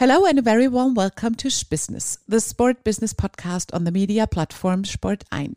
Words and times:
Hello 0.00 0.24
and 0.24 0.38
a 0.38 0.40
very 0.40 0.66
warm 0.66 0.94
welcome 0.94 1.34
to 1.34 1.50
Business, 1.68 2.16
the 2.26 2.40
sport 2.40 2.82
business 2.84 3.12
podcast 3.12 3.68
on 3.74 3.84
the 3.84 3.90
media 3.90 4.26
platform 4.26 4.82
Sport 4.86 5.24
1. 5.30 5.56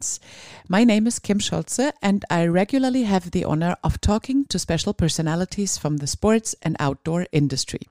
My 0.68 0.84
name 0.84 1.08
is 1.08 1.18
Kim 1.18 1.40
Scholze 1.40 1.94
and 2.02 2.26
I 2.30 2.48
regularly 2.48 3.04
have 3.04 3.32
the 3.32 3.46
honor 3.46 3.78
of 3.86 4.02
talking 4.02 4.44
to 4.48 4.60
special 4.60 4.94
personalities 4.94 5.78
from 5.78 5.96
the 5.96 6.08
sports 6.08 6.58
and 6.62 6.76
outdoor 6.78 7.26
industry. 7.32 7.84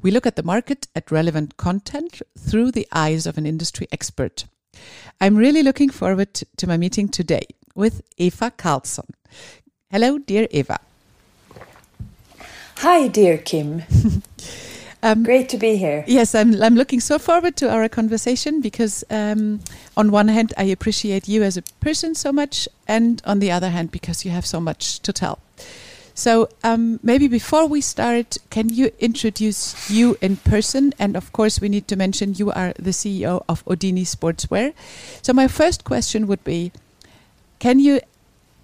We 0.00 0.12
look 0.12 0.24
at 0.24 0.36
the 0.36 0.44
market 0.44 0.86
at 0.94 1.10
relevant 1.10 1.56
content 1.56 2.22
through 2.38 2.70
the 2.70 2.86
eyes 2.92 3.26
of 3.26 3.36
an 3.36 3.44
industry 3.44 3.88
expert. 3.90 4.44
I'm 5.20 5.34
really 5.34 5.64
looking 5.64 5.90
forward 5.90 6.32
to 6.58 6.66
my 6.68 6.76
meeting 6.76 7.08
today 7.08 7.48
with 7.74 8.02
Eva 8.16 8.52
Karlsson. 8.56 9.10
Hello, 9.90 10.18
dear 10.18 10.46
Eva. 10.52 10.78
Hi, 12.76 13.08
dear 13.08 13.36
Kim. 13.38 13.82
Um, 15.02 15.22
Great 15.22 15.48
to 15.50 15.58
be 15.58 15.76
here. 15.76 16.04
Yes, 16.06 16.34
I'm, 16.34 16.60
I'm 16.60 16.74
looking 16.74 17.00
so 17.00 17.18
forward 17.18 17.56
to 17.56 17.70
our 17.70 17.88
conversation 17.88 18.60
because, 18.60 19.04
um, 19.10 19.60
on 19.96 20.10
one 20.10 20.28
hand, 20.28 20.52
I 20.56 20.64
appreciate 20.64 21.28
you 21.28 21.42
as 21.44 21.56
a 21.56 21.62
person 21.80 22.14
so 22.14 22.32
much, 22.32 22.68
and 22.88 23.22
on 23.24 23.38
the 23.38 23.50
other 23.50 23.70
hand, 23.70 23.92
because 23.92 24.24
you 24.24 24.32
have 24.32 24.44
so 24.44 24.60
much 24.60 24.98
to 25.00 25.12
tell. 25.12 25.38
So, 26.14 26.48
um, 26.64 26.98
maybe 27.00 27.28
before 27.28 27.66
we 27.66 27.80
start, 27.80 28.38
can 28.50 28.70
you 28.70 28.90
introduce 28.98 29.88
you 29.88 30.16
in 30.20 30.36
person? 30.36 30.92
And 30.98 31.16
of 31.16 31.32
course, 31.32 31.60
we 31.60 31.68
need 31.68 31.86
to 31.86 31.96
mention 31.96 32.34
you 32.34 32.50
are 32.50 32.72
the 32.76 32.90
CEO 32.90 33.44
of 33.48 33.62
Houdini 33.68 34.02
Sportswear. 34.02 34.74
So, 35.22 35.32
my 35.32 35.46
first 35.46 35.84
question 35.84 36.26
would 36.26 36.42
be 36.42 36.72
Can 37.60 37.78
you 37.78 38.00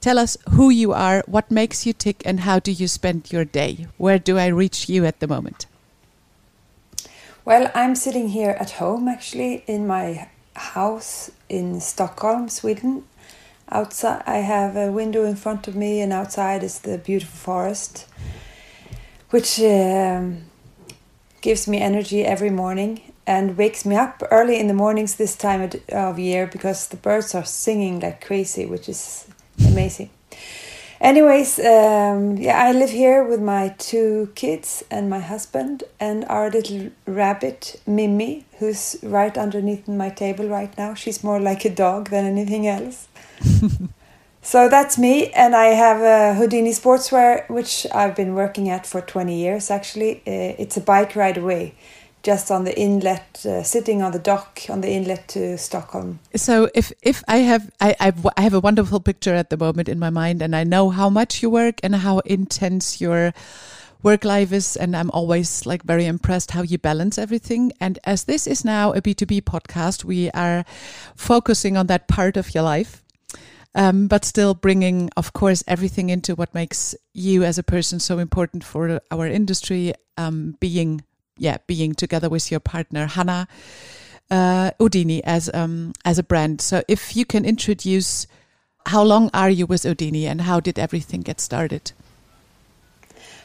tell 0.01 0.19
us 0.19 0.37
who 0.51 0.69
you 0.69 0.93
are, 0.93 1.23
what 1.29 1.49
makes 1.49 1.87
you 1.87 1.93
tick, 1.93 2.23
and 2.27 2.41
how 2.41 2.59
do 2.59 2.73
you 2.73 2.89
spend 2.89 3.31
your 3.31 3.45
day? 3.45 3.87
Where 3.99 4.19
do 4.19 4.37
I 4.37 4.49
reach 4.49 4.89
you 4.89 5.05
at 5.05 5.21
the 5.21 5.29
moment? 5.29 5.67
Well, 7.47 7.71
I'm 7.75 7.95
sitting 7.95 8.29
here 8.29 8.57
at 8.59 8.71
home 8.71 9.07
actually 9.07 9.65
in 9.67 9.87
my 9.87 10.29
house 10.57 11.31
in 11.51 11.79
Stockholm, 11.81 12.49
Sweden. 12.49 13.05
Outside, 13.69 14.23
I 14.27 14.39
have 14.39 14.77
a 14.77 14.91
window 14.91 15.27
in 15.27 15.37
front 15.37 15.69
of 15.69 15.77
me, 15.77 16.01
and 16.01 16.11
outside 16.11 16.63
is 16.63 16.79
the 16.79 16.97
beautiful 16.97 17.37
forest, 17.37 18.07
which 19.29 19.61
um, 19.61 20.45
gives 21.43 21.69
me 21.69 21.83
energy 21.83 22.25
every 22.25 22.49
morning 22.49 23.13
and 23.27 23.59
wakes 23.59 23.85
me 23.85 23.95
up 23.95 24.23
early 24.31 24.59
in 24.59 24.67
the 24.67 24.75
mornings 24.75 25.17
this 25.17 25.37
time 25.37 25.71
of 25.91 26.19
year 26.19 26.47
because 26.47 26.89
the 26.89 26.97
birds 26.97 27.35
are 27.35 27.45
singing 27.45 28.01
like 28.01 28.25
crazy, 28.25 28.65
which 28.65 28.89
is 28.89 29.27
amazing. 29.69 30.09
Anyways, 31.05 31.59
um, 31.59 32.39
yeah, 32.39 32.65
I 32.65 32.73
live 32.73 32.89
here 32.89 33.23
with 33.23 33.39
my 33.39 33.75
two 33.77 34.33
kids 34.35 34.83
and 34.91 35.11
my 35.11 35.19
husband 35.19 35.85
and 36.01 36.25
our 36.31 36.49
little 36.51 36.93
rabbit 37.07 37.79
Mimi, 37.87 38.47
who's 38.59 38.97
right 39.03 39.37
underneath 39.37 39.87
my 39.87 40.09
table 40.09 40.49
right 40.49 40.75
now. 40.79 40.95
She's 40.95 41.23
more 41.23 41.39
like 41.39 41.67
a 41.67 41.69
dog 41.69 42.09
than 42.09 42.25
anything 42.25 42.67
else. 42.67 43.09
so 44.43 44.71
that's 44.71 44.97
me, 44.97 45.31
and 45.33 45.55
I 45.55 45.75
have 45.75 46.01
a 46.01 46.39
Houdini 46.39 46.71
Sportswear, 46.71 47.51
which 47.51 47.87
I've 47.95 48.17
been 48.17 48.35
working 48.35 48.71
at 48.71 48.87
for 48.87 49.03
20 49.03 49.39
years 49.39 49.71
actually. 49.71 50.23
Uh, 50.27 50.57
it's 50.59 50.79
a 50.79 50.81
bike 50.81 51.15
ride 51.17 51.37
away 51.37 51.75
just 52.25 52.51
on 52.51 52.65
the 52.65 52.77
inlet, 52.77 53.45
uh, 53.47 53.63
sitting 53.63 54.03
on 54.03 54.11
the 54.13 54.19
dock 54.19 54.63
on 54.69 54.81
the 54.81 54.91
inlet 54.91 55.29
to 55.29 55.57
Stockholm. 55.59 56.19
So 56.35 56.71
if 56.75 56.93
if 57.03 57.23
I 57.29 57.39
have 57.39 57.71
I 57.81 57.95
I've, 58.01 58.27
I 58.37 58.41
have 58.41 58.55
a 58.55 58.61
wonderful 58.61 58.99
picture 58.99 59.35
at 59.35 59.51
the 59.51 59.57
moment 59.57 59.89
in 59.89 59.99
my 59.99 60.11
mind, 60.11 60.43
and 60.43 60.57
I 60.57 60.65
know 60.65 60.91
how 60.91 61.11
much 61.11 61.43
you 61.43 61.51
work 61.51 61.81
and 61.83 61.95
how 61.95 62.19
intense 62.21 63.01
your 63.01 63.35
work 64.03 64.25
life 64.25 64.53
is, 64.53 64.77
and 64.77 64.97
I'm 64.97 65.11
always 65.11 65.67
like 65.67 65.83
very 65.85 66.07
impressed 66.07 66.53
how 66.53 66.63
you 66.63 66.79
balance 66.79 67.19
everything. 67.19 67.73
And 67.81 67.99
as 68.05 68.25
this 68.25 68.47
is 68.47 68.65
now 68.65 68.93
a 68.93 69.01
B2B 69.01 69.43
podcast, 69.43 70.05
we 70.05 70.31
are 70.31 70.65
focusing 71.15 71.77
on 71.77 71.87
that 71.87 72.09
part 72.09 72.37
of 72.37 72.55
your 72.55 72.65
life. 72.65 73.03
Um, 73.77 74.07
but 74.07 74.25
still 74.25 74.55
bringing, 74.55 75.11
of 75.17 75.33
course, 75.33 75.65
everything 75.67 76.09
into 76.09 76.37
what 76.37 76.55
makes 76.55 76.95
you 77.13 77.43
as 77.43 77.59
a 77.59 77.65
person 77.65 77.99
so 77.99 78.21
important 78.21 78.63
for 78.63 79.01
our 79.11 79.27
industry, 79.27 79.95
um, 80.17 80.57
being 80.61 81.03
yeah, 81.37 81.59
being 81.67 81.95
together 81.95 82.29
with 82.29 82.51
your 82.51 82.61
partner 82.61 83.07
Hannah 83.07 83.49
uh, 84.31 84.71
Houdini 84.79 85.23
as 85.25 85.51
um, 85.55 85.93
as 86.05 86.19
a 86.19 86.23
brand. 86.23 86.61
So 86.61 86.83
if 86.89 87.17
you 87.17 87.25
can 87.25 87.45
introduce, 87.45 88.27
how 88.87 89.03
long 89.03 89.31
are 89.33 89.51
you 89.51 89.67
with 89.67 89.83
Houdini 89.83 90.27
and 90.27 90.43
how 90.43 90.61
did 90.61 90.79
everything 90.79 91.21
get 91.23 91.41
started? 91.41 91.93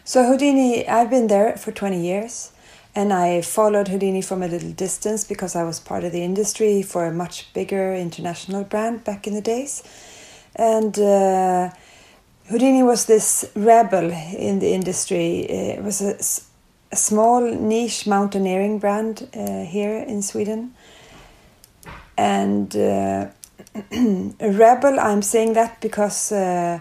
So 0.03 0.25
Houdini, 0.25 0.87
I've 0.87 1.09
been 1.09 1.27
there 1.27 1.55
for 1.57 1.71
20 1.71 2.01
years 2.01 2.51
and 2.95 3.13
I 3.13 3.41
followed 3.41 3.87
Houdini 3.87 4.21
from 4.21 4.41
a 4.41 4.47
little 4.47 4.71
distance 4.71 5.23
because 5.23 5.55
I 5.55 5.63
was 5.63 5.79
part 5.79 6.03
of 6.03 6.11
the 6.11 6.23
industry 6.23 6.81
for 6.81 7.05
a 7.05 7.13
much 7.13 7.53
bigger 7.53 7.93
international 7.93 8.63
brand 8.63 9.03
back 9.03 9.27
in 9.27 9.35
the 9.35 9.41
days. 9.41 9.83
And 10.55 10.97
uh, 10.97 11.69
Houdini 12.47 12.81
was 12.81 13.05
this 13.05 13.51
rebel 13.55 14.11
in 14.11 14.59
the 14.59 14.73
industry. 14.73 15.41
It 15.41 15.83
was 15.83 16.01
a 16.01 16.21
a 16.91 16.95
small 16.95 17.41
niche 17.41 18.07
mountaineering 18.07 18.79
brand 18.79 19.27
uh, 19.35 19.63
here 19.63 19.97
in 19.97 20.21
Sweden. 20.21 20.73
And 22.17 22.75
uh, 22.75 23.27
a 23.91 24.51
rebel, 24.51 24.99
I'm 24.99 25.21
saying 25.21 25.53
that 25.53 25.79
because 25.81 26.31
uh, 26.31 26.79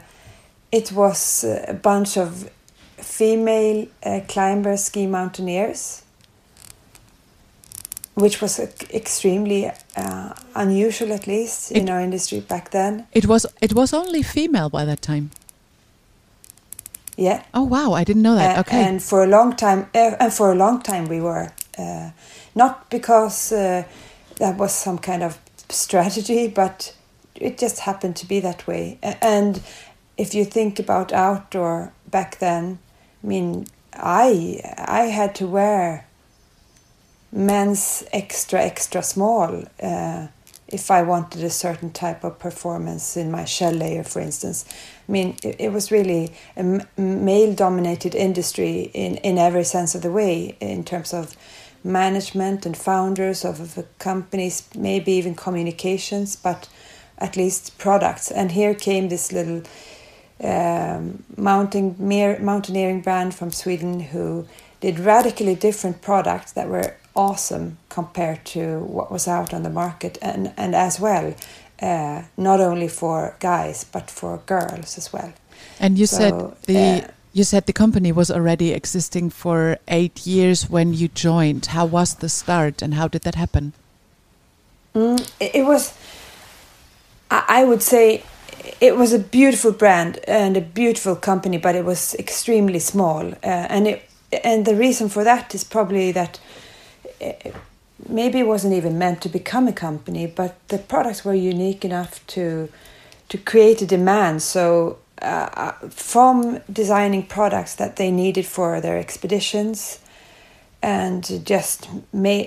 it 0.72 0.92
was 0.92 1.44
a 1.44 1.74
bunch 1.74 2.16
of 2.16 2.50
female 2.96 3.86
uh, 4.02 4.20
climber 4.28 4.76
ski 4.76 5.06
mountaineers, 5.06 6.02
which 8.14 8.40
was 8.40 8.58
extremely 8.92 9.70
uh, 9.96 10.34
unusual, 10.54 11.12
at 11.12 11.26
least 11.26 11.70
in 11.70 11.88
our 11.88 12.00
industry 12.00 12.40
back 12.40 12.70
then. 12.70 13.06
It 13.12 13.26
was 13.26 13.46
it 13.60 13.74
was 13.74 13.94
only 13.94 14.22
female 14.22 14.68
by 14.68 14.84
that 14.84 15.00
time. 15.02 15.30
Yeah. 17.18 17.42
Oh 17.52 17.64
wow! 17.64 17.94
I 17.94 18.04
didn't 18.04 18.22
know 18.22 18.36
that. 18.36 18.56
Uh, 18.56 18.60
okay. 18.60 18.80
And 18.80 19.02
for 19.02 19.24
a 19.24 19.26
long 19.26 19.56
time, 19.56 19.88
uh, 19.92 20.14
and 20.20 20.32
for 20.32 20.52
a 20.52 20.54
long 20.54 20.80
time, 20.80 21.08
we 21.08 21.20
were 21.20 21.50
uh, 21.76 22.10
not 22.54 22.88
because 22.90 23.50
uh, 23.50 23.82
that 24.36 24.56
was 24.56 24.72
some 24.72 24.98
kind 24.98 25.24
of 25.24 25.36
strategy, 25.68 26.46
but 26.46 26.94
it 27.34 27.58
just 27.58 27.80
happened 27.80 28.14
to 28.16 28.26
be 28.26 28.38
that 28.38 28.68
way. 28.68 28.98
And 29.02 29.60
if 30.16 30.32
you 30.32 30.44
think 30.44 30.78
about 30.78 31.12
outdoor 31.12 31.92
back 32.08 32.38
then, 32.38 32.78
I 33.24 33.26
mean, 33.26 33.66
I 33.94 34.60
I 34.78 35.06
had 35.06 35.34
to 35.36 35.48
wear 35.48 36.06
men's 37.32 38.04
extra 38.12 38.62
extra 38.62 39.02
small 39.02 39.64
uh, 39.82 40.28
if 40.68 40.90
I 40.90 41.02
wanted 41.02 41.42
a 41.42 41.50
certain 41.50 41.90
type 41.90 42.24
of 42.24 42.38
performance 42.38 43.16
in 43.16 43.30
my 43.30 43.44
shell 43.44 43.72
layer, 43.72 44.04
for 44.04 44.20
instance. 44.20 44.64
I 45.08 45.12
mean, 45.12 45.36
it, 45.42 45.56
it 45.58 45.72
was 45.72 45.90
really 45.90 46.32
a 46.56 46.84
male 46.96 47.54
dominated 47.54 48.14
industry 48.14 48.90
in, 48.92 49.16
in 49.16 49.38
every 49.38 49.64
sense 49.64 49.94
of 49.94 50.02
the 50.02 50.12
way, 50.12 50.56
in 50.60 50.84
terms 50.84 51.14
of 51.14 51.34
management 51.82 52.66
and 52.66 52.76
founders 52.76 53.44
of, 53.44 53.84
companies, 53.98 54.68
maybe 54.76 55.12
even 55.12 55.34
communications, 55.34 56.36
but 56.36 56.68
at 57.18 57.36
least 57.36 57.78
products. 57.78 58.30
And 58.30 58.52
here 58.52 58.74
came 58.74 59.08
this 59.08 59.32
little 59.32 59.62
um, 60.42 61.24
mounting, 61.36 61.96
mountaineering 61.98 63.00
brand 63.00 63.34
from 63.34 63.50
Sweden 63.50 64.00
who 64.00 64.46
did 64.80 64.98
radically 65.00 65.54
different 65.54 66.02
products 66.02 66.52
that 66.52 66.68
were 66.68 66.94
awesome 67.14 67.78
compared 67.88 68.44
to 68.44 68.80
what 68.80 69.10
was 69.10 69.26
out 69.26 69.52
on 69.52 69.62
the 69.62 69.70
market 69.70 70.18
and, 70.22 70.52
and 70.56 70.74
as 70.74 71.00
well 71.00 71.34
uh, 71.82 72.22
not 72.36 72.60
only 72.60 72.88
for 72.88 73.36
guys 73.40 73.84
but 73.84 74.10
for 74.10 74.38
girls 74.46 74.98
as 74.98 75.12
well. 75.12 75.32
And 75.80 75.98
you 75.98 76.06
so, 76.06 76.16
said 76.16 76.56
the 76.66 77.04
uh, 77.04 77.10
you 77.32 77.44
said 77.44 77.66
the 77.66 77.72
company 77.72 78.12
was 78.12 78.30
already 78.30 78.72
existing 78.72 79.30
for 79.30 79.78
eight 79.88 80.26
years 80.26 80.68
when 80.68 80.92
you 80.94 81.08
joined. 81.08 81.66
How 81.66 81.86
was 81.86 82.14
the 82.14 82.28
start, 82.28 82.82
and 82.82 82.94
how 82.94 83.08
did 83.08 83.22
that 83.22 83.34
happen? 83.34 83.72
Mm, 84.94 85.30
it 85.38 85.64
was, 85.64 85.96
I 87.30 87.64
would 87.64 87.82
say, 87.82 88.24
it 88.80 88.96
was 88.96 89.12
a 89.12 89.18
beautiful 89.18 89.72
brand 89.72 90.18
and 90.26 90.56
a 90.56 90.60
beautiful 90.60 91.14
company, 91.14 91.58
but 91.58 91.74
it 91.76 91.84
was 91.84 92.14
extremely 92.14 92.78
small. 92.78 93.32
Uh, 93.44 93.66
and 93.68 93.86
it 93.86 94.02
and 94.44 94.66
the 94.66 94.74
reason 94.74 95.08
for 95.08 95.24
that 95.24 95.54
is 95.54 95.64
probably 95.64 96.12
that 96.12 96.40
maybe 98.08 98.38
it 98.40 98.46
wasn't 98.46 98.74
even 98.74 98.98
meant 98.98 99.20
to 99.22 99.28
become 99.28 99.68
a 99.68 99.72
company, 99.72 100.26
but 100.26 100.56
the 100.68 100.78
products 100.78 101.24
were 101.24 101.34
unique 101.34 101.84
enough 101.84 102.26
to 102.28 102.68
to 103.28 103.36
create 103.36 103.82
a 103.82 103.86
demand. 103.86 104.42
So 104.42 104.98
uh, 105.20 105.50
uh, 105.54 105.72
from 105.90 106.60
designing 106.72 107.26
products 107.26 107.74
that 107.74 107.96
they 107.96 108.10
needed 108.10 108.46
for 108.46 108.80
their 108.80 108.96
expeditions 108.96 110.00
and 110.82 111.44
just 111.44 111.88
ma- 112.12 112.44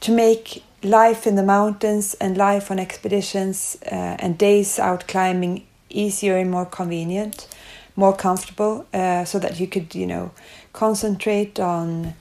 to 0.00 0.12
make 0.12 0.62
life 0.82 1.26
in 1.26 1.34
the 1.34 1.42
mountains 1.42 2.14
and 2.20 2.36
life 2.36 2.70
on 2.70 2.78
expeditions 2.78 3.76
uh, 3.90 4.16
and 4.18 4.38
days 4.38 4.78
out 4.78 5.08
climbing 5.08 5.66
easier 5.88 6.36
and 6.36 6.50
more 6.50 6.66
convenient 6.66 7.48
more 7.96 8.14
comfortable 8.14 8.86
uh, 8.94 9.24
so 9.24 9.38
that 9.38 9.58
you 9.58 9.66
could 9.66 9.94
you 9.94 10.06
know 10.06 10.30
concentrate 10.72 11.58
on 11.58 12.14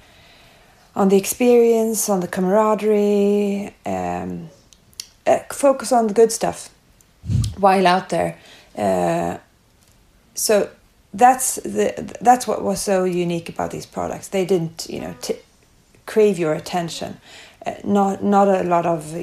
on 0.99 1.07
the 1.07 1.15
experience, 1.15 2.09
on 2.09 2.19
the 2.19 2.27
camaraderie, 2.27 3.73
um, 3.85 4.49
uh, 5.25 5.39
focus 5.49 5.93
on 5.93 6.07
the 6.07 6.13
good 6.13 6.29
stuff 6.29 6.69
while 7.57 7.87
out 7.87 8.09
there. 8.09 8.37
Uh, 8.77 9.37
so 10.35 10.69
that's 11.13 11.55
the 11.55 12.17
that's 12.19 12.45
what 12.45 12.61
was 12.61 12.81
so 12.81 13.05
unique 13.05 13.47
about 13.47 13.71
these 13.71 13.85
products. 13.85 14.27
They 14.27 14.45
didn't, 14.45 14.87
you 14.89 14.99
know, 14.99 15.15
crave 16.05 16.37
your 16.37 16.53
attention. 16.53 17.21
Uh, 17.65 17.75
not 17.85 18.21
not 18.21 18.49
a 18.49 18.63
lot 18.63 18.85
of 18.85 19.15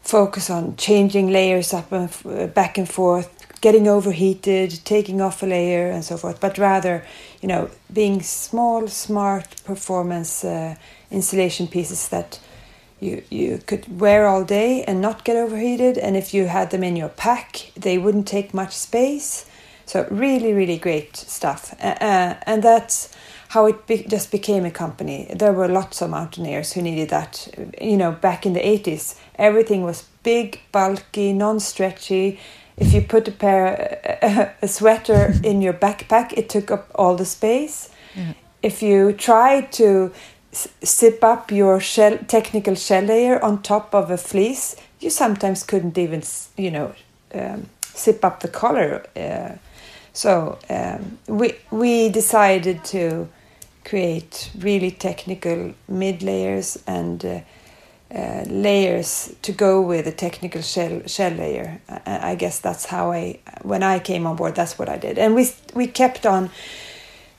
focus 0.00 0.48
on 0.48 0.76
changing 0.76 1.30
layers 1.30 1.74
up 1.74 1.92
and 1.92 2.10
uh, 2.24 2.46
back 2.46 2.78
and 2.78 2.88
forth, 2.88 3.39
getting 3.60 3.88
overheated, 3.88 4.80
taking 4.84 5.20
off 5.20 5.42
a 5.42 5.46
layer, 5.46 5.90
and 5.90 6.04
so 6.04 6.16
forth. 6.16 6.40
But 6.40 6.58
rather, 6.58 7.04
you 7.40 7.48
know, 7.48 7.70
being 7.92 8.22
small, 8.22 8.88
smart 8.88 9.62
performance 9.64 10.44
uh, 10.44 10.74
insulation 11.10 11.66
pieces 11.68 12.08
that 12.08 12.40
you 13.00 13.22
you 13.30 13.60
could 13.66 14.00
wear 14.00 14.26
all 14.26 14.44
day 14.44 14.84
and 14.84 15.00
not 15.00 15.24
get 15.24 15.36
overheated. 15.36 15.98
And 15.98 16.16
if 16.16 16.34
you 16.34 16.46
had 16.46 16.70
them 16.70 16.82
in 16.84 16.96
your 16.96 17.10
pack, 17.10 17.72
they 17.76 17.98
wouldn't 17.98 18.26
take 18.26 18.54
much 18.54 18.72
space 18.72 19.46
so 19.90 20.06
really, 20.08 20.52
really 20.52 20.78
great 20.78 21.16
stuff, 21.16 21.74
uh, 21.82 22.34
and 22.46 22.62
that's 22.62 23.12
how 23.48 23.66
it 23.66 23.88
be 23.88 24.04
just 24.04 24.30
became 24.30 24.64
a 24.64 24.70
company. 24.70 25.26
There 25.34 25.52
were 25.52 25.66
lots 25.66 26.00
of 26.00 26.10
mountaineers 26.10 26.72
who 26.72 26.82
needed 26.82 27.08
that. 27.08 27.48
You 27.80 27.96
know, 27.96 28.12
back 28.12 28.46
in 28.46 28.52
the 28.52 28.64
eighties, 28.64 29.16
everything 29.34 29.82
was 29.82 30.04
big, 30.22 30.60
bulky, 30.70 31.32
non-stretchy. 31.32 32.38
If 32.80 32.92
you 32.94 33.02
put 33.02 33.28
a 33.28 33.32
pair, 33.32 34.56
a 34.62 34.66
sweater 34.68 35.34
in 35.44 35.62
your 35.62 35.74
backpack, 35.74 36.32
it 36.36 36.48
took 36.48 36.70
up 36.70 36.90
all 36.94 37.14
the 37.16 37.26
space. 37.26 37.90
Mm. 38.14 38.34
If 38.62 38.82
you 38.82 39.12
try 39.12 39.60
to 39.72 40.12
zip 40.84 41.22
up 41.22 41.50
your 41.50 41.78
shell, 41.80 42.18
technical 42.26 42.74
shell 42.74 43.04
layer 43.04 43.42
on 43.44 43.62
top 43.62 43.94
of 43.94 44.10
a 44.10 44.16
fleece, 44.16 44.76
you 44.98 45.10
sometimes 45.10 45.62
couldn't 45.62 45.96
even, 45.96 46.22
you 46.56 46.70
know, 46.70 46.94
um, 47.34 47.68
zip 47.94 48.24
up 48.24 48.40
the 48.40 48.48
collar. 48.48 49.04
Uh, 49.16 49.56
so 50.12 50.58
um, 50.68 51.18
we 51.26 51.54
we 51.70 52.08
decided 52.08 52.84
to 52.84 53.28
create 53.84 54.50
really 54.58 54.90
technical 54.90 55.74
mid 55.88 56.22
layers 56.22 56.78
and 56.86 57.24
uh, 57.24 57.40
uh, 58.14 58.44
layers 58.48 59.34
to 59.42 59.52
go 59.52 59.80
with 59.80 60.04
the 60.04 60.12
technical 60.12 60.62
shell 60.62 61.02
shell 61.06 61.32
layer. 61.32 61.80
I, 61.88 62.32
I, 62.32 62.34
guess 62.34 62.58
that's 62.58 62.86
how 62.86 63.12
I 63.12 63.38
when 63.62 63.82
I 63.82 63.98
came 63.98 64.26
on 64.26 64.36
board. 64.36 64.54
That's 64.54 64.78
what 64.78 64.88
I 64.88 64.98
did, 64.98 65.18
and 65.18 65.34
we 65.34 65.50
we 65.74 65.86
kept 65.86 66.26
on 66.26 66.50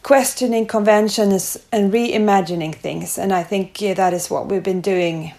questioning 0.04 0.66
conventions 0.66 1.58
and 1.72 1.94
reimagining 1.94 2.74
things. 2.74 3.18
And 3.18 3.34
I 3.34 3.44
think 3.44 3.82
yeah, 3.82 3.94
that 3.96 4.14
is 4.14 4.30
what 4.30 4.48
we've 4.48 4.64
been 4.64 4.82
doing 4.82 5.34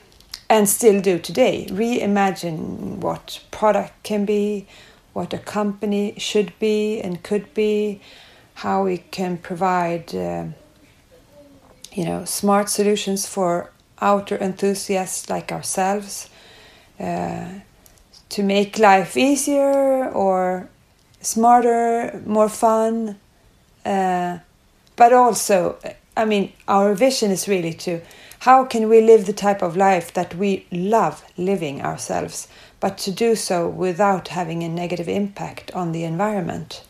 and 0.49 0.69
still 0.69 1.01
do 1.01 1.19
today. 1.19 1.67
Reimagine 1.71 2.99
what 2.99 3.41
product 3.51 4.03
can 4.03 4.25
be 4.25 4.67
what 5.13 5.35
a 5.35 5.39
company 5.39 6.15
should 6.19 6.59
be 6.59 7.01
and 7.01 7.23
could 7.23 7.53
be, 7.55 8.01
how 8.55 8.85
we 8.85 8.99
can 8.99 9.37
provide, 9.37 10.15
uh, 10.15 10.47
you 11.93 12.05
know, 12.05 12.25
smart 12.25 12.69
solutions 12.69 13.27
for 13.27 13.71
outer 14.03 14.37
enthusiasts 14.37 15.31
like 15.31 15.53
ourselves 15.53 16.29
uh, 17.01 17.49
to 18.29 18.43
make 18.43 18.79
life 18.79 19.17
easier 19.17 20.11
or 20.11 20.69
smarter, 21.21 22.21
more 22.27 22.49
fun. 22.49 23.19
Uh, 23.85 24.39
but 24.97 25.13
also, 25.13 25.79
I 26.17 26.25
mean, 26.25 26.53
our 26.69 26.95
vision 26.95 27.31
is 27.31 27.49
really 27.49 27.73
to 27.75 28.01
how 28.41 28.65
can 28.65 28.89
we 28.89 29.01
live 29.01 29.27
the 29.27 29.33
type 29.33 29.63
of 29.63 29.77
life 29.77 30.13
that 30.15 30.35
we 30.35 30.67
love 30.73 31.25
living 31.37 31.81
ourselves 31.81 32.49
but 32.81 32.99
to 32.99 33.13
do 33.13 33.37
so 33.37 33.69
without 33.69 34.29
having 34.29 34.65
a 34.65 34.69
negative 34.69 35.09
impact 35.09 35.71
on 35.73 35.93
the 35.93 36.03
environment. 36.03 36.83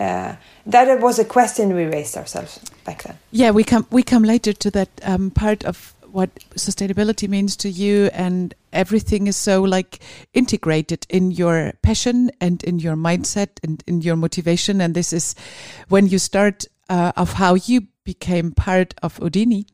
Uh, 0.00 0.34
that 0.66 1.00
was 1.00 1.18
a 1.18 1.24
question 1.24 1.74
we 1.74 1.84
raised 1.84 2.16
ourselves 2.16 2.60
back 2.88 3.02
then. 3.02 3.18
Yeah, 3.30 3.50
we 3.50 3.64
come 3.64 3.86
we 3.90 4.02
come 4.02 4.24
later 4.24 4.52
to 4.52 4.70
that 4.70 4.88
um, 5.02 5.30
part 5.30 5.64
of 5.64 5.94
what 6.10 6.34
sustainability 6.56 7.28
means 7.28 7.56
to 7.56 7.68
you, 7.68 8.10
and 8.12 8.54
everything 8.72 9.26
is 9.26 9.36
so 9.36 9.62
like 9.62 10.00
integrated 10.32 11.06
in 11.08 11.30
your 11.30 11.72
passion 11.82 12.30
and 12.40 12.64
in 12.64 12.78
your 12.78 12.96
mindset 12.96 13.48
and 13.62 13.84
in 13.86 14.00
your 14.00 14.16
motivation. 14.16 14.80
And 14.80 14.94
this 14.94 15.12
is 15.12 15.34
when 15.88 16.06
you 16.06 16.18
start 16.18 16.66
uh, 16.88 17.12
of 17.16 17.34
how 17.34 17.54
you 17.54 17.88
became 18.04 18.52
part 18.52 18.94
of 19.02 19.18
Houdini 19.18 19.66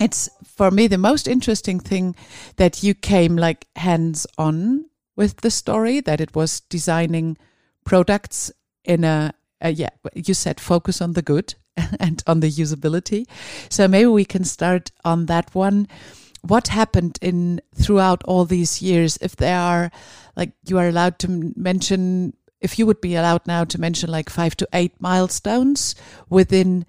it's 0.00 0.28
for 0.44 0.70
me 0.70 0.86
the 0.86 0.98
most 0.98 1.28
interesting 1.28 1.80
thing 1.80 2.16
that 2.56 2.82
you 2.82 2.94
came 2.94 3.36
like 3.36 3.66
hands 3.76 4.26
on 4.38 4.86
with 5.16 5.40
the 5.40 5.50
story 5.50 6.00
that 6.00 6.20
it 6.20 6.34
was 6.34 6.60
designing 6.60 7.36
products 7.84 8.50
in 8.84 9.04
a, 9.04 9.32
a, 9.60 9.70
yeah 9.70 9.90
you 10.14 10.34
said 10.34 10.60
focus 10.60 11.00
on 11.00 11.12
the 11.12 11.22
good 11.22 11.54
and 12.00 12.22
on 12.26 12.40
the 12.40 12.50
usability. 12.50 13.26
So 13.68 13.88
maybe 13.88 14.06
we 14.06 14.24
can 14.24 14.44
start 14.44 14.90
on 15.04 15.26
that 15.26 15.54
one. 15.54 15.88
What 16.42 16.68
happened 16.68 17.18
in 17.22 17.60
throughout 17.74 18.22
all 18.24 18.44
these 18.44 18.82
years 18.82 19.18
if 19.20 19.36
there 19.36 19.58
are 19.58 19.90
like 20.36 20.52
you 20.66 20.78
are 20.78 20.88
allowed 20.88 21.18
to 21.20 21.52
mention 21.56 22.34
if 22.60 22.78
you 22.78 22.86
would 22.86 23.00
be 23.00 23.14
allowed 23.14 23.46
now 23.46 23.64
to 23.64 23.80
mention 23.80 24.10
like 24.10 24.30
5 24.30 24.56
to 24.56 24.68
8 24.72 24.92
milestones 25.00 25.94
within 26.28 26.86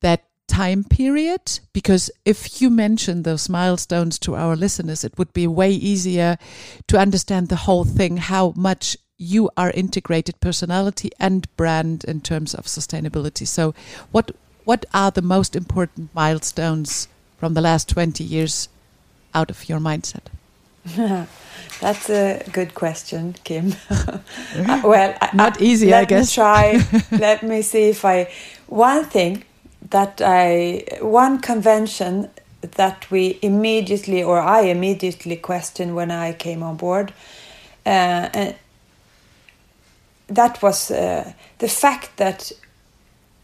that 0.00 0.24
time 0.46 0.84
period? 0.84 1.60
Because 1.72 2.10
if 2.24 2.62
you 2.62 2.70
mention 2.70 3.22
those 3.22 3.48
milestones 3.48 4.18
to 4.20 4.36
our 4.36 4.56
listeners 4.56 5.04
it 5.04 5.18
would 5.18 5.32
be 5.32 5.46
way 5.46 5.70
easier 5.70 6.36
to 6.86 6.98
understand 6.98 7.48
the 7.48 7.56
whole 7.56 7.84
thing 7.84 8.18
how 8.18 8.52
much 8.56 8.96
you 9.18 9.50
are 9.56 9.70
integrated 9.72 10.40
personality 10.40 11.10
and 11.18 11.54
brand 11.56 12.04
in 12.04 12.20
terms 12.20 12.54
of 12.54 12.66
sustainability 12.66 13.46
so 13.46 13.74
what 14.12 14.30
what 14.64 14.86
are 14.94 15.10
the 15.10 15.22
most 15.22 15.56
important 15.56 16.08
milestones 16.14 17.08
from 17.38 17.54
the 17.54 17.60
last 17.60 17.88
20 17.88 18.22
years 18.22 18.68
out 19.34 19.50
of 19.50 19.68
your 19.68 19.80
mindset 19.80 20.26
That's 21.80 22.10
a 22.10 22.42
good 22.52 22.74
question, 22.74 23.36
Kim. 23.44 23.74
uh, 23.90 24.18
well, 24.82 25.16
not 25.34 25.60
easy, 25.60 25.94
I 25.94 26.04
guess. 26.04 26.34
try. 26.34 26.82
let 27.12 27.42
me 27.42 27.62
see 27.62 27.90
if 27.90 28.04
I. 28.04 28.30
One 28.66 29.04
thing 29.04 29.44
that 29.90 30.20
I 30.24 30.84
one 31.00 31.40
convention 31.40 32.30
that 32.62 33.08
we 33.10 33.38
immediately 33.42 34.22
or 34.22 34.40
I 34.40 34.62
immediately 34.62 35.36
questioned 35.36 35.94
when 35.94 36.10
I 36.10 36.32
came 36.32 36.62
on 36.62 36.76
board, 36.76 37.12
uh, 37.86 38.28
and 38.34 38.54
that 40.28 40.62
was 40.62 40.90
uh, 40.90 41.32
the 41.58 41.68
fact 41.68 42.16
that 42.16 42.52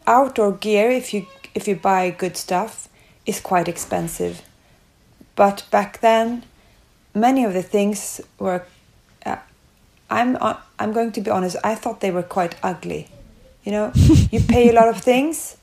outdoor 0.06 0.52
gear, 0.52 0.90
if 0.90 1.12
you 1.12 1.26
if 1.54 1.68
you 1.68 1.76
buy 1.76 2.10
good 2.10 2.36
stuff, 2.36 2.88
is 3.26 3.40
quite 3.40 3.68
expensive. 3.68 4.42
But 5.36 5.64
back 5.70 6.00
then, 6.00 6.44
many 7.14 7.44
of 7.44 7.52
the 7.52 7.62
things 7.62 8.20
were. 8.38 8.62
Uh, 9.24 9.36
I'm 10.10 10.36
uh, 10.40 10.56
I'm 10.78 10.92
going 10.92 11.12
to 11.12 11.20
be 11.20 11.30
honest. 11.30 11.56
I 11.64 11.74
thought 11.74 12.00
they 12.00 12.10
were 12.10 12.22
quite 12.22 12.56
ugly. 12.62 13.08
You 13.64 13.72
know, 13.72 13.92
you 14.30 14.40
pay 14.40 14.68
a 14.68 14.72
lot 14.72 14.88
of 14.88 14.98
things 14.98 15.56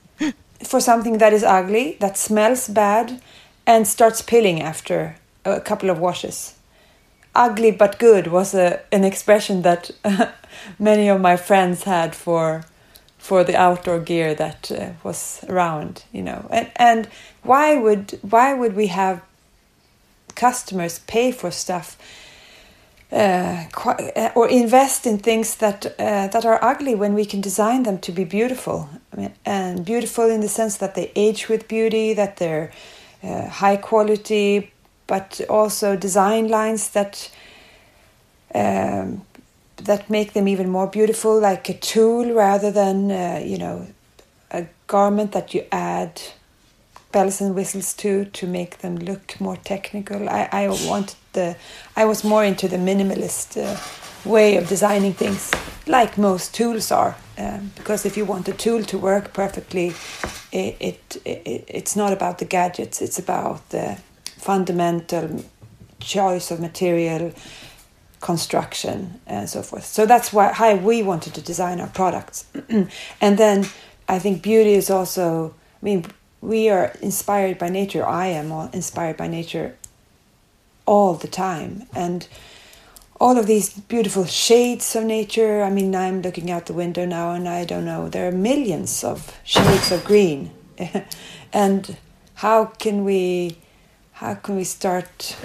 for 0.63 0.80
something 0.80 1.18
that 1.18 1.34
is 1.34 1.44
ugly, 1.44 1.98
that 2.00 2.18
smells 2.18 2.68
bad, 2.68 3.22
and 3.66 3.88
starts 3.88 4.22
peeling 4.22 4.62
after 4.62 5.16
a 5.46 5.60
couple 5.60 5.90
of 5.90 6.00
washes. 6.00 6.56
Ugly 7.34 7.72
but 7.72 8.00
good 8.00 8.28
was 8.28 8.54
a, 8.54 8.82
an 8.92 9.04
expression 9.04 9.62
that 9.62 9.92
many 10.80 11.08
of 11.08 11.22
my 11.22 11.38
friends 11.38 11.84
had 11.84 12.16
for 12.16 12.64
for 13.18 13.44
the 13.44 13.56
outdoor 13.56 14.00
gear 14.00 14.34
that 14.34 14.72
uh, 14.72 14.90
was 15.04 15.46
around, 15.48 16.04
you 16.12 16.24
know. 16.24 16.48
And 16.50 16.72
and 16.76 17.08
why 17.44 17.78
would 17.78 18.20
why 18.22 18.54
would 18.54 18.76
we 18.76 18.88
have 18.88 19.22
customers 20.36 21.00
pay 21.00 21.32
for 21.32 21.52
stuff 21.52 21.98
uh, 23.12 23.66
uh, 23.86 24.30
or 24.36 24.48
invest 24.50 25.06
in 25.06 25.18
things 25.18 25.56
that 25.56 25.86
uh, 26.00 26.28
that 26.28 26.46
are 26.46 26.64
ugly 26.64 26.96
when 26.96 27.14
we 27.14 27.26
can 27.26 27.42
design 27.42 27.84
them 27.84 27.98
to 28.00 28.12
be 28.12 28.24
beautiful 28.24 28.90
I 29.12 29.16
mean, 29.18 29.34
and 29.46 29.86
beautiful 29.86 30.30
in 30.30 30.42
the 30.42 30.48
sense 30.48 30.78
that 30.78 30.96
they 30.96 31.12
age 31.16 31.50
with 31.50 31.68
beauty 31.68 32.14
that 32.14 32.38
they're 32.38 32.72
uh, 33.24 33.48
high 33.50 33.78
quality 33.78 34.72
but 35.12 35.41
also 35.50 35.98
design 35.98 36.48
lines 36.48 36.91
that 36.91 37.30
um, 38.56 39.22
that 39.75 40.10
make 40.10 40.32
them 40.32 40.48
even 40.48 40.70
more 40.70 40.88
beautiful 40.88 41.38
like 41.38 41.68
a 41.68 41.74
tool 41.74 42.34
rather 42.34 42.72
than 42.72 43.12
uh, 43.12 43.41
you 43.44 43.58
know 43.58 43.88
a 44.51 44.65
garment 44.88 45.34
that 45.34 45.53
you 45.53 45.65
add 45.72 46.22
bells 47.12 47.41
and 47.41 47.56
whistles 47.56 47.94
to 47.94 48.24
to 48.39 48.48
make 48.48 48.77
them 48.77 48.96
look 49.00 49.41
more 49.41 49.58
technical. 49.58 50.30
I, 50.30 50.48
I 50.51 50.68
wanted 50.88 51.18
the 51.34 51.56
I 51.98 52.06
was 52.06 52.24
more 52.24 52.46
into 52.46 52.70
the 52.70 52.77
minimalist 52.77 53.58
uh, 53.58 53.77
way 54.24 54.56
of 54.56 54.70
designing 54.70 55.13
things, 55.13 55.51
like 55.88 56.18
most 56.18 56.56
tools 56.56 56.89
are. 56.91 57.15
Um, 57.38 57.72
because 57.75 58.06
if 58.06 58.15
you 58.15 58.24
want 58.24 58.48
a 58.48 58.53
tool 58.53 58.84
to 58.84 58.98
work 58.98 59.34
perfectly, 59.34 59.94
it, 60.53 60.75
it, 60.80 61.22
it 61.25 61.65
it's 61.68 61.96
not 61.98 62.13
about 62.13 62.38
the 62.38 62.46
gadgets. 62.46 63.01
It's 63.01 63.20
about 63.20 63.70
the 63.72 63.98
fundamental 64.41 65.45
choice 66.00 66.50
of 66.50 66.60
material, 66.60 67.31
construction, 68.21 69.21
and 69.27 69.48
so 69.48 69.62
forth. 69.62 69.86
So 69.86 70.05
that's 70.05 70.33
why 70.33 70.51
how 70.51 70.75
we 70.75 71.03
wanted 71.03 71.36
to 71.36 71.41
design 71.41 71.79
our 71.79 71.88
products. 71.88 72.45
and 73.21 73.38
then 73.38 73.67
I 74.10 74.19
think 74.19 74.41
beauty 74.41 74.74
is 74.74 74.89
also. 74.89 75.53
I 75.81 75.86
mean, 75.86 76.05
we 76.41 76.69
are 76.69 76.93
inspired 77.01 77.57
by 77.57 77.69
nature. 77.69 78.05
I 78.05 78.27
am 78.27 78.51
all 78.51 78.69
inspired 78.74 79.17
by 79.17 79.27
nature 79.27 79.77
all 80.86 81.13
the 81.13 81.27
time, 81.27 81.83
and 81.95 82.27
all 83.19 83.38
of 83.38 83.45
these 83.45 83.69
beautiful 83.69 84.25
shades 84.25 84.95
of 84.95 85.03
nature. 85.03 85.62
I 85.62 85.69
mean, 85.69 85.95
I'm 85.95 86.24
looking 86.24 86.50
out 86.50 86.65
the 86.65 86.74
window 86.74 87.05
now, 87.05 87.31
and 87.33 87.48
I 87.48 87.65
don't 87.65 87.86
know. 87.86 88.10
There 88.10 88.27
are 88.27 88.31
millions 88.31 89.03
of 89.03 89.38
shades 89.43 89.91
of 89.91 90.03
green, 90.03 90.51
and 91.53 91.95
how 92.41 92.65
can 92.65 93.03
we, 93.03 93.57
how 94.22 94.36
can 94.36 94.56
we 94.56 94.63
start 94.63 95.36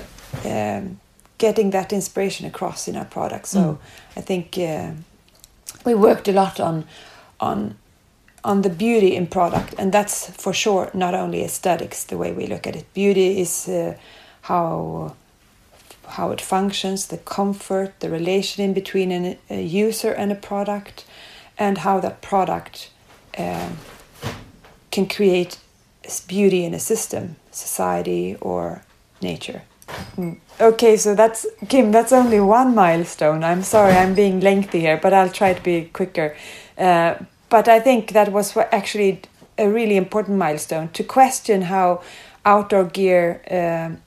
um, 0.45 1.01
getting 1.39 1.71
that 1.71 1.93
inspiration 1.93 2.47
across 2.47 2.89
in 2.89 2.97
our 2.97 3.07
products? 3.07 3.51
So 3.51 3.59
mm. 3.59 3.79
I 4.17 4.21
think 4.21 4.59
uh, 4.59 4.93
we 5.87 5.95
worked 5.95 6.29
a 6.29 6.33
lot 6.33 6.61
on, 6.61 6.85
on, 7.41 7.77
on 8.45 8.61
the 8.63 8.69
beauty 8.69 9.17
in 9.17 9.29
product, 9.29 9.75
and 9.79 9.93
that's 9.93 10.31
for 10.31 10.53
sure 10.53 10.91
not 10.93 11.15
only 11.15 11.43
aesthetics. 11.43 12.05
The 12.05 12.19
way 12.19 12.33
we 12.33 12.47
look 12.47 12.67
at 12.67 12.77
it, 12.77 12.85
beauty 12.93 13.41
is 13.41 13.67
uh, 13.67 13.97
how 14.43 15.15
how 16.09 16.31
it 16.31 16.41
functions, 16.41 17.09
the 17.09 17.19
comfort, 17.19 17.99
the 17.99 18.09
relation 18.09 18.65
in 18.65 18.73
between 18.73 19.11
an, 19.11 19.37
a 19.51 19.61
user 19.61 20.13
and 20.13 20.31
a 20.31 20.37
product, 20.37 21.05
and 21.59 21.79
how 21.79 21.99
that 21.99 22.23
product 22.23 22.91
um, 23.37 23.77
can 24.93 25.09
create 25.09 25.59
beauty 26.27 26.65
in 26.65 26.75
a 26.75 26.79
system, 26.79 27.37
society, 27.51 28.37
or 28.41 28.83
nature. 29.23 29.63
Mm. 30.17 30.39
Okay, 30.61 30.97
so 30.97 31.15
that's 31.15 31.47
Kim. 31.69 31.93
That's 31.93 32.13
only 32.13 32.41
one 32.41 32.75
milestone. 32.75 33.45
I'm 33.45 33.63
sorry, 33.63 33.93
I'm 33.93 34.15
being 34.15 34.41
lengthy 34.41 34.81
here, 34.81 34.99
but 35.03 35.13
I'll 35.13 35.31
try 35.31 35.53
to 35.55 35.63
be 35.63 35.85
quicker. 35.93 36.37
Uh, 36.79 37.15
but 37.49 37.69
I 37.69 37.81
think 37.81 38.13
that 38.13 38.33
was 38.33 38.57
actually 38.57 39.21
a 39.59 39.69
really 39.69 39.97
important 39.97 40.39
milestone 40.39 40.89
to 40.89 41.05
question 41.05 41.63
how 41.63 42.03
outdoor 42.45 42.85
gear 42.85 43.41
um, 43.51 44.03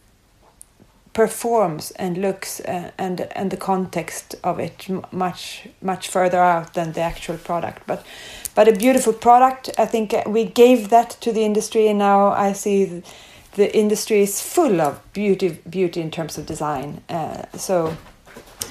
performs 1.14 1.92
and 1.92 2.18
looks 2.18 2.60
uh, 2.62 2.92
and 2.98 3.22
and 3.36 3.52
the 3.52 3.58
context 3.58 4.36
of 4.44 4.60
it 4.60 4.88
much 5.12 5.68
much 5.82 6.08
further 6.08 6.40
out 6.40 6.74
than 6.74 6.94
the 6.94 7.02
actual 7.02 7.38
product. 7.38 7.82
But 7.88 8.06
but 8.56 8.68
a 8.68 8.72
beautiful 8.72 9.14
product. 9.14 9.70
I 9.78 9.86
think 9.86 10.14
uh, 10.14 10.24
we 10.28 10.46
gave 10.46 10.90
that 10.90 11.10
to 11.22 11.32
the 11.32 11.44
industry 11.44 11.88
and 11.88 12.00
now 12.00 12.32
i 12.32 12.54
see 12.54 13.04
the 13.56 13.76
industry 13.76 14.22
is 14.22 14.42
full 14.42 14.82
of 14.82 15.02
beauty 15.14 15.60
beauty 15.70 16.02
in 16.02 16.12
terms 16.12 16.38
of 16.38 16.46
design. 16.46 17.02
Uh, 17.10 17.44
so 17.58 17.98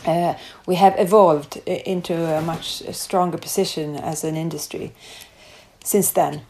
uh, 0.07 0.35
we 0.67 0.77
have 0.77 0.95
evolved 0.99 1.57
into 1.67 2.15
a 2.15 2.41
much 2.41 2.83
stronger 2.95 3.39
position 3.39 3.97
as 3.97 4.25
an 4.25 4.37
industry 4.37 4.93
since 5.85 6.13
then. 6.13 6.43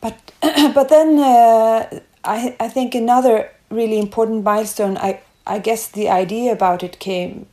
But 0.00 0.32
but 0.74 0.88
then 0.88 1.18
uh, 1.18 2.00
I 2.24 2.56
I 2.60 2.68
think 2.68 2.94
another 2.94 3.50
really 3.72 3.98
important 3.98 4.44
milestone. 4.44 4.96
I 4.96 5.20
I 5.46 5.58
guess 5.58 5.88
the 5.88 6.08
idea 6.08 6.52
about 6.52 6.82
it 6.82 6.98
came 6.98 7.46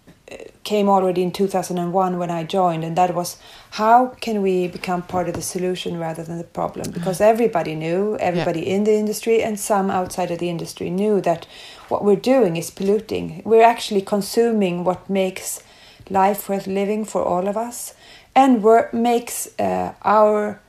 came 0.64 0.90
already 0.90 1.24
in 1.24 1.32
2001 1.32 2.20
when 2.20 2.30
I 2.30 2.44
joined, 2.44 2.84
and 2.84 2.96
that 2.96 3.16
was 3.16 3.38
how 3.72 4.08
can 4.22 4.42
we 4.42 4.68
become 4.68 5.02
part 5.02 5.28
of 5.28 5.34
the 5.34 5.42
solution 5.42 5.98
rather 5.98 6.24
than 6.24 6.38
the 6.38 6.44
problem? 6.44 6.92
Because 6.92 7.22
everybody 7.22 7.76
knew, 7.76 8.18
everybody 8.18 8.62
yeah. 8.62 8.76
in 8.76 8.84
the 8.84 8.94
industry 8.94 9.42
and 9.42 9.60
some 9.60 9.90
outside 9.90 10.32
of 10.32 10.40
the 10.40 10.50
industry 10.50 10.90
knew 10.90 11.22
that 11.22 11.48
what 11.88 12.04
we're 12.04 12.16
doing 12.16 12.58
is 12.58 12.70
polluting. 12.70 13.42
We're 13.46 13.64
actually 13.64 14.02
consuming 14.02 14.84
what 14.84 15.10
makes 15.10 15.64
life 16.10 16.50
worth 16.50 16.68
living 16.68 17.06
for 17.06 17.24
all 17.24 17.48
of 17.48 17.58
us, 17.58 17.96
and 18.36 18.64
makes 18.94 19.50
uh, 19.60 19.94
our 20.04 20.60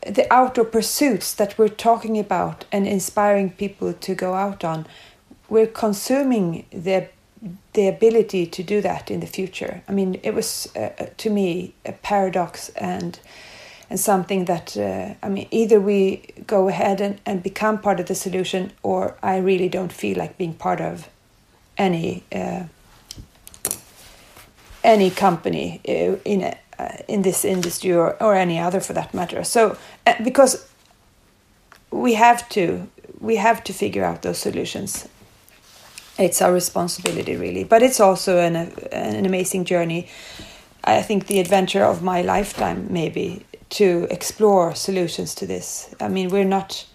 the 0.00 0.26
outdoor 0.30 0.64
pursuits 0.64 1.34
that 1.34 1.58
we're 1.58 1.68
talking 1.68 2.18
about 2.18 2.64
and 2.72 2.86
inspiring 2.86 3.50
people 3.50 3.92
to 3.92 4.14
go 4.14 4.34
out 4.34 4.64
on, 4.64 4.86
we're 5.48 5.66
consuming 5.66 6.66
the 6.70 7.08
the 7.72 7.88
ability 7.88 8.46
to 8.46 8.62
do 8.62 8.80
that 8.80 9.10
in 9.10 9.18
the 9.20 9.26
future. 9.26 9.82
I 9.88 9.92
mean, 9.92 10.20
it 10.22 10.32
was 10.32 10.70
uh, 10.76 10.90
uh, 10.98 11.06
to 11.16 11.30
me 11.30 11.74
a 11.84 11.92
paradox 11.92 12.68
and 12.70 13.18
and 13.90 14.00
something 14.00 14.46
that 14.46 14.76
uh, 14.76 15.14
I 15.22 15.28
mean, 15.28 15.48
either 15.50 15.80
we 15.80 16.22
go 16.46 16.68
ahead 16.68 17.00
and, 17.00 17.20
and 17.26 17.42
become 17.42 17.78
part 17.78 18.00
of 18.00 18.06
the 18.06 18.14
solution, 18.14 18.72
or 18.82 19.16
I 19.22 19.36
really 19.38 19.68
don't 19.68 19.92
feel 19.92 20.16
like 20.18 20.38
being 20.38 20.54
part 20.54 20.80
of 20.80 21.08
any 21.76 22.22
uh, 22.32 22.64
any 24.84 25.10
company 25.10 25.80
uh, 25.88 26.16
in 26.24 26.42
uh, 26.42 26.54
in 27.08 27.22
this 27.22 27.44
industry 27.44 27.92
or, 27.92 28.22
or 28.22 28.34
any 28.34 28.58
other 28.58 28.80
for 28.80 28.92
that 28.92 29.12
matter. 29.14 29.44
So 29.44 29.76
because 30.22 30.68
we 31.90 32.14
have 32.14 32.48
to 32.50 32.88
we 33.20 33.36
have 33.36 33.62
to 33.64 33.72
figure 33.72 34.04
out 34.04 34.22
those 34.22 34.38
solutions. 34.38 35.08
It's 36.18 36.42
our 36.42 36.52
responsibility 36.52 37.36
really. 37.36 37.64
But 37.64 37.82
it's 37.82 38.00
also 38.00 38.38
an, 38.38 38.56
an 38.92 39.24
amazing 39.26 39.64
journey. 39.64 40.08
I 40.84 41.02
think 41.02 41.26
the 41.26 41.38
adventure 41.38 41.84
of 41.84 42.02
my 42.02 42.22
lifetime 42.22 42.88
maybe 42.90 43.46
to 43.70 44.06
explore 44.10 44.74
solutions 44.74 45.34
to 45.36 45.46
this. 45.46 45.94
I 46.00 46.08
mean 46.08 46.30
we're 46.30 46.44
not 46.44 46.86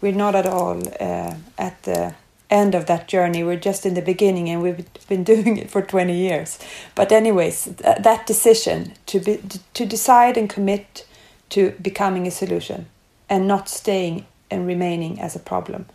we're 0.00 0.12
not 0.12 0.34
at 0.34 0.46
all 0.46 0.80
uh, 1.00 1.34
at 1.56 1.82
the 1.82 2.14
end 2.50 2.74
of 2.74 2.86
that 2.86 3.08
journey 3.08 3.44
we're 3.44 3.56
just 3.56 3.84
in 3.84 3.94
the 3.94 4.02
beginning 4.02 4.48
and 4.48 4.62
we've 4.62 4.86
been 5.08 5.24
doing 5.34 5.56
it 5.56 5.70
for 5.70 5.82
20 5.82 6.14
years 6.14 6.58
but 6.94 7.12
anyways 7.12 7.64
th- 7.64 7.98
that 7.98 8.26
decision 8.26 8.94
to 9.06 9.20
be 9.20 9.40
to 9.74 9.86
decide 9.86 10.36
and 10.36 10.48
commit 10.48 11.06
to 11.50 11.72
becoming 11.82 12.26
a 12.26 12.30
solution 12.30 12.86
and 13.28 13.46
not 13.46 13.68
staying 13.68 14.26
and 14.50 14.66
remaining 14.66 15.20
as 15.20 15.36
a 15.36 15.40
problem 15.40 15.86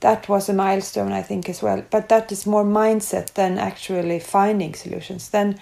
that 0.00 0.28
was 0.28 0.48
a 0.48 0.52
milestone, 0.52 1.12
I 1.12 1.22
think, 1.22 1.48
as 1.48 1.62
well. 1.62 1.82
But 1.90 2.08
that 2.10 2.30
is 2.30 2.46
more 2.46 2.64
mindset 2.64 3.32
than 3.34 3.58
actually 3.58 4.20
finding 4.20 4.74
solutions. 4.74 5.30
Then 5.30 5.58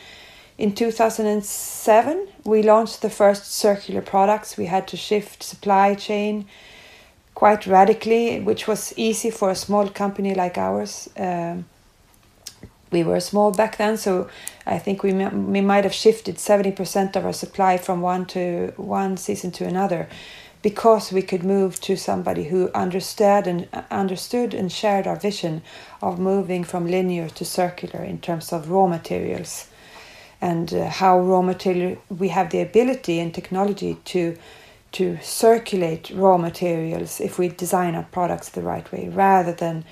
in 0.58 0.74
2007, 0.74 2.28
we 2.44 2.62
launched 2.62 3.02
the 3.02 3.10
first 3.10 3.52
circular 3.52 4.02
products. 4.02 4.56
We 4.56 4.66
had 4.66 4.88
to 4.88 4.96
shift 4.96 5.42
supply 5.42 5.94
chain 5.94 6.46
quite 7.34 7.66
radically, 7.66 8.40
which 8.40 8.66
was 8.68 8.94
easy 8.96 9.30
for 9.30 9.50
a 9.50 9.54
small 9.54 9.88
company 9.88 10.34
like 10.34 10.56
ours. 10.56 11.08
Um, 11.16 11.66
we 12.90 13.02
were 13.02 13.20
small 13.20 13.50
back 13.50 13.76
then, 13.76 13.96
so 13.96 14.28
I 14.66 14.78
think 14.78 15.02
we 15.02 15.12
we 15.12 15.60
might 15.60 15.84
have 15.84 15.94
shifted 15.94 16.38
seventy 16.38 16.70
percent 16.70 17.16
of 17.16 17.24
our 17.24 17.32
supply 17.32 17.76
from 17.76 18.00
one 18.02 18.24
to 18.26 18.72
one 18.76 19.16
season 19.16 19.50
to 19.52 19.64
another 19.66 20.08
because 20.62 21.12
we 21.12 21.20
could 21.20 21.44
move 21.44 21.78
to 21.78 21.94
somebody 21.94 22.44
who 22.44 22.70
understood 22.74 23.46
and 23.46 23.68
understood 23.90 24.54
and 24.54 24.72
shared 24.72 25.06
our 25.06 25.16
vision 25.16 25.60
of 26.00 26.18
moving 26.18 26.64
from 26.64 26.86
linear 26.86 27.28
to 27.28 27.44
circular 27.44 28.02
in 28.02 28.18
terms 28.18 28.50
of 28.50 28.70
raw 28.70 28.86
materials 28.86 29.68
and 30.40 30.72
uh, 30.72 30.88
how 30.88 31.20
raw 31.20 31.42
material 31.42 31.98
we 32.08 32.28
have 32.28 32.48
the 32.48 32.62
ability 32.62 33.20
and 33.20 33.34
technology 33.34 33.98
to 34.04 34.34
to 34.94 35.18
circulate 35.20 36.10
raw 36.10 36.36
materials 36.36 37.20
if 37.20 37.38
we 37.38 37.48
design 37.48 37.94
our 37.94 38.06
products 38.12 38.48
the 38.48 38.62
right 38.62 38.90
way 38.92 39.08
rather 39.08 39.52
than 39.52 39.84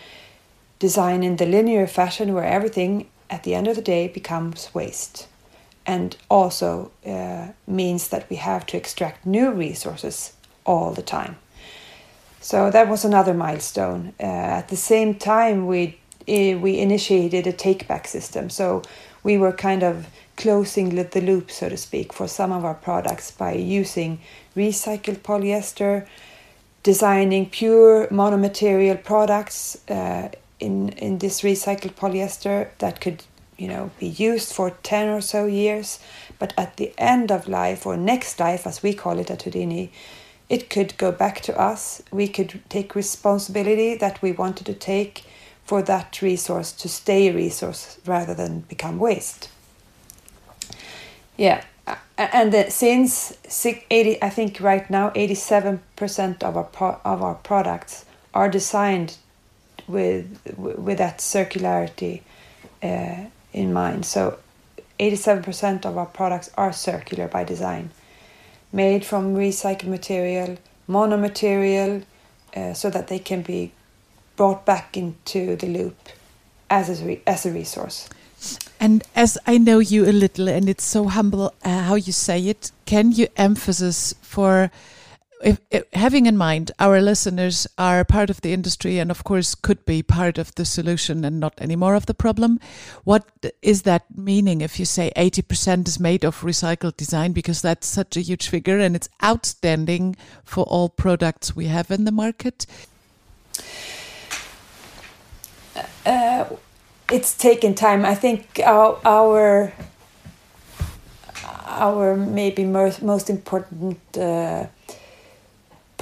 design 0.79 1.23
in 1.23 1.37
the 1.37 1.47
linear 1.47 1.87
fashion 1.87 2.33
where 2.33 2.45
everything 2.45 3.09
at 3.29 3.43
the 3.43 3.55
end 3.55 3.67
of 3.67 3.77
the 3.77 3.83
day 3.83 4.07
becomes 4.09 4.73
waste 4.73 5.27
and 5.85 6.17
also 6.31 6.91
uh, 7.05 7.49
means 7.67 8.09
that 8.09 8.29
we 8.31 8.37
have 8.37 8.65
to 8.65 8.77
extract 8.77 9.27
new 9.27 9.51
resources 9.51 10.33
all 10.65 10.93
the 10.93 11.03
time. 11.03 11.37
So 12.41 12.71
that 12.71 12.89
was 12.89 13.05
another 13.05 13.35
milestone. 13.35 14.15
Uh, 14.21 14.59
at 14.61 14.69
the 14.69 14.77
same 14.77 15.15
time, 15.15 15.67
we 15.67 15.99
uh, 16.29 16.59
we 16.59 16.79
initiated 16.79 17.47
a 17.47 17.53
take 17.53 17.89
back 17.89 18.07
system. 18.07 18.51
So 18.51 18.83
we 19.25 19.39
were 19.39 19.53
kind 19.53 19.83
of 19.83 20.07
closing 20.37 20.91
the 20.95 21.21
loop, 21.21 21.51
so 21.51 21.69
to 21.69 21.77
speak, 21.77 22.13
for 22.13 22.29
some 22.29 22.53
of 22.53 22.65
our 22.65 22.75
products 22.75 23.31
by 23.31 23.53
using 23.53 24.21
recycled 24.57 25.19
polyester, 25.19 26.07
designing 26.83 27.49
pure 27.49 28.07
monomaterial 28.09 29.03
products 29.03 29.79
uh, 29.89 30.29
in 30.59 30.91
in 30.91 31.19
this 31.19 31.43
recycled 31.43 31.95
polyester 31.95 32.69
that 32.79 33.01
could 33.01 33.23
you 33.57 33.69
know 33.69 33.91
be 33.99 34.07
used 34.07 34.53
for 34.53 34.71
10 34.83 35.09
or 35.09 35.21
so 35.21 35.47
years 35.47 35.99
but 36.39 36.53
at 36.57 36.77
the 36.77 36.93
end 36.99 37.31
of 37.31 37.47
life 37.47 37.87
or 37.87 37.97
next 37.97 38.41
life 38.41 38.67
as 38.67 38.83
we 38.83 38.93
call 38.95 39.19
it 39.19 39.31
at 39.31 39.43
Houdini 39.43 39.93
it 40.53 40.69
could 40.69 40.99
go 40.99 41.11
back 41.11 41.41
to 41.41 41.59
us. 41.59 42.03
We 42.11 42.29
could 42.29 42.61
take 42.69 42.95
responsibility 42.95 43.95
that 43.95 44.21
we 44.21 44.33
wanted 44.33 44.67
to 44.67 44.75
take 44.75 45.25
for 45.65 45.81
that 45.81 46.21
resource 46.21 46.73
to 46.73 46.91
stay 46.91 47.29
a 47.29 47.33
resource 47.33 47.99
rather 48.05 48.35
than 48.35 48.61
become 48.61 48.99
waste. 48.99 49.49
Yeah, 51.37 51.65
and 52.17 52.73
since 52.73 53.37
80, 53.91 54.23
I 54.23 54.29
think 54.31 54.61
right 54.61 54.89
now 54.91 55.11
87% 55.11 56.43
of 56.43 56.57
our 56.57 56.65
pro, 56.65 57.01
of 57.05 57.23
our 57.23 57.35
products 57.35 58.05
are 58.35 58.49
designed 58.49 59.17
with 59.89 60.39
with 60.57 60.99
that 60.99 61.19
circularity 61.19 62.23
uh, 62.83 63.25
in 63.53 63.73
mind. 63.73 64.07
So 64.07 64.39
87% 65.01 65.85
of 65.85 65.99
our 65.99 66.07
products 66.07 66.51
are 66.57 66.73
circular 66.73 67.27
by 67.27 67.45
design, 67.45 67.91
made 68.73 69.05
from 69.05 69.35
recycled 69.35 69.89
material, 69.89 70.59
monomaterial, 70.89 72.05
uh, 72.55 72.73
so 72.75 72.91
that 72.91 73.09
they 73.09 73.19
can 73.19 73.43
be 73.43 73.73
brought 74.37 74.65
back 74.65 74.97
into 74.97 75.57
the 75.57 75.67
loop 75.67 75.97
as 76.71 77.03
a, 77.03 77.21
as 77.29 77.45
a 77.47 77.51
resource. 77.51 78.09
And 78.81 79.05
as 79.15 79.39
I 79.47 79.59
know 79.59 79.79
you 79.79 80.05
a 80.05 80.13
little, 80.13 80.49
and 80.49 80.69
it's 80.69 80.85
so 80.85 81.07
humble 81.07 81.55
uh, 81.65 81.83
how 81.83 81.95
you 81.95 82.13
say 82.13 82.41
it, 82.47 82.73
can 82.85 83.13
you 83.13 83.29
emphasize 83.37 84.15
for 84.23 84.71
if, 85.43 85.61
if, 85.71 85.85
having 85.93 86.27
in 86.27 86.37
mind 86.37 86.71
our 86.79 87.01
listeners 87.01 87.67
are 87.77 88.05
part 88.05 88.31
of 88.31 88.41
the 88.43 88.53
industry 88.53 88.99
and 89.01 89.11
of 89.11 89.25
course 89.25 89.57
could 89.57 89.85
be 89.85 90.01
part 90.01 90.39
of 90.39 90.55
the 90.55 90.65
solution 90.65 91.25
and 91.25 91.41
not 91.41 91.61
anymore 91.61 91.97
of 91.97 92.07
the 92.07 92.15
problem 92.15 92.61
what 93.03 93.27
is 93.61 93.83
that 93.83 94.05
meaning 94.17 94.61
if 94.61 94.79
you 94.79 94.85
say 94.85 95.11
80% 95.17 95.89
is 95.89 95.99
made 95.99 96.25
of 96.25 96.41
recycled 96.41 96.97
design? 96.97 97.33
Because 97.33 97.63
that's 97.63 97.87
such 97.87 98.17
a 98.17 98.21
huge 98.21 98.49
figure 98.49 98.79
and 98.79 98.95
it's 98.95 99.09
outstanding 99.23 100.17
for 100.45 100.65
all 100.65 100.89
products 100.89 101.57
we 101.57 101.67
have 101.67 101.91
in 101.91 102.05
the 102.05 102.13
market. 102.13 102.67
Uh, 106.07 106.45
it's 107.11 107.35
taken 107.37 107.75
time 107.75 108.05
i 108.05 108.15
think 108.15 108.61
our 108.65 108.99
our, 109.05 109.73
our 111.67 112.17
maybe 112.17 112.65
most, 112.65 113.03
most 113.03 113.31
important 113.31 113.99
uh, 114.17 114.67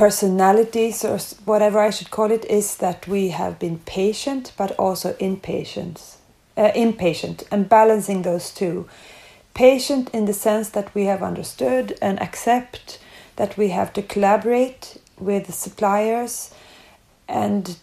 personalities 0.00 1.04
or 1.04 1.18
whatever 1.44 1.78
I 1.78 1.90
should 1.90 2.10
call 2.10 2.30
it 2.30 2.46
is 2.46 2.78
that 2.78 3.06
we 3.06 3.28
have 3.28 3.58
been 3.58 3.80
patient 3.80 4.52
but 4.56 4.70
also 4.78 5.14
impatient, 5.18 6.16
uh, 6.56 6.72
impatient 6.74 7.42
and 7.50 7.68
balancing 7.68 8.22
those 8.22 8.50
two. 8.50 8.88
Patient 9.52 10.08
in 10.14 10.24
the 10.24 10.32
sense 10.32 10.70
that 10.70 10.94
we 10.94 11.04
have 11.04 11.22
understood 11.22 11.98
and 12.00 12.18
accept 12.22 12.98
that 13.36 13.58
we 13.58 13.68
have 13.68 13.92
to 13.92 14.02
collaborate 14.02 14.98
with 15.18 15.52
suppliers 15.54 16.54
and 17.28 17.76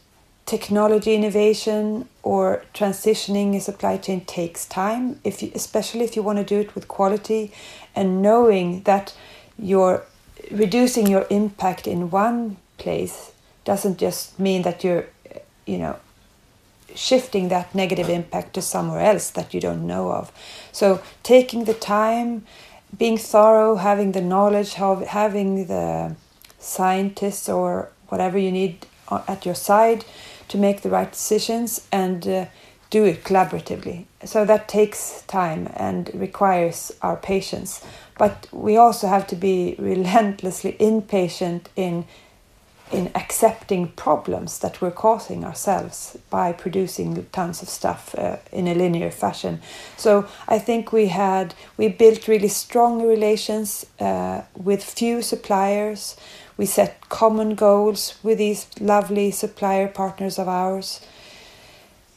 technology 0.47 1.13
innovation 1.13 2.07
or 2.23 2.63
transitioning 2.73 3.55
a 3.55 3.59
supply 3.59 3.97
chain 3.97 4.21
takes 4.21 4.65
time 4.65 5.19
if 5.25 5.43
you, 5.43 5.51
especially 5.53 6.05
if 6.05 6.15
you 6.15 6.23
want 6.23 6.39
to 6.39 6.43
do 6.43 6.59
it 6.59 6.73
with 6.73 6.87
quality 6.87 7.51
and 7.93 8.21
knowing 8.21 8.81
that 8.83 9.13
you're 9.59 10.03
reducing 10.49 11.05
your 11.05 11.27
impact 11.29 11.85
in 11.85 12.09
one 12.09 12.55
place 12.77 13.33
doesn't 13.65 13.97
just 13.97 14.39
mean 14.39 14.61
that 14.61 14.85
you're, 14.85 15.05
you 15.65 15.77
know, 15.77 15.97
shifting 16.95 17.49
that 17.49 17.75
negative 17.75 18.07
impact 18.09 18.53
to 18.53 18.61
somewhere 18.61 19.01
else 19.01 19.29
that 19.31 19.53
you 19.53 19.59
don't 19.59 19.85
know 19.85 20.13
of. 20.13 20.31
So 20.71 21.01
taking 21.23 21.65
the 21.65 21.73
time, 21.73 22.45
being 22.97 23.17
thorough, 23.17 23.75
having 23.75 24.13
the 24.13 24.21
knowledge, 24.21 24.75
having 24.75 25.67
the 25.67 26.15
scientists 26.57 27.49
or 27.49 27.89
whatever 28.07 28.37
you 28.37 28.51
need 28.51 28.85
uh, 29.09 29.21
at 29.27 29.45
your 29.45 29.55
side 29.55 30.05
to 30.49 30.57
make 30.57 30.81
the 30.81 30.89
right 30.89 31.11
decisions 31.11 31.87
and 31.91 32.27
uh, 32.27 32.45
do 32.89 33.03
it 33.03 33.23
collaboratively. 33.23 34.05
So 34.25 34.45
that 34.45 34.67
takes 34.67 35.23
time 35.27 35.69
and 35.75 36.09
requires 36.13 36.91
our 37.01 37.17
patience. 37.17 37.83
But 38.17 38.47
we 38.51 38.77
also 38.77 39.07
have 39.07 39.27
to 39.27 39.35
be 39.35 39.75
relentlessly 39.79 40.75
impatient 40.79 41.69
in 41.75 42.05
in 42.91 43.11
accepting 43.15 43.89
problems 43.89 44.59
that 44.59 44.81
we're 44.81 44.91
causing 44.91 45.43
ourselves 45.43 46.17
by 46.29 46.53
producing 46.53 47.25
tons 47.31 47.61
of 47.61 47.67
stuff 47.67 48.15
uh, 48.17 48.37
in 48.51 48.67
a 48.67 48.73
linear 48.73 49.11
fashion. 49.11 49.59
So 49.97 50.25
I 50.47 50.59
think 50.59 50.93
we 50.93 51.07
had 51.07 51.53
we 51.75 51.89
built 51.89 52.27
really 52.27 52.47
strong 52.47 53.05
relations 53.05 53.85
uh, 53.99 54.43
with 54.55 54.83
few 54.83 55.21
suppliers. 55.21 56.15
We 56.57 56.65
set 56.65 57.07
common 57.09 57.55
goals 57.55 58.17
with 58.23 58.39
these 58.39 58.67
lovely 58.79 59.31
supplier 59.31 59.87
partners 59.87 60.39
of 60.39 60.47
ours 60.47 61.01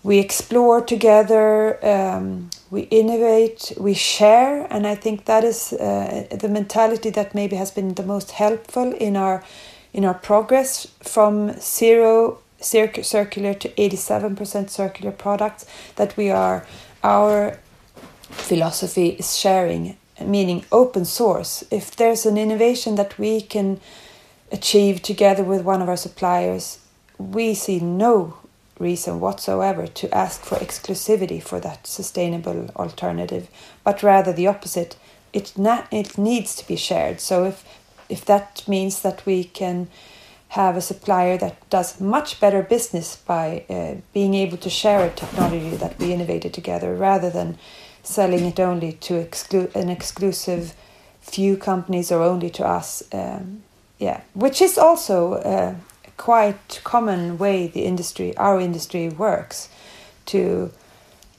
we 0.03 0.19
explore 0.19 0.81
together, 0.81 1.79
um, 1.85 2.49
we 2.71 2.83
innovate, 2.83 3.73
we 3.79 3.93
share, 3.93 4.67
and 4.71 4.87
I 4.87 4.95
think 4.95 5.27
that 5.27 5.45
is 5.45 5.75
uh, 5.75 6.27
the 6.31 6.49
mentality 6.49 7.11
that 7.11 7.35
maybe 7.35 7.57
has 7.57 7.71
been 7.71 7.95
the 7.95 8.03
most 8.03 8.31
helpful 8.31 8.93
in 8.95 9.17
our 9.17 9.45
in 9.93 10.05
our 10.05 10.15
progress 10.15 10.87
from 11.03 11.53
zero 11.61 12.39
circ- 12.61 13.05
circular 13.05 13.53
to 13.55 13.69
eighty 13.81 13.97
seven 13.97 14.37
percent 14.37 14.71
circular 14.71 15.13
products. 15.13 15.67
That 15.97 16.17
we 16.17 16.31
are 16.31 16.65
our 17.05 17.59
philosophy 18.31 19.09
is 19.19 19.37
sharing, 19.37 19.99
meaning 20.19 20.65
open 20.73 21.05
source. 21.05 21.63
If 21.71 21.95
there's 21.97 22.25
an 22.25 22.39
innovation 22.39 22.95
that 22.95 23.19
we 23.19 23.43
can 23.43 23.81
achieve 24.53 25.03
together 25.03 25.45
with 25.45 25.63
one 25.63 25.83
of 25.83 25.89
our 25.89 25.97
suppliers, 25.97 26.79
we 27.19 27.55
see 27.55 27.81
no 27.81 28.37
reason 28.79 29.21
whatsoever 29.21 29.87
to 29.87 30.15
ask 30.15 30.43
for 30.43 30.57
exclusivity 30.57 31.43
for 31.43 31.61
that 31.61 31.87
sustainable 31.87 32.71
alternative, 32.77 33.49
but 33.85 34.03
rather 34.03 34.33
the 34.33 34.47
opposite. 34.47 34.97
It 35.33 35.53
na- 35.57 35.87
it 35.93 36.19
needs 36.19 36.57
to 36.57 36.67
be 36.67 36.77
shared. 36.77 37.21
So 37.21 37.45
if 37.45 37.65
if 38.09 38.25
that 38.25 38.67
means 38.67 39.03
that 39.03 39.25
we 39.25 39.45
can 39.45 39.89
have 40.49 40.77
a 40.77 40.81
supplier 40.81 41.39
that 41.39 41.71
does 41.71 42.01
much 42.01 42.41
better 42.41 42.61
business 42.61 43.15
by 43.15 43.65
uh, 43.71 43.95
being 44.13 44.35
able 44.35 44.57
to 44.57 44.69
share 44.69 45.05
a 45.07 45.11
technology 45.11 45.77
that 45.77 45.97
we 46.01 46.13
innovated 46.13 46.53
together 46.53 46.93
rather 46.93 47.31
than 47.31 47.57
selling 48.03 48.45
it 48.45 48.59
only 48.59 48.93
to 48.93 49.15
exclu- 49.15 49.73
an 49.77 49.89
exclusive 49.89 50.75
few 51.21 51.57
companies 51.57 52.11
or 52.11 52.21
only 52.23 52.51
to 52.51 52.67
us. 52.67 53.05
Um, 53.13 53.63
yeah, 54.01 54.23
which 54.33 54.63
is 54.63 54.79
also 54.79 55.35
a 55.35 55.77
quite 56.17 56.81
common 56.85 57.37
way 57.37 57.69
the 57.69 57.85
industry, 57.85 58.35
our 58.39 58.59
industry 58.59 59.09
works, 59.11 59.69
to 60.27 60.73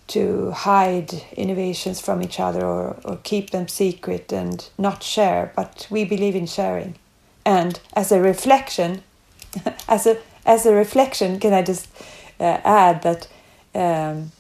to 0.08 0.52
hide 0.52 1.12
innovations 1.38 2.02
from 2.02 2.22
each 2.22 2.38
other 2.38 2.66
or, 2.66 2.98
or 3.06 3.18
keep 3.24 3.52
them 3.52 3.66
secret 3.68 4.34
and 4.34 4.70
not 4.78 5.02
share. 5.02 5.54
But 5.56 5.88
we 5.90 6.06
believe 6.06 6.36
in 6.36 6.46
sharing, 6.46 6.96
and 7.46 7.80
as 7.94 8.12
a 8.12 8.22
reflection, 8.22 9.04
as 9.88 10.06
a 10.06 10.18
as 10.46 10.66
a 10.68 10.74
reflection, 10.74 11.40
can 11.40 11.54
I 11.54 11.64
just 11.64 11.88
uh, 12.40 12.60
add 12.64 13.02
that 13.02 13.28
um, 13.74 14.32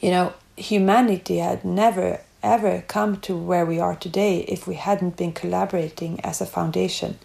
you 0.00 0.10
know 0.10 0.34
humanity 0.58 1.38
had 1.38 1.64
never 1.64 2.20
ever 2.42 2.82
come 2.88 3.16
to 3.20 3.36
where 3.36 3.66
we 3.66 3.80
are 3.80 3.96
today 3.96 4.40
if 4.48 4.66
we 4.66 4.74
hadn't 4.74 5.16
been 5.16 5.32
collaborating 5.32 6.20
as 6.24 6.40
a 6.40 6.46
foundation 6.46 7.18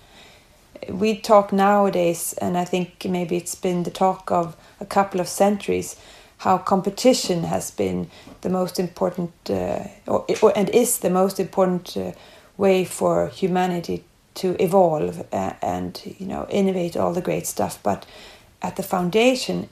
we 0.89 1.17
talk 1.17 1.54
nowadays, 1.54 2.34
and 2.34 2.58
I 2.58 2.65
think 2.65 3.06
maybe 3.06 3.38
it's 3.38 3.56
been 3.56 3.84
the 3.84 3.91
talk 3.91 4.32
of 4.32 4.56
a 4.80 4.86
couple 4.86 5.19
of 5.19 5.28
centuries, 5.28 5.95
how 6.39 6.58
competition 6.58 7.43
has 7.43 7.71
been 7.71 8.10
the 8.41 8.49
most 8.49 8.80
important, 8.80 9.32
uh, 9.49 9.88
or, 10.08 10.26
or, 10.41 10.54
and 10.56 10.69
is 10.69 10.99
the 10.99 11.10
most 11.10 11.39
important 11.39 11.95
uh, 11.95 12.12
way 12.58 12.86
for 12.86 13.28
humanity 13.28 14.04
to 14.36 14.62
evolve 14.62 15.26
uh, 15.32 15.54
and 15.62 16.15
you 16.17 16.26
know 16.26 16.47
innovate 16.49 16.97
all 16.97 17.13
the 17.13 17.21
great 17.21 17.47
stuff. 17.47 17.80
But 17.84 18.06
at 18.62 18.76
the 18.76 18.84
foundation, 18.84 19.69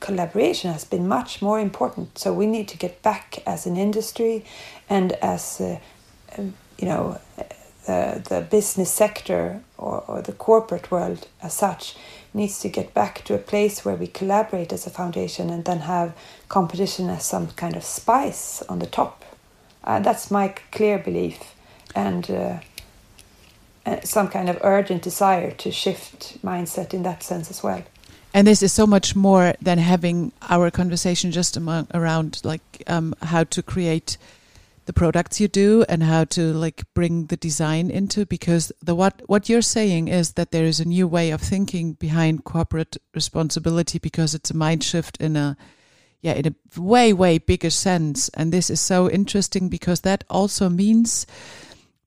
collaboration 0.00 0.72
has 0.72 0.84
been 0.84 1.06
much 1.08 1.42
more 1.42 1.60
important. 1.60 2.18
So 2.18 2.32
we 2.32 2.46
need 2.46 2.68
to 2.68 2.76
get 2.76 3.02
back 3.02 3.42
as 3.46 3.66
an 3.66 3.76
industry 3.76 4.44
and 4.88 5.12
as 5.14 5.60
uh, 5.60 5.78
um, 6.36 6.54
you 6.78 6.86
know 6.86 7.18
the, 7.86 8.22
the 8.28 8.40
business 8.50 8.90
sector 8.90 9.62
or, 9.78 10.04
or 10.06 10.22
the 10.22 10.32
corporate 10.32 10.90
world 10.90 11.28
as 11.42 11.54
such 11.54 11.96
needs 12.34 12.58
to 12.60 12.68
get 12.68 12.92
back 12.92 13.24
to 13.24 13.34
a 13.34 13.38
place 13.38 13.84
where 13.84 13.94
we 13.94 14.06
collaborate 14.06 14.72
as 14.72 14.86
a 14.86 14.90
foundation 14.90 15.48
and 15.48 15.64
then 15.64 15.78
have 15.78 16.14
competition 16.48 17.08
as 17.08 17.24
some 17.24 17.48
kind 17.48 17.76
of 17.76 17.84
spice 17.84 18.62
on 18.62 18.78
the 18.78 18.86
top. 18.86 19.24
Uh, 19.84 20.00
that's 20.00 20.30
my 20.30 20.48
clear 20.72 20.98
belief 20.98 21.54
and 21.94 22.30
uh, 22.30 22.58
uh, 23.86 24.00
some 24.02 24.28
kind 24.28 24.48
of 24.48 24.58
urgent 24.62 25.02
desire 25.02 25.52
to 25.52 25.70
shift 25.70 26.42
mindset 26.44 26.92
in 26.92 27.04
that 27.04 27.22
sense 27.22 27.50
as 27.50 27.62
well. 27.62 27.82
And 28.36 28.46
this 28.46 28.62
is 28.62 28.70
so 28.70 28.86
much 28.86 29.16
more 29.16 29.54
than 29.62 29.78
having 29.78 30.30
our 30.42 30.70
conversation 30.70 31.32
just 31.32 31.56
among, 31.56 31.86
around 31.94 32.42
like 32.44 32.82
um, 32.86 33.14
how 33.22 33.44
to 33.44 33.62
create 33.62 34.18
the 34.84 34.92
products 34.92 35.40
you 35.40 35.48
do 35.48 35.86
and 35.88 36.02
how 36.02 36.24
to 36.24 36.52
like 36.52 36.84
bring 36.92 37.28
the 37.28 37.38
design 37.38 37.90
into 37.90 38.26
because 38.26 38.70
the 38.82 38.94
what 38.94 39.22
what 39.24 39.48
you're 39.48 39.62
saying 39.62 40.08
is 40.08 40.34
that 40.34 40.50
there 40.50 40.66
is 40.66 40.80
a 40.80 40.84
new 40.84 41.08
way 41.08 41.30
of 41.30 41.40
thinking 41.40 41.94
behind 41.94 42.44
corporate 42.44 42.98
responsibility 43.14 43.98
because 43.98 44.34
it's 44.34 44.50
a 44.50 44.56
mind 44.56 44.84
shift 44.84 45.16
in 45.16 45.34
a 45.34 45.56
yeah, 46.20 46.34
in 46.34 46.46
a 46.46 46.78
way, 46.78 47.14
way 47.14 47.38
bigger 47.38 47.70
sense. 47.70 48.28
And 48.34 48.52
this 48.52 48.68
is 48.68 48.82
so 48.82 49.08
interesting 49.08 49.70
because 49.70 50.02
that 50.02 50.24
also 50.28 50.68
means 50.68 51.26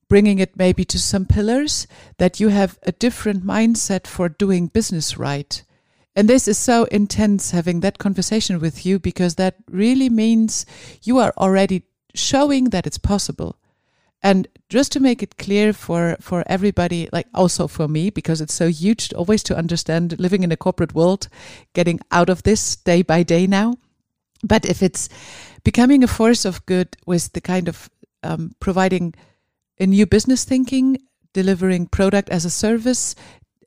bringing 0.07 0.37
it 0.37 0.55
maybe 0.55 0.85
to 0.85 0.99
some 0.99 1.25
pillars 1.25 1.87
that 2.19 2.39
you 2.39 2.49
have 2.49 2.77
a 2.83 2.91
different 2.91 3.43
mindset 3.43 4.05
for 4.05 4.29
doing 4.29 4.67
business 4.67 5.17
right. 5.17 5.63
And 6.19 6.27
this 6.27 6.49
is 6.49 6.57
so 6.57 6.83
intense 6.91 7.51
having 7.51 7.79
that 7.79 7.97
conversation 7.97 8.59
with 8.59 8.85
you 8.85 8.99
because 8.99 9.35
that 9.35 9.55
really 9.71 10.09
means 10.09 10.65
you 11.01 11.17
are 11.17 11.33
already 11.37 11.83
showing 12.13 12.71
that 12.71 12.85
it's 12.85 12.97
possible. 12.97 13.55
And 14.21 14.45
just 14.67 14.91
to 14.91 14.99
make 14.99 15.23
it 15.23 15.37
clear 15.37 15.71
for, 15.71 16.17
for 16.19 16.43
everybody, 16.45 17.07
like 17.13 17.27
also 17.33 17.69
for 17.69 17.87
me, 17.87 18.09
because 18.09 18.41
it's 18.41 18.53
so 18.53 18.67
huge 18.67 19.13
always 19.13 19.43
to 19.43 19.55
understand 19.55 20.19
living 20.19 20.43
in 20.43 20.51
a 20.51 20.57
corporate 20.57 20.93
world, 20.93 21.29
getting 21.71 22.01
out 22.11 22.29
of 22.29 22.43
this 22.43 22.75
day 22.75 23.01
by 23.01 23.23
day 23.23 23.47
now. 23.47 23.77
But 24.43 24.65
if 24.65 24.83
it's 24.83 25.07
becoming 25.63 26.03
a 26.03 26.07
force 26.07 26.43
of 26.43 26.65
good 26.65 26.97
with 27.05 27.31
the 27.31 27.39
kind 27.39 27.69
of 27.69 27.89
um, 28.23 28.51
providing 28.59 29.13
a 29.79 29.87
new 29.87 30.05
business 30.05 30.43
thinking, 30.43 30.97
delivering 31.33 31.87
product 31.87 32.27
as 32.27 32.43
a 32.43 32.49
service, 32.49 33.15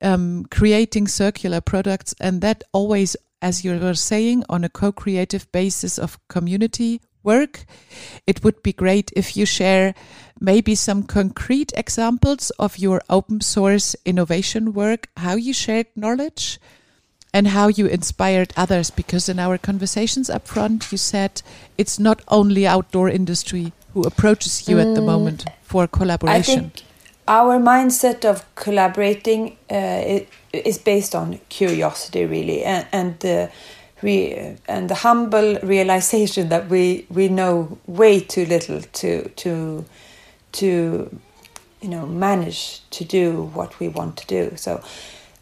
um, 0.02 0.44
creating 0.50 1.08
circular 1.08 1.60
products, 1.60 2.14
and 2.20 2.40
that 2.40 2.64
always, 2.72 3.16
as 3.40 3.64
you 3.64 3.78
were 3.78 3.94
saying, 3.94 4.44
on 4.48 4.64
a 4.64 4.68
co 4.68 4.92
creative 4.92 5.50
basis 5.52 5.98
of 5.98 6.18
community 6.28 7.00
work. 7.22 7.64
It 8.26 8.42
would 8.42 8.62
be 8.62 8.72
great 8.72 9.12
if 9.14 9.36
you 9.36 9.46
share 9.46 9.94
maybe 10.40 10.74
some 10.74 11.04
concrete 11.04 11.72
examples 11.76 12.50
of 12.58 12.78
your 12.78 13.00
open 13.08 13.40
source 13.40 13.94
innovation 14.04 14.72
work, 14.72 15.08
how 15.16 15.36
you 15.36 15.52
shared 15.52 15.86
knowledge 15.94 16.58
and 17.32 17.48
how 17.48 17.68
you 17.68 17.86
inspired 17.86 18.52
others 18.56 18.90
because 18.90 19.28
in 19.28 19.38
our 19.38 19.56
conversations 19.56 20.28
up 20.28 20.46
front 20.46 20.92
you 20.92 20.98
said 20.98 21.40
it's 21.78 21.98
not 21.98 22.20
only 22.28 22.66
outdoor 22.66 23.08
industry 23.08 23.72
who 23.94 24.02
approaches 24.02 24.68
you 24.68 24.76
mm, 24.76 24.80
at 24.80 24.94
the 24.94 25.00
mm, 25.00 25.06
moment 25.06 25.44
for 25.62 25.86
collaboration? 25.86 26.72
Our 27.28 27.58
mindset 27.58 28.24
of 28.24 28.44
collaborating 28.56 29.56
uh, 29.70 30.20
is 30.52 30.78
based 30.78 31.14
on 31.14 31.40
curiosity, 31.48 32.24
really, 32.26 32.64
and, 32.64 32.86
and 32.92 33.18
the 33.20 33.50
and 34.02 34.90
the 34.90 34.96
humble 34.96 35.58
realization 35.62 36.48
that 36.48 36.68
we 36.68 37.06
we 37.08 37.28
know 37.28 37.78
way 37.86 38.18
too 38.20 38.44
little 38.46 38.80
to 38.80 39.28
to 39.28 39.84
to 40.52 41.20
you 41.80 41.88
know 41.88 42.06
manage 42.06 42.80
to 42.90 43.04
do 43.04 43.44
what 43.54 43.78
we 43.78 43.88
want 43.88 44.16
to 44.16 44.26
do. 44.26 44.56
So. 44.56 44.82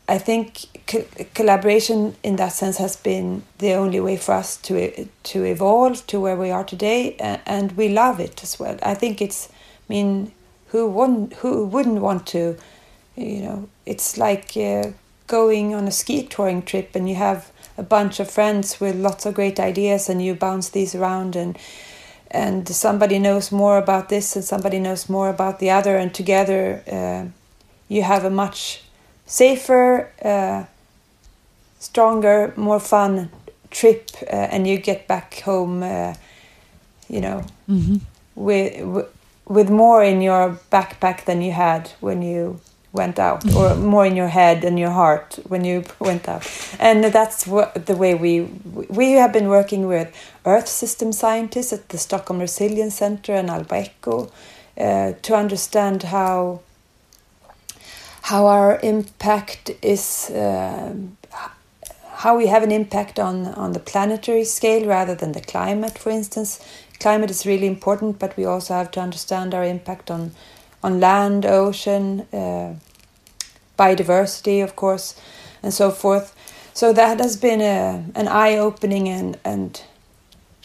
I 0.08 0.18
think 0.18 0.64
co 0.88 1.04
collaboration 1.34 2.16
in 2.24 2.34
that 2.36 2.52
sense 2.52 2.78
has 2.78 2.96
been 2.96 3.44
the 3.58 3.74
only 3.74 4.00
way 4.00 4.16
for 4.16 4.32
us 4.34 4.56
to 4.62 5.06
to 5.22 5.44
evolve 5.44 6.04
to 6.08 6.18
where 6.18 6.36
we 6.36 6.50
are 6.50 6.64
today, 6.64 7.14
and 7.46 7.70
we 7.76 7.88
love 7.90 8.18
it 8.18 8.42
as 8.42 8.58
well. 8.58 8.76
I 8.82 8.94
think 8.94 9.22
it's, 9.22 9.48
I 9.48 9.86
mean, 9.88 10.32
who 10.70 10.88
wouldn't 10.88 11.34
who 11.34 11.66
wouldn't 11.66 12.00
want 12.00 12.26
to, 12.28 12.56
you 13.16 13.42
know, 13.42 13.68
it's 13.86 14.16
like 14.18 14.56
uh, 14.56 14.90
going 15.26 15.74
on 15.74 15.86
a 15.86 15.90
ski 15.90 16.24
touring 16.24 16.62
trip 16.62 16.94
and 16.94 17.08
you 17.08 17.16
have 17.16 17.50
a 17.78 17.82
bunch 17.82 18.20
of 18.20 18.30
friends 18.30 18.80
with 18.80 18.96
lots 18.96 19.26
of 19.26 19.34
great 19.34 19.58
ideas 19.60 20.08
and 20.08 20.22
you 20.22 20.34
bounce 20.34 20.68
these 20.70 20.94
around 20.94 21.36
and 21.36 21.58
and 22.30 22.68
somebody 22.68 23.18
knows 23.18 23.50
more 23.50 23.78
about 23.78 24.08
this 24.08 24.36
and 24.36 24.44
somebody 24.44 24.78
knows 24.78 25.08
more 25.08 25.28
about 25.28 25.58
the 25.58 25.70
other 25.70 25.96
and 25.96 26.14
together 26.14 26.82
uh, 26.90 27.28
you 27.88 28.02
have 28.02 28.24
a 28.24 28.30
much 28.30 28.82
safer, 29.26 30.10
uh, 30.24 30.64
stronger, 31.78 32.54
more 32.56 32.80
fun 32.80 33.30
trip, 33.70 34.10
uh, 34.22 34.34
and 34.52 34.66
you 34.66 34.78
get 34.78 35.06
back 35.06 35.40
home, 35.40 35.82
uh, 35.82 36.14
you 37.08 37.20
know, 37.20 37.44
mm-hmm. 37.68 37.96
with 38.34 38.84
with 38.84 39.19
more 39.70 40.02
in 40.02 40.22
your 40.22 40.58
backpack 40.70 41.24
than 41.24 41.42
you 41.42 41.52
had 41.52 41.90
when 42.00 42.22
you 42.22 42.60
went 42.92 43.18
out, 43.18 43.44
or 43.44 43.70
mm-hmm. 43.70 43.84
more 43.84 44.06
in 44.06 44.16
your 44.16 44.28
head 44.28 44.64
and 44.64 44.78
your 44.78 44.90
heart 44.90 45.38
when 45.46 45.64
you 45.64 45.84
went 46.00 46.28
out. 46.28 46.46
And 46.78 47.04
that's 47.04 47.46
what 47.46 47.86
the 47.86 47.96
way 47.96 48.14
we 48.14 48.42
we 48.88 49.12
have 49.12 49.32
been 49.32 49.48
working 49.48 49.86
with 49.86 50.08
Earth 50.44 50.68
system 50.68 51.12
scientists 51.12 51.72
at 51.72 51.88
the 51.88 51.98
Stockholm 51.98 52.40
Resilience 52.40 52.96
Center 52.96 53.34
and 53.34 53.48
Albaeco 53.48 54.30
uh, 54.78 55.12
to 55.22 55.34
understand 55.34 56.02
how 56.04 56.60
how 58.22 58.46
our 58.46 58.78
impact 58.82 59.70
is 59.82 60.30
uh, 60.30 60.94
how 62.22 62.36
we 62.36 62.46
have 62.48 62.62
an 62.62 62.72
impact 62.72 63.18
on 63.18 63.46
on 63.54 63.72
the 63.72 63.80
planetary 63.80 64.44
scale 64.44 64.86
rather 64.86 65.14
than 65.14 65.32
the 65.32 65.40
climate 65.40 65.96
for 65.98 66.10
instance 66.10 66.60
climate 67.00 67.30
is 67.30 67.46
really 67.46 67.66
important 67.66 68.18
but 68.18 68.36
we 68.36 68.44
also 68.44 68.74
have 68.74 68.90
to 68.90 69.00
understand 69.00 69.54
our 69.54 69.64
impact 69.64 70.10
on 70.10 70.30
on 70.82 71.00
land 71.00 71.44
ocean 71.46 72.26
uh, 72.32 72.74
biodiversity 73.78 74.62
of 74.62 74.76
course 74.76 75.14
and 75.62 75.74
so 75.74 75.90
forth 75.90 76.34
so 76.72 76.92
that 76.92 77.18
has 77.18 77.36
been 77.36 77.60
a, 77.60 78.04
an 78.14 78.28
eye-opening 78.28 79.08
and, 79.08 79.38
and 79.44 79.82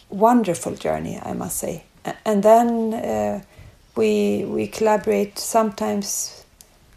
wonderful 0.09 0.75
journey 0.75 1.19
i 1.23 1.33
must 1.33 1.57
say 1.57 1.83
and 2.25 2.43
then 2.43 2.93
uh, 2.93 3.41
we 3.95 4.45
we 4.45 4.67
collaborate 4.67 5.39
sometimes 5.39 6.45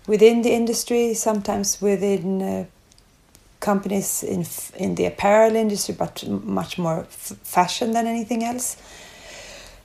within 0.06 0.42
the 0.42 0.50
industry, 0.50 1.14
sometimes 1.14 1.80
within 1.80 2.42
uh, 2.42 2.64
companies 3.60 4.22
in 4.22 4.44
in 4.76 4.94
the 4.96 5.06
apparel 5.06 5.54
industry, 5.54 5.94
but 5.96 6.26
much 6.28 6.78
more 6.78 7.04
fashion 7.08 7.92
than 7.92 8.06
anything 8.06 8.44
else. 8.44 8.76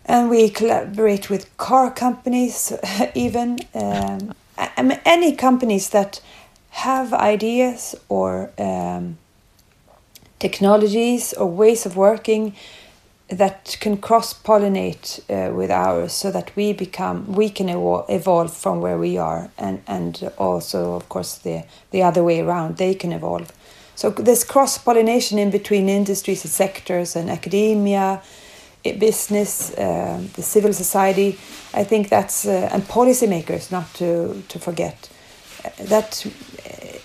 And 0.06 0.30
we 0.30 0.50
collaborate 0.50 1.30
with 1.30 1.56
car 1.58 1.90
companies, 1.92 2.74
even 3.16 3.60
um, 3.74 4.34
I 4.58 4.82
mean, 4.82 5.00
any 5.06 5.36
companies 5.36 5.90
that 5.90 6.22
have 6.72 7.14
ideas 7.14 7.96
or 8.10 8.52
um, 8.58 9.18
technologies 10.40 11.34
or 11.34 11.48
ways 11.48 11.86
of 11.86 11.96
working 11.96 12.56
that 13.30 13.78
can 13.80 13.98
cross 13.98 14.34
pollinate 14.34 15.20
uh, 15.30 15.54
with 15.54 15.72
ours 15.72 16.14
so 16.14 16.32
that 16.32 16.56
we 16.56 16.74
become 16.74 17.32
we 17.32 17.50
can 17.50 17.68
evol 17.68 18.06
evolve 18.10 18.54
from 18.54 18.82
where 18.82 18.98
we 18.98 19.18
are 19.18 19.50
and 19.58 19.82
and 19.88 20.32
also 20.38 20.94
of 20.96 21.08
course 21.10 21.38
the 21.38 21.64
the 21.92 22.04
other 22.04 22.24
way 22.24 22.42
around 22.42 22.78
they 22.78 22.94
can 22.94 23.12
evolve. 23.12 23.52
So 23.96 24.10
this 24.10 24.44
cross 24.44 24.78
pollination 24.78 25.38
in 25.38 25.52
between 25.52 25.88
industries 25.88 26.44
and 26.44 26.52
sectors 26.52 27.16
and 27.16 27.30
academia 27.30 28.22
business 28.92 29.72
uh, 29.78 30.22
the 30.36 30.42
civil 30.42 30.74
society 30.74 31.38
i 31.74 31.84
think 31.84 32.10
that's 32.10 32.46
uh, 32.46 32.70
and 32.74 32.84
policymakers 32.84 33.72
not 33.72 33.94
to 33.94 34.44
to 34.48 34.60
forget 34.60 35.10
uh, 35.66 35.70
that 35.86 36.26
uh, 36.26 36.98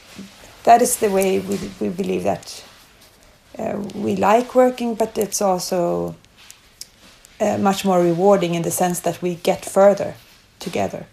that 0.65 0.83
is 0.83 0.97
the 0.97 1.09
way 1.09 1.39
we 1.39 1.57
we 1.81 1.89
believe 1.89 2.25
that 2.25 2.65
uh, 3.59 3.77
we 3.95 4.15
like 4.15 4.55
working, 4.55 4.95
but 4.95 5.19
it's 5.19 5.43
also 5.43 6.15
uh, 7.41 7.59
much 7.59 7.85
more 7.85 8.01
rewarding 8.01 8.55
in 8.55 8.63
the 8.63 8.71
sense 8.71 9.01
that 9.01 9.21
we 9.21 9.35
get 9.35 9.65
further 9.65 10.15
together. 10.61 11.07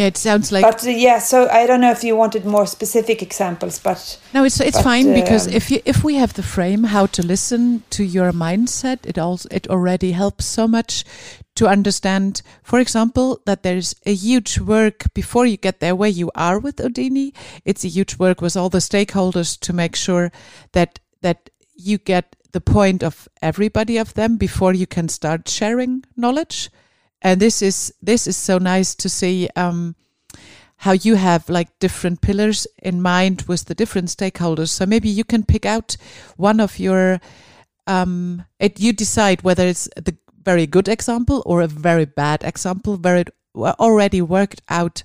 Yeah, 0.00 0.06
it 0.06 0.16
sounds 0.16 0.50
like. 0.50 0.62
But 0.62 0.86
uh, 0.86 0.88
yeah, 0.88 1.18
so 1.18 1.46
I 1.50 1.66
don't 1.66 1.82
know 1.82 1.90
if 1.90 2.02
you 2.02 2.16
wanted 2.16 2.46
more 2.46 2.66
specific 2.66 3.20
examples, 3.20 3.78
but 3.78 4.18
no, 4.32 4.44
it's 4.44 4.58
it's 4.58 4.78
but, 4.78 4.84
fine 4.84 5.12
because 5.12 5.46
um, 5.46 5.52
if 5.52 5.70
you 5.70 5.82
if 5.84 6.02
we 6.02 6.14
have 6.14 6.32
the 6.32 6.42
frame 6.42 6.84
how 6.84 7.04
to 7.04 7.22
listen 7.22 7.82
to 7.90 8.02
your 8.02 8.32
mindset, 8.32 9.00
it 9.04 9.18
also 9.18 9.46
it 9.50 9.68
already 9.68 10.12
helps 10.12 10.46
so 10.46 10.66
much 10.66 11.04
to 11.56 11.68
understand, 11.68 12.40
for 12.62 12.80
example, 12.80 13.42
that 13.44 13.62
there's 13.62 13.94
a 14.06 14.14
huge 14.14 14.58
work 14.58 15.12
before 15.12 15.44
you 15.44 15.58
get 15.58 15.80
there 15.80 15.94
where 15.94 16.08
you 16.08 16.30
are 16.34 16.58
with 16.58 16.78
Houdini. 16.78 17.34
It's 17.66 17.84
a 17.84 17.88
huge 17.88 18.16
work 18.16 18.40
with 18.40 18.56
all 18.56 18.70
the 18.70 18.78
stakeholders 18.78 19.60
to 19.60 19.74
make 19.74 19.96
sure 19.96 20.32
that 20.72 20.98
that 21.20 21.50
you 21.76 21.98
get 21.98 22.36
the 22.52 22.62
point 22.62 23.02
of 23.02 23.28
everybody 23.42 23.98
of 23.98 24.14
them 24.14 24.38
before 24.38 24.72
you 24.72 24.86
can 24.86 25.10
start 25.10 25.46
sharing 25.46 26.04
knowledge 26.16 26.70
and 27.22 27.40
this 27.40 27.62
is 27.62 27.92
this 28.02 28.26
is 28.26 28.36
so 28.36 28.58
nice 28.58 28.94
to 28.94 29.08
see 29.08 29.48
um, 29.56 29.94
how 30.76 30.92
you 30.92 31.16
have 31.16 31.48
like 31.48 31.78
different 31.78 32.22
pillars 32.22 32.66
in 32.82 33.02
mind 33.02 33.42
with 33.42 33.66
the 33.66 33.74
different 33.74 34.08
stakeholders. 34.08 34.70
So 34.70 34.86
maybe 34.86 35.08
you 35.08 35.24
can 35.24 35.44
pick 35.44 35.66
out 35.66 35.96
one 36.36 36.60
of 36.60 36.78
your 36.78 37.20
um, 37.86 38.44
it 38.58 38.80
you 38.80 38.92
decide 38.92 39.42
whether 39.42 39.66
it's 39.66 39.88
the 39.96 40.16
very 40.42 40.66
good 40.66 40.88
example 40.88 41.42
or 41.44 41.60
a 41.60 41.66
very 41.66 42.06
bad 42.06 42.42
example 42.44 42.96
where 42.96 43.16
it 43.16 43.30
already 43.54 44.22
worked 44.22 44.62
out 44.68 45.02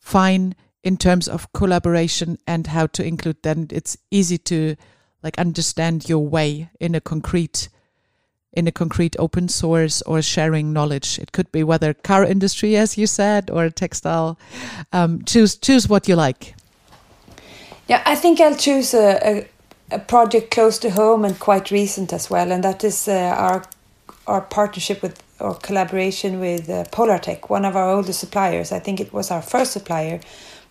fine 0.00 0.56
in 0.82 0.96
terms 0.96 1.28
of 1.28 1.52
collaboration 1.52 2.38
and 2.46 2.68
how 2.68 2.86
to 2.86 3.04
include 3.04 3.36
then 3.42 3.68
it's 3.70 3.96
easy 4.10 4.38
to 4.38 4.74
like 5.22 5.38
understand 5.38 6.08
your 6.08 6.26
way 6.26 6.70
in 6.80 6.94
a 6.94 7.00
concrete 7.00 7.68
in 8.52 8.66
a 8.66 8.72
concrete 8.72 9.16
open 9.18 9.48
source 9.48 10.02
or 10.02 10.22
sharing 10.22 10.72
knowledge. 10.72 11.18
It 11.18 11.32
could 11.32 11.50
be 11.52 11.62
whether 11.62 11.94
car 11.94 12.24
industry, 12.24 12.76
as 12.76 12.98
you 12.98 13.06
said, 13.06 13.50
or 13.50 13.70
textile. 13.70 14.38
Um, 14.92 15.22
choose 15.24 15.56
choose 15.56 15.88
what 15.88 16.08
you 16.08 16.16
like. 16.16 16.54
Yeah, 17.88 18.02
I 18.06 18.14
think 18.14 18.40
I'll 18.40 18.56
choose 18.56 18.94
a, 18.94 19.18
a 19.22 19.46
a 19.90 19.98
project 19.98 20.50
close 20.50 20.78
to 20.78 20.90
home 20.90 21.24
and 21.24 21.38
quite 21.38 21.70
recent 21.70 22.12
as 22.12 22.30
well, 22.30 22.52
and 22.52 22.62
that 22.64 22.84
is 22.84 23.08
uh, 23.08 23.34
our 23.36 23.64
our 24.26 24.40
partnership 24.40 25.02
with 25.02 25.22
or 25.40 25.54
collaboration 25.54 26.38
with 26.38 26.68
uh, 26.68 26.84
Polartec, 26.92 27.48
one 27.48 27.64
of 27.64 27.74
our 27.74 27.88
older 27.88 28.12
suppliers. 28.12 28.72
I 28.72 28.78
think 28.78 29.00
it 29.00 29.12
was 29.12 29.30
our 29.30 29.42
first 29.42 29.72
supplier, 29.72 30.20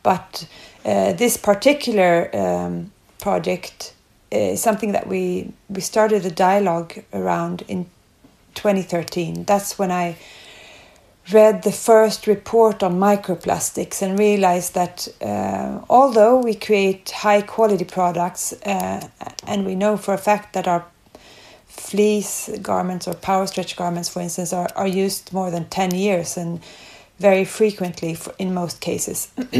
but 0.04 0.48
uh, 0.86 1.13
this 1.13 1.38
particular 1.38 2.30
um, 2.36 2.92
project 3.20 3.94
is 4.32 4.62
something 4.62 4.92
that 4.92 5.08
we 5.08 5.52
we 5.70 5.82
started 5.82 6.26
a 6.26 6.32
dialogue 6.32 6.94
around 7.13 7.63
in 7.68 7.86
2013. 8.56 9.46
That's 9.46 9.80
when 9.80 9.92
I 9.92 10.18
read 11.32 11.63
the 11.63 11.72
first 11.72 12.28
report 12.28 12.82
on 12.82 13.00
microplastics 13.00 14.02
and 14.02 14.18
realized 14.18 14.74
that 14.74 15.08
uh, 15.22 15.80
although 15.89 16.39
we 16.39 16.56
create 16.56 17.12
high 17.12 17.42
quality 17.42 17.86
products 17.86 18.54
uh, 18.65 19.08
and 19.46 19.65
we 19.65 19.76
know 19.76 19.96
for 19.96 20.13
a 20.13 20.18
fact 20.18 20.54
that 20.54 20.68
our 20.68 20.86
fleece 21.68 22.50
garments 22.62 23.08
or 23.08 23.13
power 23.13 23.46
stretch 23.48 23.76
garments, 23.76 24.10
for 24.10 24.22
instance, 24.22 24.54
are, 24.54 24.68
are 24.76 24.88
used 24.88 25.32
more 25.32 25.52
than 25.52 25.65
10 25.65 25.96
years 25.96 26.36
and 26.38 26.62
very 27.20 27.46
frequently 27.46 28.15
for, 28.15 28.34
in 28.39 28.54
most 28.54 28.82
cases. 28.82 29.30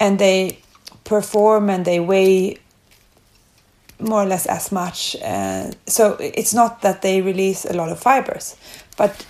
and 0.00 0.18
they 0.18 0.58
perform 1.04 1.68
and 1.70 1.84
they 1.84 2.00
weigh 2.00 2.58
more 3.98 4.22
or 4.22 4.26
less 4.26 4.46
as 4.46 4.70
much. 4.72 5.16
Uh, 5.22 5.70
so 5.86 6.16
it's 6.20 6.54
not 6.54 6.82
that 6.82 7.02
they 7.02 7.20
release 7.22 7.64
a 7.64 7.72
lot 7.72 7.90
of 7.90 7.98
fibers, 7.98 8.56
but 8.96 9.26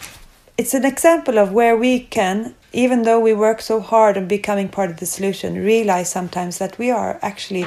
it's 0.59 0.75
an 0.75 0.85
example 0.85 1.39
of 1.39 1.53
where 1.53 1.77
we 1.77 2.01
can, 2.01 2.55
even 2.73 3.03
though 3.03 3.21
we 3.21 3.35
work 3.35 3.61
so 3.61 3.81
hard 3.81 4.17
on 4.17 4.27
becoming 4.27 4.69
part 4.69 4.91
of 4.91 4.97
the 4.99 5.07
solution, 5.07 5.55
realize 5.55 6.11
sometimes 6.11 6.59
that 6.59 6.79
we 6.79 6.91
are 6.91 7.19
actually 7.23 7.67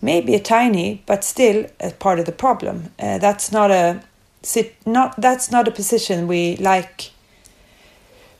maybe 0.00 0.34
a 0.34 0.40
tiny, 0.40 1.02
but 1.06 1.24
still 1.24 1.66
a 1.80 1.90
part 1.90 2.18
of 2.18 2.26
the 2.26 2.32
problem. 2.32 2.90
Uh, 2.98 3.18
that's 3.18 3.52
not 3.52 3.70
a 3.70 4.02
sit 4.42 4.76
not 4.86 5.20
that's 5.20 5.50
not 5.50 5.66
a 5.66 5.72
position 5.72 6.28
we 6.28 6.56
like 6.56 7.10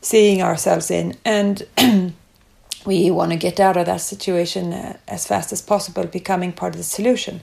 seeing 0.01 0.41
ourselves 0.41 0.89
in, 0.89 1.15
and 1.25 1.67
we 2.85 3.11
want 3.11 3.31
to 3.31 3.37
get 3.37 3.59
out 3.59 3.77
of 3.77 3.85
that 3.85 4.01
situation 4.01 4.73
uh, 4.73 4.97
as 5.07 5.27
fast 5.27 5.51
as 5.51 5.61
possible, 5.61 6.05
becoming 6.05 6.51
part 6.51 6.73
of 6.73 6.77
the 6.77 6.83
solution. 6.83 7.41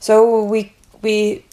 So 0.00 0.44
we 0.44 0.72
we 1.02 1.44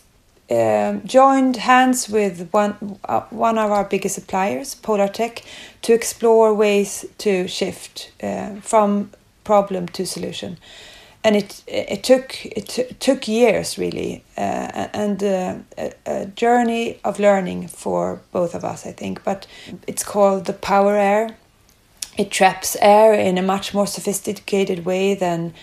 um, 0.51 1.01
joined 1.05 1.55
hands 1.57 2.09
with 2.09 2.49
one 2.51 2.99
uh, 3.05 3.21
one 3.29 3.57
of 3.57 3.71
our 3.71 3.85
biggest 3.85 4.15
suppliers, 4.15 4.75
Polartec, 4.75 5.43
to 5.81 5.93
explore 5.93 6.53
ways 6.53 7.05
to 7.19 7.47
shift 7.47 8.11
uh, 8.21 8.55
from 8.61 9.11
problem 9.43 9.87
to 9.87 10.05
solution. 10.05 10.57
And 11.23 11.35
it 11.35 11.63
it 11.67 12.03
took 12.03 12.45
it 12.45 12.99
took 12.99 13.27
years 13.27 13.77
really, 13.77 14.23
uh, 14.37 14.89
and 14.93 15.23
uh, 15.23 15.55
a, 15.77 15.93
a, 16.05 16.25
journey 16.25 16.99
of 17.03 17.19
learning 17.19 17.69
for 17.69 18.19
both 18.33 18.53
of 18.53 18.65
us, 18.65 18.85
I 18.85 18.91
think. 18.91 19.23
But 19.23 19.47
it's 19.87 20.03
called 20.03 20.45
the 20.45 20.53
Power 20.53 20.97
Air. 20.97 21.37
It 22.17 22.29
traps 22.29 22.75
air 22.81 23.13
in 23.13 23.37
a 23.37 23.41
much 23.41 23.73
more 23.73 23.87
sophisticated 23.87 24.85
way 24.85 25.15
than 25.15 25.53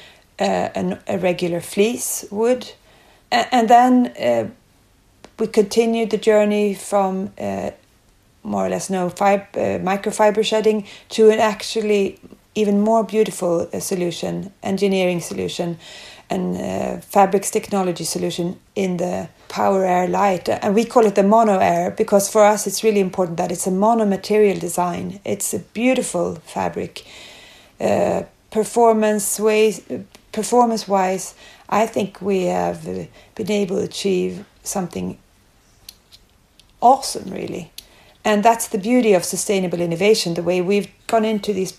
uh, 0.41 0.71
an, 0.75 0.99
a 1.07 1.19
regular 1.19 1.61
fleece 1.61 2.25
would, 2.31 2.73
and 3.31 3.69
then 3.69 4.13
uh, 4.21 4.49
we 5.39 5.47
continued 5.47 6.11
the 6.11 6.19
journey 6.19 6.75
from 6.75 7.33
uh, 7.39 7.71
more 8.43 8.67
or 8.67 8.69
less 8.71 8.91
no 8.91 9.11
fib- 9.11 9.55
uh, 9.55 9.79
microfiber 9.79 10.45
shedding 10.45 10.87
to 11.11 11.31
an 11.31 11.39
actually 11.39 12.19
even 12.55 12.81
more 12.81 13.05
beautiful 13.05 13.69
uh, 13.73 13.81
solution, 13.81 14.53
engineering 14.63 15.21
solution, 15.21 15.79
and 16.29 16.57
uh, 16.57 17.01
fabrics 17.01 17.51
technology 17.51 18.05
solution 18.05 18.59
in 18.75 18.97
the 18.97 19.29
power 19.49 19.85
air 19.85 20.09
light. 20.09 20.49
And 20.49 20.75
we 20.75 20.85
call 20.85 21.05
it 21.07 21.15
the 21.15 21.23
mono 21.23 21.59
air 21.59 21.91
because 21.91 22.29
for 22.31 22.43
us 22.45 22.67
it's 22.67 22.83
really 22.83 23.01
important 23.01 23.37
that 23.39 23.53
it's 23.53 23.67
a 23.67 23.71
mono 23.71 24.05
material 24.05 24.59
design. 24.59 25.21
It's 25.25 25.53
a 25.55 25.59
beautiful 25.59 26.37
fabric. 26.37 27.05
Performance 28.51 29.39
ways, 29.39 29.81
performance 30.33 30.87
wise, 30.87 31.35
I 31.69 31.87
think 31.87 32.21
we 32.21 32.45
have 32.45 32.87
uh, 32.87 33.05
been 33.35 33.51
able 33.51 33.77
to 33.77 33.85
achieve 33.85 34.45
something 34.63 35.19
awesome, 36.81 37.31
really. 37.31 37.73
And 38.25 38.43
that's 38.43 38.69
the 38.69 38.79
beauty 38.79 39.13
of 39.15 39.25
sustainable 39.25 39.81
innovation, 39.81 40.35
the 40.35 40.43
way 40.43 40.61
we've 40.61 40.89
gone 41.07 41.25
into 41.25 41.53
these 41.53 41.73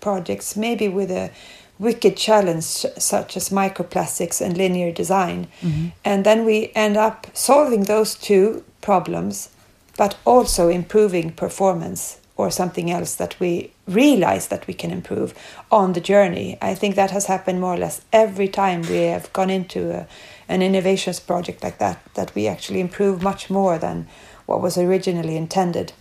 projects, 0.00 0.56
maybe 0.56 0.88
with 0.88 1.10
a 1.10 1.30
wicked 1.78 2.16
challenge 2.16 2.64
such 2.64 3.36
as 3.36 3.48
microplastics 3.48 4.40
and 4.40 4.56
linear 4.56 4.92
design. 4.92 5.48
Mm-hmm. 5.60 5.88
And 6.04 6.24
then 6.24 6.44
we 6.44 6.72
end 6.74 6.96
up 6.96 7.26
solving 7.34 7.84
those 7.84 8.14
two 8.14 8.64
problems, 8.80 9.50
but 9.96 10.16
also 10.24 10.68
improving 10.68 11.32
performance 11.32 12.20
or 12.36 12.50
something 12.50 12.90
else 12.90 13.14
that 13.14 13.38
we 13.38 13.70
realize 13.86 14.48
that 14.48 14.66
we 14.66 14.74
can 14.74 14.90
improve 14.90 15.34
on 15.70 15.92
the 15.92 16.00
journey. 16.00 16.58
I 16.60 16.74
think 16.74 16.96
that 16.96 17.10
has 17.12 17.26
happened 17.26 17.60
more 17.60 17.74
or 17.74 17.78
less 17.78 18.00
every 18.12 18.48
time 18.48 18.82
we 18.82 19.02
have 19.02 19.32
gone 19.32 19.50
into 19.50 19.92
a, 19.92 20.06
an 20.48 20.62
innovations 20.62 21.20
project 21.20 21.62
like 21.62 21.78
that, 21.78 22.02
that 22.14 22.34
we 22.34 22.48
actually 22.48 22.80
improve 22.80 23.22
much 23.22 23.50
more 23.50 23.78
than 23.78 24.08
what 24.46 24.60
was 24.60 24.76
originally 24.76 25.36
intended. 25.36 25.92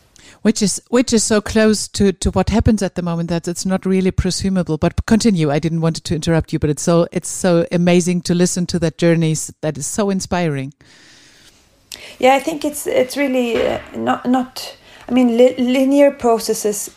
Which 0.41 0.61
is 0.61 0.81
which 0.89 1.13
is 1.13 1.23
so 1.23 1.39
close 1.39 1.87
to 1.89 2.11
to 2.11 2.31
what 2.31 2.49
happens 2.49 2.81
at 2.81 2.95
the 2.95 3.01
moment 3.01 3.29
that 3.29 3.47
it's 3.47 3.65
not 3.65 3.85
really 3.85 4.11
presumable. 4.11 4.77
But 4.77 5.05
continue 5.05 5.51
i 5.51 5.59
didn't 5.59 5.81
want 5.81 6.03
to 6.03 6.15
interrupt 6.15 6.51
you 6.51 6.59
but 6.59 6.69
it's 6.69 6.81
so 6.81 7.07
it's 7.11 7.29
so 7.29 7.65
amazing 7.71 8.21
to 8.23 8.33
listen 8.33 8.65
to 8.67 8.79
that 8.79 8.97
journeys 8.97 9.53
that 9.61 9.77
is 9.77 9.85
so 9.85 10.09
inspiring. 10.09 10.73
Yeah 12.19 12.35
i 12.35 12.39
think 12.39 12.65
it's 12.65 12.87
it's 12.87 13.15
really 13.15 13.55
uh, 13.65 13.79
not 13.95 14.25
not 14.25 14.75
i 15.07 15.11
mean 15.11 15.37
li 15.37 15.55
linear 15.57 16.11
processes 16.11 16.89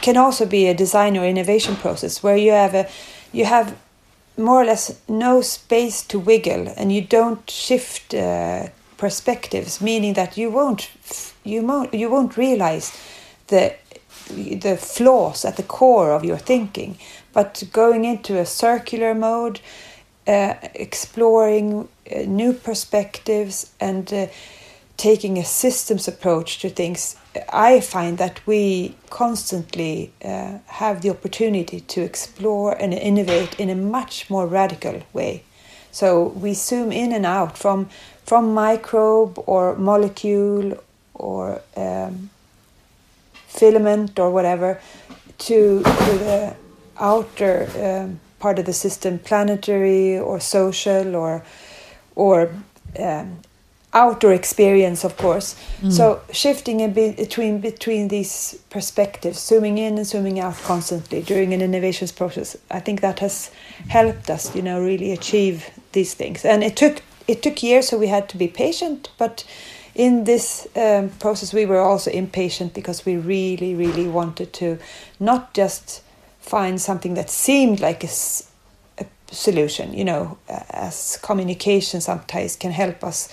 can 0.00 0.16
also 0.16 0.46
be 0.46 0.66
a 0.66 0.74
design 0.74 1.16
or 1.16 1.24
innovation 1.24 1.76
process 1.76 2.22
where 2.22 2.36
you 2.36 2.52
have 2.52 2.74
a 2.74 2.86
you 3.32 3.44
have 3.44 3.74
more 4.36 4.62
or 4.62 4.64
less 4.64 5.00
no 5.08 5.42
space 5.42 6.02
to 6.02 6.18
wiggle 6.18 6.68
and 6.76 6.92
you 6.92 7.00
don't 7.00 7.48
shift 7.50 8.14
uh, 8.14 8.66
perspectives, 8.96 9.80
meaning 9.80 10.14
that 10.14 10.36
you 10.36 10.50
won't 10.50 10.90
you 11.44 11.62
won't 11.62 11.92
you 11.92 12.08
won't 12.10 12.36
realize 12.36 12.92
the 13.48 13.74
the 14.66 14.76
flaws 14.76 15.44
at 15.44 15.56
the 15.56 15.62
core 15.62 16.12
of 16.12 16.24
your 16.24 16.38
thinking. 16.38 16.96
But 17.32 17.64
going 17.72 18.04
into 18.04 18.38
a 18.38 18.46
circular 18.46 19.14
mode, 19.14 19.60
uh, 20.26 20.54
exploring 20.74 21.88
uh, 22.10 22.20
new 22.26 22.52
perspectives, 22.52 23.70
and 23.80 24.12
uh, 24.12 24.26
taking 24.96 25.38
a 25.38 25.44
systems 25.44 26.08
approach 26.08 26.58
to 26.60 26.70
things, 26.70 27.16
I 27.52 27.80
find 27.80 28.18
that 28.18 28.40
we 28.46 28.96
constantly 29.10 30.12
uh, 30.24 30.58
have 30.66 31.02
the 31.02 31.10
opportunity 31.10 31.80
to 31.80 32.00
explore 32.02 32.72
and 32.72 32.94
innovate 32.94 33.58
in 33.58 33.70
a 33.70 33.74
much 33.74 34.30
more 34.30 34.46
radical 34.46 35.02
way. 35.12 35.42
So 35.90 36.28
we 36.28 36.54
zoom 36.54 36.92
in 36.92 37.12
and 37.12 37.26
out 37.26 37.56
from 37.58 37.88
from 38.24 38.54
microbe 38.54 39.38
or 39.46 39.76
molecule 39.76 40.82
or 41.14 41.60
um, 41.76 42.30
filament 43.46 44.18
or 44.18 44.30
whatever 44.30 44.80
to, 45.38 45.82
to 45.82 46.18
the 46.18 46.56
outer 46.98 47.68
um, 47.78 48.20
part 48.38 48.58
of 48.58 48.64
the 48.64 48.72
system, 48.72 49.18
planetary 49.18 50.18
or 50.18 50.40
social 50.40 51.14
or 51.16 51.44
or 52.16 52.50
um, 52.98 53.38
outdoor 53.94 54.32
experience, 54.32 55.04
of 55.04 55.16
course. 55.16 55.54
Mm. 55.80 55.92
So 55.92 56.20
shifting 56.32 56.82
a 56.82 56.88
bit 56.88 57.16
between 57.16 57.60
between 57.60 58.08
these 58.08 58.58
perspectives, 58.68 59.38
zooming 59.38 59.78
in 59.78 59.96
and 59.96 60.06
zooming 60.06 60.40
out 60.40 60.56
constantly 60.64 61.22
during 61.22 61.54
an 61.54 61.62
innovations 61.62 62.12
process, 62.12 62.56
I 62.70 62.80
think 62.80 63.00
that 63.00 63.20
has 63.20 63.50
helped 63.88 64.28
us, 64.28 64.54
you 64.54 64.62
know, 64.62 64.82
really 64.82 65.12
achieve 65.12 65.70
these 65.92 66.14
things. 66.14 66.44
And 66.44 66.64
it 66.64 66.76
took 66.76 67.02
it 67.26 67.42
took 67.42 67.62
years, 67.62 67.88
so 67.88 67.98
we 67.98 68.08
had 68.08 68.28
to 68.30 68.36
be 68.36 68.48
patient. 68.48 69.10
But 69.16 69.44
in 69.94 70.24
this 70.24 70.66
um, 70.76 71.10
process, 71.20 71.54
we 71.54 71.64
were 71.64 71.78
also 71.78 72.10
impatient 72.10 72.74
because 72.74 73.06
we 73.06 73.16
really, 73.16 73.74
really 73.74 74.08
wanted 74.08 74.52
to 74.54 74.78
not 75.20 75.54
just 75.54 76.02
find 76.40 76.80
something 76.80 77.14
that 77.14 77.30
seemed 77.30 77.80
like 77.80 78.04
a, 78.04 78.10
a 78.98 79.06
solution, 79.30 79.94
you 79.94 80.04
know, 80.04 80.36
as 80.48 81.18
communication 81.22 82.00
sometimes 82.00 82.56
can 82.56 82.72
help 82.72 83.04
us 83.04 83.28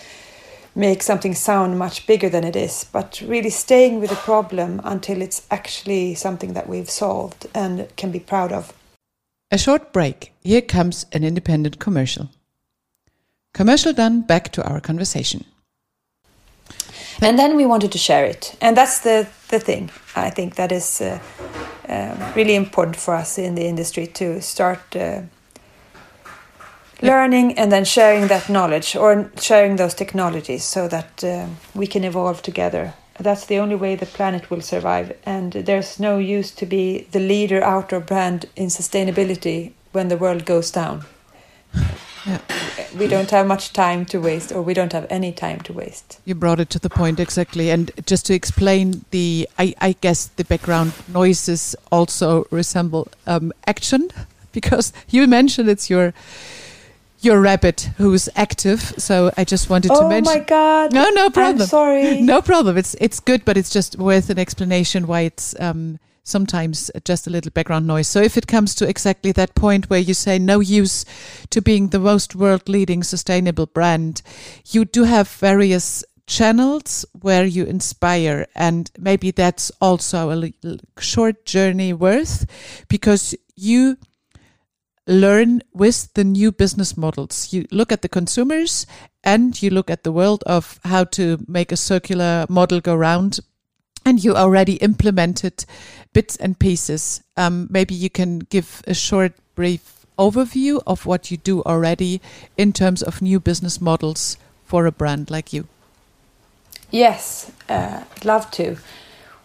make 0.76 1.04
something 1.04 1.36
sound 1.36 1.78
much 1.78 2.08
bigger 2.08 2.30
than 2.30 2.44
it 2.44 2.56
is, 2.56 2.86
but 2.92 3.22
really 3.26 3.50
staying 3.50 4.00
with 4.00 4.10
the 4.10 4.16
problem 4.16 4.82
until 4.84 5.22
it's 5.22 5.46
actually 5.52 6.16
something 6.16 6.54
that 6.54 6.68
we've 6.68 6.90
solved 6.90 7.48
and 7.54 7.88
can 7.98 8.12
be 8.12 8.20
proud 8.20 8.52
of. 8.52 8.74
A 9.52 9.58
short 9.58 9.92
break. 9.92 10.32
Here 10.44 10.62
comes 10.62 11.06
an 11.12 11.24
independent 11.24 11.80
commercial. 11.80 12.30
Commercial 13.54 13.92
done, 13.92 14.22
back 14.22 14.52
to 14.54 14.64
our 14.64 14.80
conversation. 14.80 15.44
And 17.22 17.38
then 17.38 17.58
we 17.58 17.66
wanted 17.66 17.92
to 17.92 17.98
share 17.98 18.26
it. 18.26 18.56
And 18.62 18.78
that's 18.78 19.00
the, 19.00 19.28
the 19.50 19.60
thing. 19.60 19.92
I 20.16 20.30
think 20.30 20.56
that 20.56 20.72
is 20.72 21.02
uh, 21.02 21.20
uh, 21.90 22.32
really 22.36 22.56
important 22.56 22.96
for 22.96 23.14
us 23.14 23.38
in 23.38 23.56
the 23.56 23.68
industry 23.68 24.08
to 24.08 24.42
start 24.42 24.96
uh, 24.96 25.22
learning 27.02 27.58
and 27.58 27.72
then 27.72 27.86
sharing 27.86 28.28
that 28.28 28.50
knowledge 28.50 28.96
or 28.96 29.32
sharing 29.40 29.76
those 29.76 29.94
technologies 29.94 30.64
so 30.64 30.88
that 30.88 31.24
uh, 31.24 31.48
we 31.74 31.88
can 31.88 32.04
evolve 32.04 32.42
together. 32.42 32.94
That's 33.20 33.46
the 33.46 33.60
only 33.60 33.76
way 33.76 33.96
the 33.96 34.06
planet 34.06 34.50
will 34.50 34.62
survive. 34.62 35.16
And 35.26 35.54
there's 35.54 36.00
no 36.00 36.18
use 36.18 36.52
to 36.52 36.66
be 36.66 37.08
the 37.12 37.20
leader 37.20 37.64
outdoor 37.64 38.00
brand 38.00 38.46
in 38.56 38.68
sustainability 38.68 39.74
when 39.92 40.08
the 40.08 40.18
world 40.18 40.46
goes 40.46 40.72
down. 40.72 41.06
Yeah. 42.26 42.40
We 42.98 43.08
don't 43.08 43.32
have 43.32 43.48
much 43.48 43.74
time 43.74 44.06
to 44.06 44.20
waste, 44.20 44.52
or 44.52 44.62
we 44.62 44.74
don't 44.74 44.94
have 44.94 45.08
any 45.10 45.32
time 45.32 45.60
to 45.62 45.74
waste. 45.74 46.20
You 46.26 46.36
brought 46.36 46.60
it 46.60 46.70
to 46.72 46.80
the 46.80 46.90
point 46.90 47.20
exactly. 47.20 47.72
And 47.72 47.92
just 48.06 48.26
to 48.28 48.34
explain 48.34 49.06
the, 49.12 49.50
I, 49.58 49.74
I 49.82 49.96
guess 50.02 50.28
the 50.28 50.44
background 50.44 50.94
noises 51.08 51.76
also 51.92 52.46
resemble 52.52 53.08
um, 53.26 53.52
action 53.66 54.10
because 54.52 54.94
you 55.10 55.26
mentioned 55.28 55.70
it's 55.70 55.90
your 55.90 56.14
your 57.22 57.40
rabbit 57.40 57.90
who's 57.98 58.28
active. 58.36 58.82
So 58.98 59.32
I 59.38 59.44
just 59.44 59.70
wanted 59.70 59.92
oh 59.92 60.02
to 60.02 60.10
mention. 60.10 60.34
Oh 60.34 60.40
my 60.40 60.44
god! 60.44 60.94
No, 60.94 61.10
no 61.10 61.30
problem. 61.30 61.62
I'm 61.62 61.68
sorry. 61.68 62.22
No 62.22 62.42
problem. 62.42 62.78
It's 62.78 62.96
it's 63.00 63.20
good, 63.20 63.46
but 63.46 63.58
it's 63.58 63.70
just 63.70 63.98
worth 63.98 64.30
an 64.30 64.40
explanation 64.40 65.08
why 65.08 65.22
it's 65.22 65.56
um, 65.60 66.00
sometimes 66.24 66.92
just 67.06 67.28
a 67.28 67.30
little 67.30 67.52
background 67.52 67.88
noise. 67.88 68.08
So 68.08 68.22
if 68.22 68.38
it 68.38 68.48
comes 68.48 68.76
to 68.76 68.88
exactly 68.88 69.32
that 69.34 69.56
point 69.56 69.90
where 69.90 70.00
you 70.00 70.14
say 70.14 70.40
no 70.40 70.60
use 70.60 71.06
to 71.50 71.62
being 71.62 71.90
the 71.90 72.00
most 72.00 72.36
world 72.36 72.68
leading 72.68 73.04
sustainable 73.04 73.66
brand, 73.66 74.22
you 74.72 74.86
do 74.86 75.04
have 75.04 75.28
various 75.30 76.04
channels 76.28 77.06
where 77.20 77.44
you 77.44 77.66
inspire 77.66 78.48
and 78.56 78.90
maybe 78.98 79.32
that's 79.32 79.70
also 79.82 80.32
a 80.32 80.54
short 80.98 81.46
journey 81.46 81.92
worth 81.92 82.46
because 82.88 83.36
you 83.56 83.98
learn 85.08 85.62
with 85.74 86.14
the 86.14 86.24
new 86.24 86.52
business 86.52 86.96
models. 86.96 87.52
You 87.54 87.66
look 87.72 87.92
at 87.92 88.02
the 88.02 88.10
consumers 88.10 88.86
and 89.24 89.62
you 89.62 89.70
look 89.70 89.90
at 89.90 90.04
the 90.04 90.12
world 90.12 90.44
of 90.46 90.80
how 90.84 91.04
to 91.06 91.44
make 91.48 91.72
a 91.72 91.78
circular 91.78 92.46
model 92.50 92.82
go 92.82 92.96
round. 92.96 93.40
And 94.04 94.24
you 94.24 94.36
already 94.36 94.74
implemented 94.78 95.66
bits 96.12 96.36
and 96.38 96.58
pieces. 96.58 97.22
Um, 97.38 97.68
maybe 97.70 97.94
you 97.94 98.10
can 98.10 98.40
give 98.40 98.82
a 98.88 98.96
short, 98.96 99.34
brief 99.54 100.06
overview 100.18 100.82
of 100.88 101.06
what 101.06 101.30
you 101.30 101.38
do 101.38 101.62
already 101.64 102.22
in 102.58 102.74
terms 102.74 103.04
of 103.04 103.22
new 103.22 103.40
business 103.40 103.80
models 103.80 104.38
for 104.66 104.86
a 104.86 104.92
brand 104.92 105.30
like 105.30 105.54
you. 105.54 105.68
Yes, 106.90 107.52
uh, 107.70 108.04
love 108.24 108.50
to. 108.52 108.78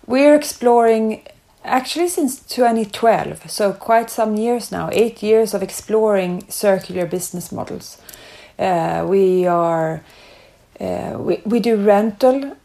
We're 0.06 0.34
exploring 0.34 1.22
actually 1.66 2.08
since 2.08 2.40
2012, 2.40 3.50
so 3.50 3.72
quite 3.72 4.10
some 4.10 4.36
years 4.36 4.72
now, 4.72 4.88
eight 4.92 5.22
years 5.22 5.54
of 5.54 5.62
exploring 5.62 6.44
circular 6.48 7.06
business 7.06 7.52
models. 7.52 8.00
Uh, 8.58 9.04
we 9.06 9.46
are 9.46 10.02
uh, 10.80 11.16
we, 11.18 11.40
we 11.44 11.60
do 11.60 11.76
rental. 11.76 12.56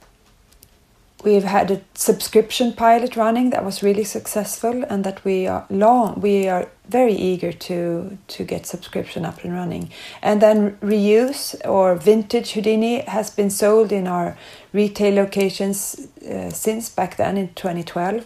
We've 1.23 1.43
had 1.43 1.69
a 1.69 1.81
subscription 1.93 2.73
pilot 2.73 3.15
running 3.15 3.51
that 3.51 3.63
was 3.63 3.83
really 3.83 4.03
successful, 4.03 4.83
and 4.89 5.03
that 5.03 5.23
we 5.23 5.45
are 5.47 5.65
long. 5.69 6.19
We 6.19 6.47
are 6.47 6.67
very 6.89 7.13
eager 7.13 7.51
to 7.51 8.17
to 8.27 8.43
get 8.43 8.65
subscription 8.65 9.25
up 9.25 9.43
and 9.43 9.53
running. 9.53 9.91
And 10.21 10.41
then 10.41 10.77
reuse 10.81 11.55
or 11.65 11.95
vintage 11.95 12.53
Houdini 12.53 13.01
has 13.01 13.29
been 13.29 13.51
sold 13.51 13.91
in 13.91 14.07
our 14.07 14.35
retail 14.73 15.13
locations 15.15 16.07
uh, 16.27 16.49
since 16.49 16.89
back 16.89 17.17
then 17.17 17.37
in 17.37 17.53
2012 17.53 18.25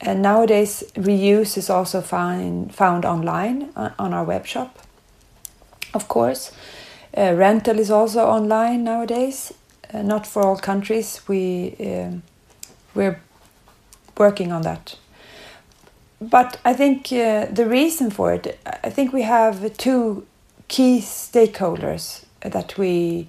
and 0.00 0.22
nowadays, 0.22 0.84
reuse 0.94 1.56
is 1.56 1.70
also 1.70 2.00
found, 2.00 2.74
found 2.74 3.04
online 3.04 3.70
on 3.76 4.12
our 4.12 4.24
web 4.24 4.46
shop, 4.46 4.78
of 5.94 6.08
course. 6.08 6.52
Uh, 7.16 7.32
rental 7.34 7.78
is 7.78 7.90
also 7.90 8.26
online 8.26 8.84
nowadays, 8.84 9.52
uh, 9.92 10.02
not 10.02 10.26
for 10.26 10.42
all 10.42 10.56
countries. 10.58 11.22
We, 11.26 11.74
um, 11.80 12.22
we're 12.94 13.20
working 14.18 14.52
on 14.52 14.62
that. 14.62 14.96
But 16.20 16.60
I 16.64 16.74
think 16.74 17.12
uh, 17.12 17.46
the 17.46 17.66
reason 17.66 18.10
for 18.10 18.34
it, 18.34 18.58
I 18.84 18.90
think 18.90 19.12
we 19.12 19.22
have 19.22 19.76
two 19.76 20.26
key 20.68 21.00
stakeholders 21.00 22.24
that 22.40 22.76
we 22.76 23.28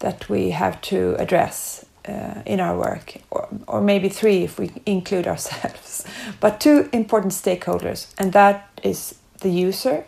that 0.00 0.28
we 0.28 0.50
have 0.50 0.80
to 0.82 1.14
address 1.18 1.86
uh, 2.08 2.42
in 2.44 2.60
our 2.60 2.76
work, 2.76 3.16
or, 3.30 3.48
or 3.66 3.80
maybe 3.80 4.08
three 4.08 4.44
if 4.44 4.58
we 4.58 4.70
include 4.86 5.26
ourselves, 5.26 6.04
but 6.40 6.60
two 6.60 6.88
important 6.92 7.32
stakeholders, 7.32 8.12
and 8.18 8.32
that 8.32 8.68
is 8.82 9.16
the 9.40 9.50
user 9.50 10.04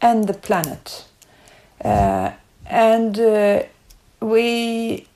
and 0.00 0.26
the 0.26 0.34
planet. 0.34 1.04
Uh, 1.84 2.32
and 2.66 3.18
uh, 3.18 3.62
we 4.20 5.06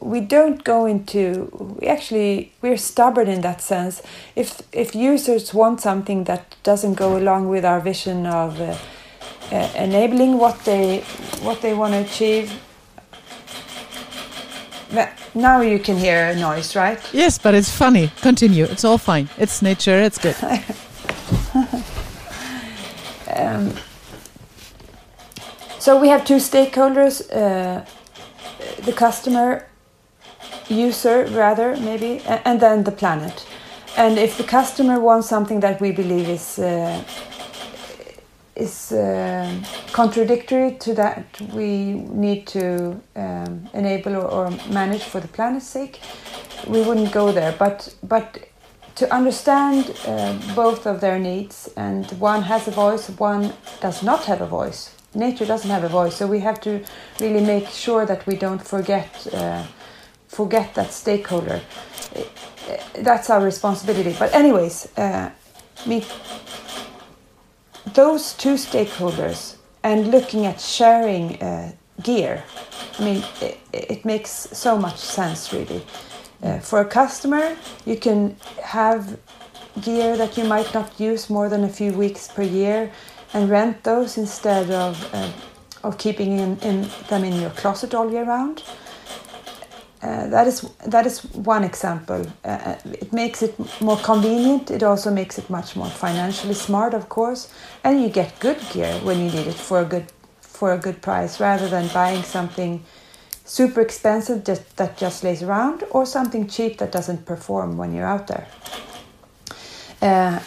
we 0.00 0.20
don't 0.20 0.62
go 0.64 0.86
into 0.86 1.76
we 1.80 1.86
actually 1.88 2.52
we're 2.62 2.76
stubborn 2.76 3.28
in 3.28 3.40
that 3.40 3.60
sense 3.60 4.02
if 4.36 4.62
if 4.72 4.94
users 4.94 5.52
want 5.52 5.80
something 5.80 6.24
that 6.24 6.56
doesn't 6.62 6.94
go 6.94 7.16
along 7.16 7.48
with 7.48 7.64
our 7.64 7.80
vision 7.80 8.26
of 8.26 8.60
uh, 8.60 8.76
uh, 9.50 9.70
enabling 9.76 10.38
what 10.38 10.64
they 10.64 11.00
what 11.42 11.60
they 11.62 11.74
want 11.74 11.92
to 11.92 12.00
achieve 12.00 12.52
now 15.34 15.60
you 15.60 15.78
can 15.78 15.96
hear 15.96 16.26
a 16.26 16.36
noise, 16.36 16.74
right? 16.76 16.98
Yes, 17.12 17.38
but 17.38 17.54
it's 17.54 17.70
funny. 17.70 18.10
Continue. 18.20 18.64
It's 18.64 18.84
all 18.84 18.98
fine. 18.98 19.28
It's 19.38 19.62
nature. 19.62 19.98
It's 19.98 20.18
good. 20.18 20.36
um, 23.34 23.72
so 25.78 26.00
we 26.00 26.08
have 26.08 26.24
two 26.24 26.38
stakeholders: 26.38 27.22
uh, 27.32 27.84
the 28.84 28.92
customer, 28.92 29.66
user, 30.68 31.26
rather 31.26 31.76
maybe, 31.76 32.20
and 32.44 32.60
then 32.60 32.84
the 32.84 32.92
planet. 32.92 33.46
And 33.96 34.18
if 34.18 34.36
the 34.38 34.44
customer 34.44 35.00
wants 35.00 35.28
something 35.28 35.60
that 35.60 35.80
we 35.80 35.90
believe 35.92 36.28
is 36.28 36.58
uh, 36.58 37.02
is 38.58 38.92
uh, 38.92 39.54
contradictory 39.92 40.76
to 40.80 40.94
that 40.94 41.24
we 41.54 41.92
need 42.26 42.46
to 42.48 43.00
um, 43.16 43.68
enable 43.72 44.16
or, 44.16 44.26
or, 44.30 44.50
manage 44.70 45.04
for 45.04 45.20
the 45.20 45.28
planet's 45.28 45.66
sake, 45.66 46.00
we 46.66 46.82
wouldn't 46.82 47.12
go 47.12 47.32
there. 47.32 47.54
But 47.58 47.94
but 48.02 48.48
to 48.96 49.14
understand 49.14 49.94
uh, 50.06 50.34
both 50.54 50.86
of 50.86 51.00
their 51.00 51.18
needs, 51.18 51.70
and 51.76 52.10
one 52.20 52.42
has 52.42 52.66
a 52.66 52.72
voice, 52.72 53.08
one 53.08 53.52
does 53.80 54.02
not 54.02 54.24
have 54.24 54.40
a 54.40 54.46
voice. 54.46 54.94
Nature 55.14 55.46
doesn't 55.46 55.70
have 55.70 55.84
a 55.84 55.88
voice, 55.88 56.16
so 56.16 56.26
we 56.26 56.40
have 56.40 56.60
to 56.60 56.84
really 57.20 57.44
make 57.44 57.68
sure 57.68 58.04
that 58.06 58.26
we 58.26 58.36
don't 58.36 58.62
forget 58.62 59.26
uh, 59.32 59.62
forget 60.26 60.74
that 60.74 60.90
stakeholder. 60.92 61.60
That's 62.94 63.30
our 63.30 63.40
responsibility. 63.40 64.14
But 64.18 64.34
anyways, 64.34 64.88
uh, 64.98 65.30
me 65.86 66.04
those 67.94 68.34
two 68.34 68.54
stakeholders 68.54 69.56
and 69.82 70.10
looking 70.10 70.46
at 70.46 70.60
sharing 70.60 71.40
uh, 71.42 71.72
gear, 72.02 72.42
I 72.98 73.04
mean, 73.04 73.24
it, 73.40 73.58
it, 73.72 74.04
makes 74.04 74.30
so 74.30 74.76
much 74.76 74.98
sense 74.98 75.52
really. 75.52 75.82
Uh, 76.42 76.58
for 76.58 76.80
a 76.80 76.84
customer, 76.84 77.56
you 77.84 77.96
can 77.96 78.36
have 78.62 79.18
gear 79.80 80.16
that 80.16 80.36
you 80.36 80.44
might 80.44 80.72
not 80.74 80.98
use 80.98 81.30
more 81.30 81.48
than 81.48 81.64
a 81.64 81.68
few 81.68 81.92
weeks 81.92 82.28
per 82.28 82.42
year 82.42 82.90
and 83.32 83.50
rent 83.50 83.84
those 83.84 84.18
instead 84.18 84.70
of, 84.70 85.14
uh, 85.14 85.30
of 85.84 85.98
keeping 85.98 86.38
in, 86.38 86.58
in 86.60 86.88
them 87.08 87.24
in 87.24 87.40
your 87.40 87.50
closet 87.50 87.94
all 87.94 88.10
year 88.10 88.24
round. 88.24 88.62
Uh, 90.00 90.28
that 90.28 90.46
is 90.46 90.60
that 90.86 91.06
is 91.06 91.24
one 91.34 91.64
example. 91.64 92.24
Uh, 92.44 92.76
it 92.84 93.12
makes 93.12 93.42
it 93.42 93.58
more 93.80 93.96
convenient. 93.96 94.70
It 94.70 94.82
also 94.82 95.10
makes 95.10 95.38
it 95.38 95.50
much 95.50 95.74
more 95.74 95.90
financially 95.90 96.54
smart, 96.54 96.94
of 96.94 97.08
course, 97.08 97.52
and 97.82 98.00
you 98.00 98.08
get 98.08 98.38
good 98.38 98.58
gear 98.72 98.92
when 99.02 99.18
you 99.18 99.30
need 99.30 99.48
it 99.48 99.54
for 99.54 99.80
a 99.80 99.84
good 99.84 100.06
for 100.40 100.72
a 100.72 100.78
good 100.78 101.02
price, 101.02 101.40
rather 101.40 101.68
than 101.68 101.88
buying 101.88 102.22
something 102.22 102.84
super 103.44 103.80
expensive 103.80 104.44
that, 104.44 104.76
that 104.76 104.96
just 104.96 105.24
lays 105.24 105.42
around 105.42 105.82
or 105.90 106.06
something 106.06 106.46
cheap 106.46 106.78
that 106.78 106.92
doesn't 106.92 107.24
perform 107.24 107.76
when 107.76 107.92
you're 107.94 108.06
out 108.06 108.26
there. 108.26 108.46
Uh, 110.02 110.38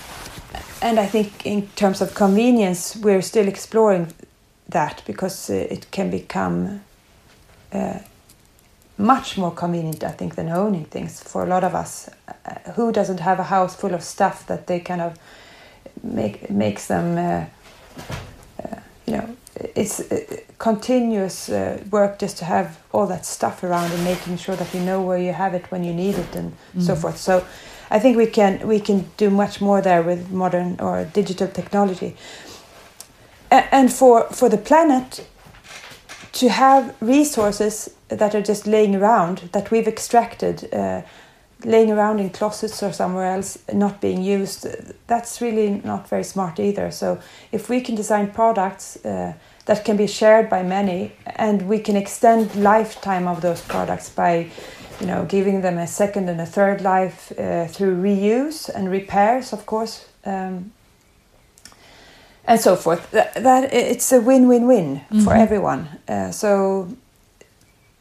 and 0.82 1.00
I 1.00 1.08
think 1.08 1.46
in 1.46 1.68
terms 1.76 2.02
of 2.02 2.14
convenience, 2.14 2.96
we're 2.96 3.22
still 3.22 3.48
exploring 3.48 4.14
that 4.70 5.02
because 5.06 5.50
it 5.50 5.92
can 5.92 6.10
become 6.10 6.82
much 8.98 9.38
more 9.38 9.52
convenient, 9.52 10.04
I 10.04 10.12
think, 10.12 10.36
than 10.36 10.50
owning 10.50 10.86
things 10.86 11.22
for 11.22 11.44
a 11.44 11.48
lot 11.48 11.64
of 11.64 11.74
us. 11.76 12.10
Uh, 12.28 12.72
who 12.74 12.92
doesn't 12.92 13.20
have 13.20 13.40
a 13.40 13.44
house 13.44 13.76
full 13.76 13.94
of 13.94 14.04
stuff 14.04 14.46
that 14.48 14.68
they 14.68 14.80
kind 14.80 15.02
of 15.02 15.18
make 16.04 16.50
makes 16.50 16.88
them, 16.88 17.18
uh, 17.18 17.46
uh, 18.64 18.80
you 19.06 19.14
know, 19.14 19.36
it's 19.76 20.00
uh, 20.00 20.38
continuous 20.58 21.50
uh, 21.50 21.84
work 21.92 22.20
just 22.20 22.38
to 22.38 22.46
have 22.46 22.80
all 22.92 23.08
that 23.08 23.26
stuff 23.26 23.64
around 23.64 23.92
and 23.92 24.04
making 24.04 24.38
sure 24.38 24.56
that 24.56 24.74
you 24.74 24.80
know 24.80 25.02
where 25.02 25.18
you 25.18 25.34
have 25.34 25.54
it 25.54 25.72
when 25.72 25.84
you 25.84 25.94
need 25.94 26.16
it 26.16 26.36
and 26.36 26.54
mm. 26.76 26.82
so 26.82 26.96
forth. 26.96 27.18
So, 27.18 27.46
I 27.90 28.00
think 28.00 28.16
we 28.18 28.28
can 28.28 28.66
we 28.68 28.80
can 28.80 29.10
do 29.18 29.30
much 29.30 29.60
more 29.60 29.82
there 29.82 30.02
with 30.02 30.32
modern 30.32 30.80
or 30.80 31.04
digital 31.04 31.48
technology. 31.48 32.16
and 33.52 33.92
for 33.92 34.24
for 34.32 34.50
the 34.50 34.58
planet 34.58 35.28
to 36.34 36.50
have 36.50 36.96
resources 37.02 37.90
that 38.08 38.34
are 38.36 38.42
just 38.42 38.68
laying 38.68 38.96
around 38.96 39.50
that 39.52 39.72
we've 39.72 39.88
extracted 39.88 40.74
uh, 40.74 41.02
laying 41.66 41.92
around 41.92 42.20
in 42.20 42.30
closets 42.30 42.82
or 42.82 42.92
somewhere 42.92 43.26
else 43.26 43.58
not 43.74 44.02
being 44.02 44.22
used 44.22 44.68
that's 45.08 45.42
really 45.42 45.82
not 45.84 46.08
very 46.08 46.24
smart 46.24 46.60
either. 46.60 46.92
So 46.92 47.20
if 47.52 47.70
we 47.70 47.82
can 47.82 47.96
design 47.96 48.32
products 48.32 49.04
uh, 49.06 49.34
that 49.66 49.86
can 49.86 49.98
be 49.98 50.08
shared 50.08 50.50
by 50.50 50.64
many 50.64 51.12
and 51.36 51.68
we 51.68 51.80
can 51.80 51.96
extend 51.96 52.56
lifetime 52.56 53.28
of 53.28 53.42
those 53.42 53.62
products 53.62 54.10
by 54.10 54.50
you 55.00 55.08
know 55.08 55.26
giving 55.26 55.62
them 55.62 55.78
a 55.78 55.88
second 55.88 56.30
and 56.30 56.42
a 56.42 56.46
third 56.46 56.82
life 56.82 57.32
uh, 57.38 57.68
through 57.68 57.96
reuse 58.02 58.70
and 58.70 58.90
repairs 58.90 59.54
of 59.54 59.66
course 59.66 60.08
um, 60.26 60.72
and 62.46 62.60
so 62.60 62.76
forth. 62.76 63.12
That, 63.12 63.34
that 63.36 63.74
it's 63.74 64.12
a 64.12 64.22
win-win-win 64.22 64.96
mm-hmm. 64.96 65.20
for 65.22 65.34
everyone. 65.34 65.88
Uh, 66.08 66.32
so 66.32 66.88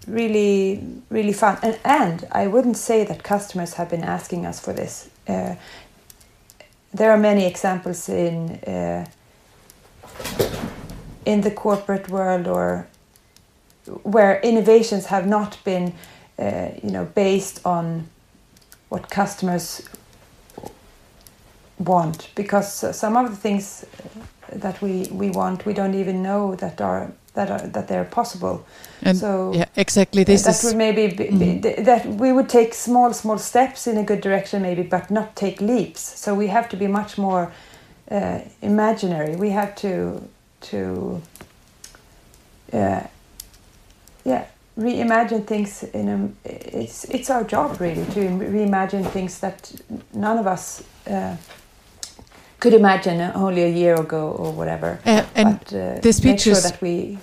really 0.06 0.82
really 1.10 1.32
fun. 1.32 1.58
And 1.62 1.78
and 1.84 2.26
I 2.32 2.46
wouldn't 2.46 2.76
say 2.76 3.04
that 3.04 3.22
customers 3.22 3.74
have 3.74 3.90
been 3.90 4.04
asking 4.04 4.46
us 4.46 4.60
for 4.60 4.72
this. 4.72 5.10
Uh, 5.28 5.54
there 6.92 7.10
are 7.10 7.18
many 7.18 7.46
examples 7.46 8.08
in 8.08 8.50
uh, 8.66 9.06
in 11.24 11.42
the 11.42 11.50
corporate 11.50 12.08
world 12.08 12.46
or 12.46 12.86
where 14.02 14.40
innovations 14.40 15.06
have 15.06 15.26
not 15.26 15.58
been 15.64 15.92
uh, 16.38 16.70
you 16.82 16.90
know 16.90 17.04
based 17.14 17.60
on 17.64 18.08
what 18.88 19.08
customers 19.10 19.88
want 21.80 22.30
because 22.34 22.96
some 22.96 23.16
of 23.16 23.30
the 23.30 23.36
things 23.36 23.84
that 24.52 24.80
we 24.82 25.08
we 25.10 25.30
want 25.30 25.64
we 25.64 25.72
don't 25.72 25.94
even 25.94 26.22
know 26.22 26.54
that 26.56 26.80
are 26.80 27.10
that 27.34 27.50
are 27.50 27.66
that 27.68 27.88
they're 27.88 28.04
possible. 28.04 28.64
And 29.02 29.16
so 29.16 29.52
yeah, 29.54 29.66
exactly. 29.76 30.24
This 30.24 30.42
that 30.42 30.56
is 30.56 30.64
would 30.64 30.76
maybe 30.76 31.06
be, 31.08 31.24
mm-hmm. 31.24 31.84
that 31.84 32.06
we 32.06 32.32
would 32.32 32.48
take 32.48 32.74
small 32.74 33.12
small 33.12 33.38
steps 33.38 33.86
in 33.86 33.96
a 33.96 34.02
good 34.02 34.20
direction, 34.20 34.62
maybe, 34.62 34.82
but 34.82 35.10
not 35.10 35.36
take 35.36 35.60
leaps. 35.60 36.00
So 36.00 36.34
we 36.34 36.48
have 36.48 36.68
to 36.70 36.76
be 36.76 36.86
much 36.86 37.18
more 37.18 37.52
uh, 38.10 38.40
imaginary. 38.62 39.36
We 39.36 39.50
have 39.50 39.74
to 39.76 40.22
to 40.60 41.22
uh, 42.72 43.02
yeah 44.24 44.46
reimagine 44.78 45.46
things 45.46 45.82
in 45.82 46.08
a 46.08 46.30
it's 46.44 47.04
it's 47.04 47.30
our 47.30 47.44
job 47.44 47.80
really 47.80 48.04
to 48.06 48.20
reimagine 48.20 49.08
things 49.10 49.40
that 49.40 49.72
none 50.12 50.38
of 50.38 50.46
us 50.46 50.82
uh, 51.06 51.36
could 52.60 52.74
imagine 52.74 53.20
only 53.34 53.62
a 53.64 53.68
year 53.68 53.94
ago 53.94 54.30
or 54.30 54.52
whatever. 54.52 55.00
Uh, 55.04 55.24
and 55.34 55.58
but, 55.58 55.74
uh, 55.74 56.00
the 56.00 56.12
speeches 56.12 56.60
sure 56.60 56.70
that 56.70 56.80
we. 56.80 57.18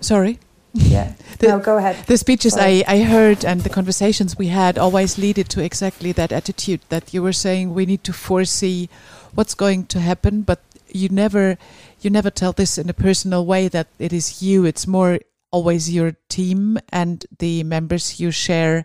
Sorry. 0.00 0.38
Yeah. 0.72 1.14
the, 1.38 1.48
no, 1.48 1.58
go 1.58 1.78
ahead. 1.78 1.96
The 2.06 2.18
speeches 2.18 2.56
I, 2.56 2.84
I 2.86 3.02
heard 3.02 3.44
and 3.44 3.62
the 3.62 3.70
conversations 3.70 4.38
we 4.38 4.48
had 4.48 4.78
always 4.78 5.18
leaded 5.18 5.48
to 5.50 5.62
exactly 5.62 6.12
that 6.12 6.32
attitude 6.32 6.80
that 6.90 7.14
you 7.14 7.22
were 7.22 7.32
saying 7.32 7.74
we 7.74 7.86
need 7.86 8.04
to 8.04 8.12
foresee 8.12 8.88
what's 9.34 9.54
going 9.54 9.86
to 9.86 10.00
happen, 10.00 10.42
but 10.42 10.60
you 10.92 11.08
never 11.08 11.56
you 12.00 12.10
never 12.10 12.30
tell 12.30 12.52
this 12.52 12.78
in 12.78 12.88
a 12.88 12.94
personal 12.94 13.46
way 13.46 13.68
that 13.68 13.88
it 13.98 14.12
is 14.12 14.42
you. 14.42 14.64
It's 14.64 14.86
more 14.86 15.20
always 15.52 15.92
your 15.92 16.16
team 16.28 16.78
and 16.92 17.26
the 17.38 17.62
members 17.64 18.20
you 18.20 18.30
share 18.30 18.84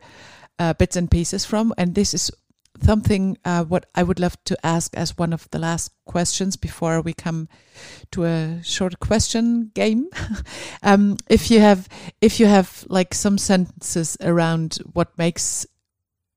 uh, 0.60 0.74
bits 0.74 0.96
and 0.96 1.10
pieces 1.10 1.46
from, 1.46 1.74
and 1.78 1.96
this 1.96 2.14
is 2.14 2.32
something 2.82 3.38
uh, 3.46 3.64
what 3.64 3.86
I 3.96 4.04
would 4.04 4.20
love 4.20 4.42
to 4.46 4.66
ask 4.66 4.96
as 4.96 5.18
one 5.18 5.34
of 5.34 5.50
the 5.52 5.60
last 5.60 5.92
questions 6.06 6.56
before 6.56 7.02
we 7.02 7.14
come 7.14 7.48
to 8.12 8.26
a 8.26 8.62
short 8.64 9.00
question 9.00 9.72
game. 9.74 10.10
um, 10.84 11.18
if 11.30 11.50
you 11.50 11.60
have, 11.60 11.88
if 12.22 12.40
you 12.40 12.46
have 12.46 12.86
like 12.90 13.14
some 13.14 13.38
sentences 13.38 14.18
around 14.22 14.80
what 14.94 15.18
makes 15.18 15.66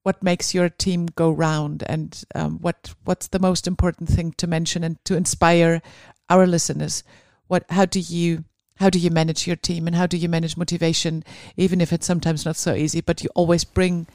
what 0.04 0.22
makes 0.22 0.54
your 0.54 0.70
team 0.70 1.06
go 1.06 1.30
round, 1.30 1.82
and 1.86 2.24
um, 2.34 2.58
what 2.60 2.94
what's 3.04 3.28
the 3.28 3.38
most 3.38 3.66
important 3.66 4.08
thing 4.08 4.32
to 4.38 4.46
mention 4.46 4.82
and 4.82 5.04
to 5.04 5.16
inspire 5.16 5.82
our 6.30 6.46
listeners. 6.46 7.02
What 7.46 7.64
how 7.70 7.84
do 7.84 8.00
you 8.00 8.44
how 8.76 8.90
do 8.90 8.98
you 8.98 9.10
manage 9.10 9.46
your 9.46 9.56
team 9.56 9.86
and 9.86 9.96
how 9.96 10.06
do 10.06 10.16
you 10.16 10.28
manage 10.28 10.56
motivation, 10.56 11.24
even 11.56 11.80
if 11.80 11.92
it's 11.92 12.06
sometimes 12.06 12.44
not 12.44 12.56
so 12.56 12.74
easy, 12.74 13.00
but 13.00 13.22
you 13.22 13.28
always 13.34 13.64
bring 13.64 14.06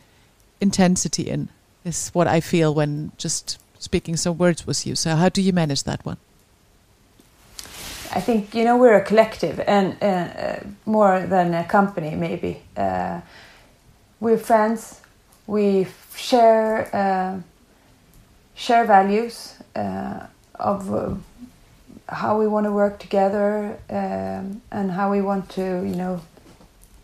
intensity 0.61 1.23
in 1.29 1.49
is 1.85 2.09
what 2.13 2.27
I 2.27 2.39
feel 2.39 2.73
when 2.73 3.11
just 3.17 3.59
speaking 3.79 4.17
some 4.17 4.37
words 4.37 4.65
with 4.65 4.87
you. 4.87 4.95
So 4.95 5.15
how 5.15 5.29
do 5.29 5.41
you 5.41 5.53
manage 5.53 5.83
that 5.83 6.05
one? 6.05 6.17
I 8.15 8.21
think 8.21 8.53
you 8.53 8.63
know 8.63 8.77
we're 8.77 8.95
a 8.95 9.03
collective 9.03 9.59
and 9.67 9.97
uh, 10.01 10.05
uh, 10.05 10.59
more 10.85 11.21
than 11.21 11.53
a 11.53 11.63
company 11.63 12.15
maybe. 12.15 12.61
Uh, 12.77 13.21
we're 14.19 14.37
friends. 14.37 15.01
We 15.47 15.87
share 16.15 16.89
uh, 16.93 17.41
share 18.53 18.85
values 18.85 19.57
uh, 19.75 20.27
of 20.59 20.93
uh, 20.93 21.15
how 22.07 22.39
we 22.39 22.47
want 22.47 22.65
to 22.65 22.71
work 22.71 22.99
together 22.99 23.79
um, 23.89 24.61
and 24.71 24.91
how 24.91 25.11
we 25.11 25.21
want 25.21 25.49
to 25.49 25.83
you 25.83 25.95
know 25.95 26.21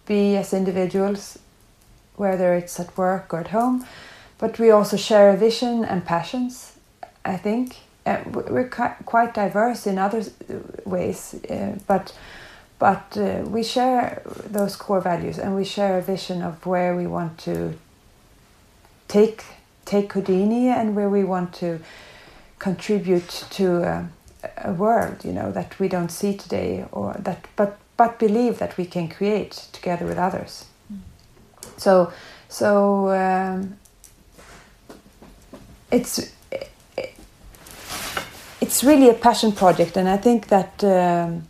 be 0.05 0.37
as 0.37 0.53
individuals, 0.53 1.39
whether 2.17 2.53
it's 2.53 2.79
at 2.79 2.95
work 2.95 3.33
or 3.33 3.39
at 3.39 3.47
home 3.47 3.85
but 4.39 4.57
we 4.57 4.71
also 4.71 4.97
share 4.97 5.29
a 5.29 5.37
vision 5.37 5.85
and 5.85 6.03
passions. 6.05 6.73
I 7.23 7.37
think 7.37 7.75
uh, 8.05 8.23
we're 8.25 8.69
quite 9.05 9.33
diverse 9.33 9.85
in 9.85 9.99
other 9.99 10.23
ways, 10.85 11.35
uh, 11.49 11.77
but 11.85 12.13
but 12.79 13.17
uh, 13.17 13.43
we 13.45 13.61
share 13.61 14.21
those 14.49 14.77
core 14.77 15.01
values 15.01 15.37
and 15.37 15.53
we 15.53 15.65
share 15.65 15.97
a 15.97 16.01
vision 16.01 16.41
of 16.41 16.65
where 16.65 16.95
we 16.95 17.05
want 17.05 17.37
to 17.39 17.73
take 19.09 19.43
take 19.85 20.13
Houdini 20.13 20.69
and 20.69 20.95
where 20.95 21.09
we 21.09 21.23
want 21.23 21.53
to 21.55 21.79
contribute 22.57 23.45
to 23.49 23.83
a, 23.83 24.09
a 24.63 24.71
world 24.71 25.25
you 25.25 25.33
know 25.33 25.51
that 25.51 25.77
we 25.79 25.89
don't 25.89 26.09
see 26.09 26.37
today 26.37 26.85
or 26.91 27.15
that 27.19 27.45
but 27.57 27.77
but 27.97 28.17
believe 28.17 28.59
that 28.59 28.77
we 28.77 28.85
can 28.85 29.09
create 29.09 29.67
together 29.73 30.05
with 30.05 30.17
others. 30.17 30.65
Mm. 30.91 30.99
So 31.77 32.13
so 32.47 33.09
um, 33.09 33.77
it's 35.91 36.31
it's 38.61 38.83
really 38.83 39.09
a 39.09 39.13
passion 39.13 39.51
project, 39.51 39.97
and 39.97 40.07
I 40.07 40.17
think 40.17 40.47
that 40.47 40.83
um, 40.83 41.47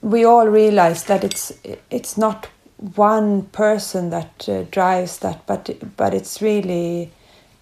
we 0.00 0.24
all 0.24 0.46
realize 0.48 1.04
that 1.04 1.24
it's 1.24 1.52
it's 1.90 2.16
not 2.16 2.48
one 2.96 3.42
person 3.42 4.10
that 4.10 4.48
uh, 4.48 4.62
drives 4.70 5.18
that, 5.18 5.46
but 5.46 5.70
but 5.96 6.14
it's 6.14 6.40
really 6.40 7.10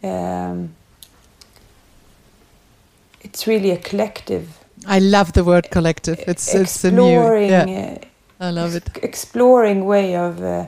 um, 0.03 0.75
it's 3.23 3.47
really 3.47 3.71
a 3.71 3.79
collective. 3.79 4.47
I 4.87 5.01
love 5.01 5.33
the 5.33 5.45
word 5.45 5.71
collective. 5.71 6.23
It's 6.27 6.55
it's 6.55 6.85
a 6.85 6.91
new. 6.91 7.37
Yeah. 7.41 7.99
I 8.41 8.51
love 8.51 8.77
it. 8.77 8.89
Exploring 9.03 9.85
way 9.85 10.15
of. 10.17 10.43
Uh, 10.43 10.67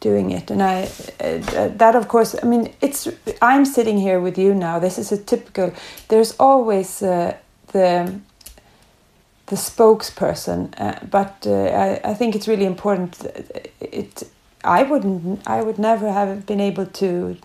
doing 0.00 0.30
it. 0.30 0.50
And 0.50 0.62
i 0.62 0.84
uh, 1.20 1.68
that 1.76 1.94
of 1.96 2.08
course 2.08 2.36
i 2.42 2.46
mean 2.46 2.72
it's 2.80 3.08
i'm 3.42 3.64
sitting 3.64 3.98
here 3.98 4.20
with 4.20 4.38
you 4.38 4.54
now. 4.54 4.78
This 4.78 4.98
is 4.98 5.12
a 5.12 5.18
typical 5.18 5.72
there's 6.08 6.34
always 6.38 7.02
uh, 7.02 7.36
the 7.72 8.20
the 9.46 9.56
spokesperson 9.56 10.74
uh, 10.78 10.98
but 11.10 11.46
uh, 11.46 11.52
I, 11.52 12.10
I 12.10 12.14
think 12.14 12.34
it's 12.36 12.48
really 12.48 12.66
important 12.66 13.26
it 13.80 14.24
i 14.64 14.82
wouldn't 14.82 15.40
i 15.46 15.62
would 15.62 15.78
never 15.78 16.12
have 16.12 16.44
been 16.44 16.60
able 16.60 16.86
to 16.86 17.36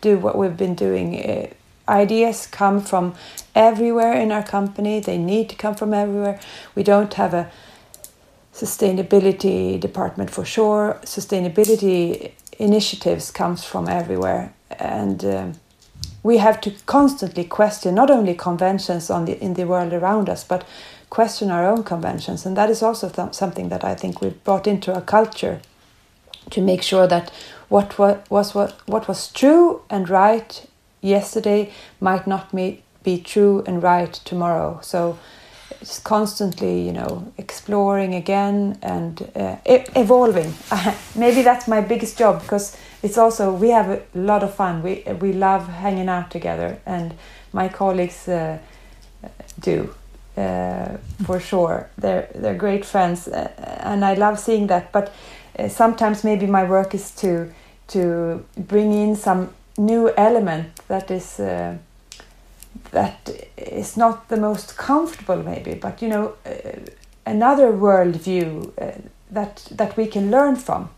do 0.00 0.18
what 0.18 0.36
we've 0.38 0.56
been 0.56 0.74
doing. 0.74 1.08
Uh, 1.16 1.46
ideas 1.88 2.46
come 2.46 2.80
from 2.80 3.14
everywhere 3.54 4.12
in 4.12 4.32
our 4.32 4.42
company. 4.42 5.00
They 5.00 5.18
need 5.18 5.48
to 5.50 5.56
come 5.56 5.74
from 5.74 5.94
everywhere. 5.94 6.40
We 6.74 6.82
don't 6.82 7.14
have 7.14 7.34
a 7.34 7.50
sustainability 8.56 9.78
department 9.78 10.30
for 10.30 10.44
sure. 10.44 10.98
Sustainability 11.04 12.30
initiatives 12.58 13.30
comes 13.30 13.64
from 13.64 13.86
everywhere, 13.88 14.54
and 14.78 15.24
uh, 15.24 15.46
we 16.22 16.38
have 16.38 16.60
to 16.62 16.70
constantly 16.86 17.44
question 17.44 17.94
not 17.94 18.10
only 18.10 18.34
conventions 18.34 19.10
on 19.10 19.26
the 19.26 19.38
in 19.44 19.54
the 19.54 19.64
world 19.64 19.92
around 19.92 20.28
us, 20.28 20.42
but 20.44 20.64
question 21.10 21.50
our 21.50 21.66
own 21.66 21.84
conventions, 21.84 22.46
and 22.46 22.56
that 22.56 22.70
is 22.70 22.82
also 22.82 23.08
th 23.08 23.34
something 23.34 23.68
that 23.68 23.84
I 23.84 23.94
think 23.94 24.20
we've 24.20 24.42
brought 24.44 24.66
into 24.66 24.92
our 24.94 25.04
culture 25.04 25.60
to 26.50 26.60
make 26.60 26.82
sure 26.82 27.06
that 27.06 27.30
what 27.68 27.98
was 28.30 28.54
what 28.54 28.72
what 28.86 29.06
was 29.06 29.32
true 29.32 29.80
and 29.88 30.08
right 30.08 30.66
yesterday 31.02 31.70
might 32.00 32.26
not 32.26 32.54
be 33.02 33.22
true 33.34 33.62
and 33.66 33.82
right 33.82 34.20
tomorrow. 34.24 34.80
So 34.82 35.18
it's 35.86 36.00
constantly 36.00 36.86
you 36.86 36.92
know 36.92 37.32
exploring 37.38 38.14
again 38.14 38.76
and 38.82 39.22
uh, 39.36 39.56
e 39.64 39.84
evolving 39.94 40.52
maybe 41.14 41.42
that's 41.42 41.68
my 41.68 41.80
biggest 41.80 42.18
job 42.18 42.42
because 42.42 42.76
it's 43.02 43.18
also 43.18 43.52
we 43.52 43.70
have 43.70 43.88
a 43.90 44.00
lot 44.14 44.42
of 44.42 44.52
fun 44.54 44.82
we 44.82 45.04
we 45.20 45.32
love 45.32 45.68
hanging 45.68 46.08
out 46.08 46.30
together 46.30 46.76
and 46.86 47.14
my 47.52 47.68
colleagues 47.68 48.28
uh, 48.28 48.58
do 49.60 49.88
uh, 50.36 50.96
for 51.24 51.40
sure. 51.40 51.88
They're 51.98 52.28
they're 52.34 52.54
great 52.58 52.84
friends, 52.84 53.28
uh, 53.28 53.48
and 53.80 54.04
I 54.04 54.14
love 54.14 54.38
seeing 54.38 54.66
that. 54.66 54.92
But 54.92 55.12
uh, 55.58 55.68
sometimes 55.68 56.24
maybe 56.24 56.46
my 56.46 56.64
work 56.64 56.94
is 56.94 57.10
to 57.22 57.50
to 57.88 58.44
bring 58.56 58.92
in 58.92 59.16
some 59.16 59.48
new 59.78 60.10
element 60.16 60.66
that 60.88 61.10
is 61.10 61.40
uh, 61.40 61.76
that 62.90 63.30
is 63.56 63.96
not 63.96 64.28
the 64.28 64.36
most 64.36 64.76
comfortable, 64.76 65.42
maybe. 65.42 65.74
But 65.74 66.02
you 66.02 66.08
know, 66.08 66.34
uh, 66.44 66.80
another 67.24 67.72
worldview 67.72 68.72
uh, 68.80 68.98
that 69.30 69.66
that 69.70 69.96
we 69.96 70.06
can 70.06 70.30
learn 70.30 70.56
from. 70.56 70.90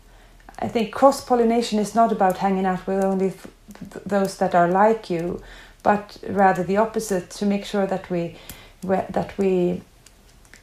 I 0.59 0.67
think 0.67 0.91
cross 0.91 1.23
pollination 1.23 1.79
is 1.79 1.95
not 1.95 2.11
about 2.11 2.37
hanging 2.37 2.65
out 2.65 2.85
with 2.85 3.03
only 3.03 3.33
those 4.05 4.37
that 4.37 4.53
are 4.53 4.67
like 4.67 5.09
you, 5.09 5.41
but 5.83 6.17
rather 6.27 6.63
the 6.63 6.77
opposite 6.77 7.29
to 7.31 7.45
make 7.45 7.65
sure 7.65 7.87
that 7.87 8.09
we 8.09 8.35
that 8.83 9.37
we 9.37 9.81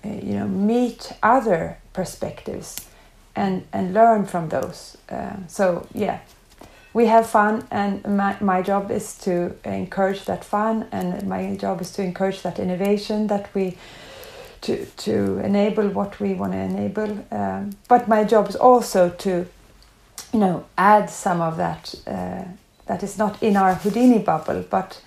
uh, 0.05 0.09
you 0.09 0.35
know 0.35 0.49
meet 0.49 1.13
other 1.23 1.79
perspectives 1.93 2.77
and 3.35 3.67
and 3.73 3.95
learn 3.95 4.27
from 4.27 4.49
those. 4.49 4.97
Uh, 5.09 5.37
so 5.49 5.87
yeah, 5.95 6.19
we 6.97 7.07
have 7.07 7.27
fun, 7.27 7.63
and 7.71 8.03
my 8.05 8.37
my 8.41 8.63
job 8.63 8.91
is 8.91 9.19
to 9.19 9.33
encourage 9.65 10.25
that 10.25 10.45
fun, 10.45 10.87
and 10.93 11.29
my 11.29 11.57
job 11.63 11.81
is 11.81 11.93
to 11.93 12.03
encourage 12.03 12.41
that 12.43 12.59
innovation 12.59 13.27
that 13.27 13.55
we. 13.55 13.77
To, 14.63 14.85
to 14.97 15.39
enable 15.45 15.89
what 15.89 16.19
we 16.19 16.35
want 16.35 16.53
to 16.53 16.59
enable, 16.59 17.25
um, 17.31 17.77
but 17.89 18.09
my 18.09 18.25
job 18.25 18.49
is 18.49 18.57
also 18.57 19.11
to, 19.11 19.31
you 20.33 20.41
know, 20.41 20.65
add 20.77 21.11
some 21.11 21.41
of 21.41 21.57
that 21.57 21.95
uh, 22.07 22.45
that 22.87 23.03
is 23.03 23.19
not 23.19 23.43
in 23.43 23.57
our 23.57 23.75
Houdini 23.75 24.19
bubble, 24.19 24.65
but 24.71 25.03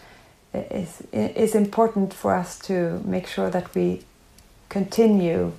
is 0.54 1.04
is 1.12 1.56
important 1.56 2.14
for 2.14 2.36
us 2.36 2.60
to 2.60 3.02
make 3.06 3.28
sure 3.28 3.50
that 3.50 3.76
we 3.76 4.02
continue 4.70 5.52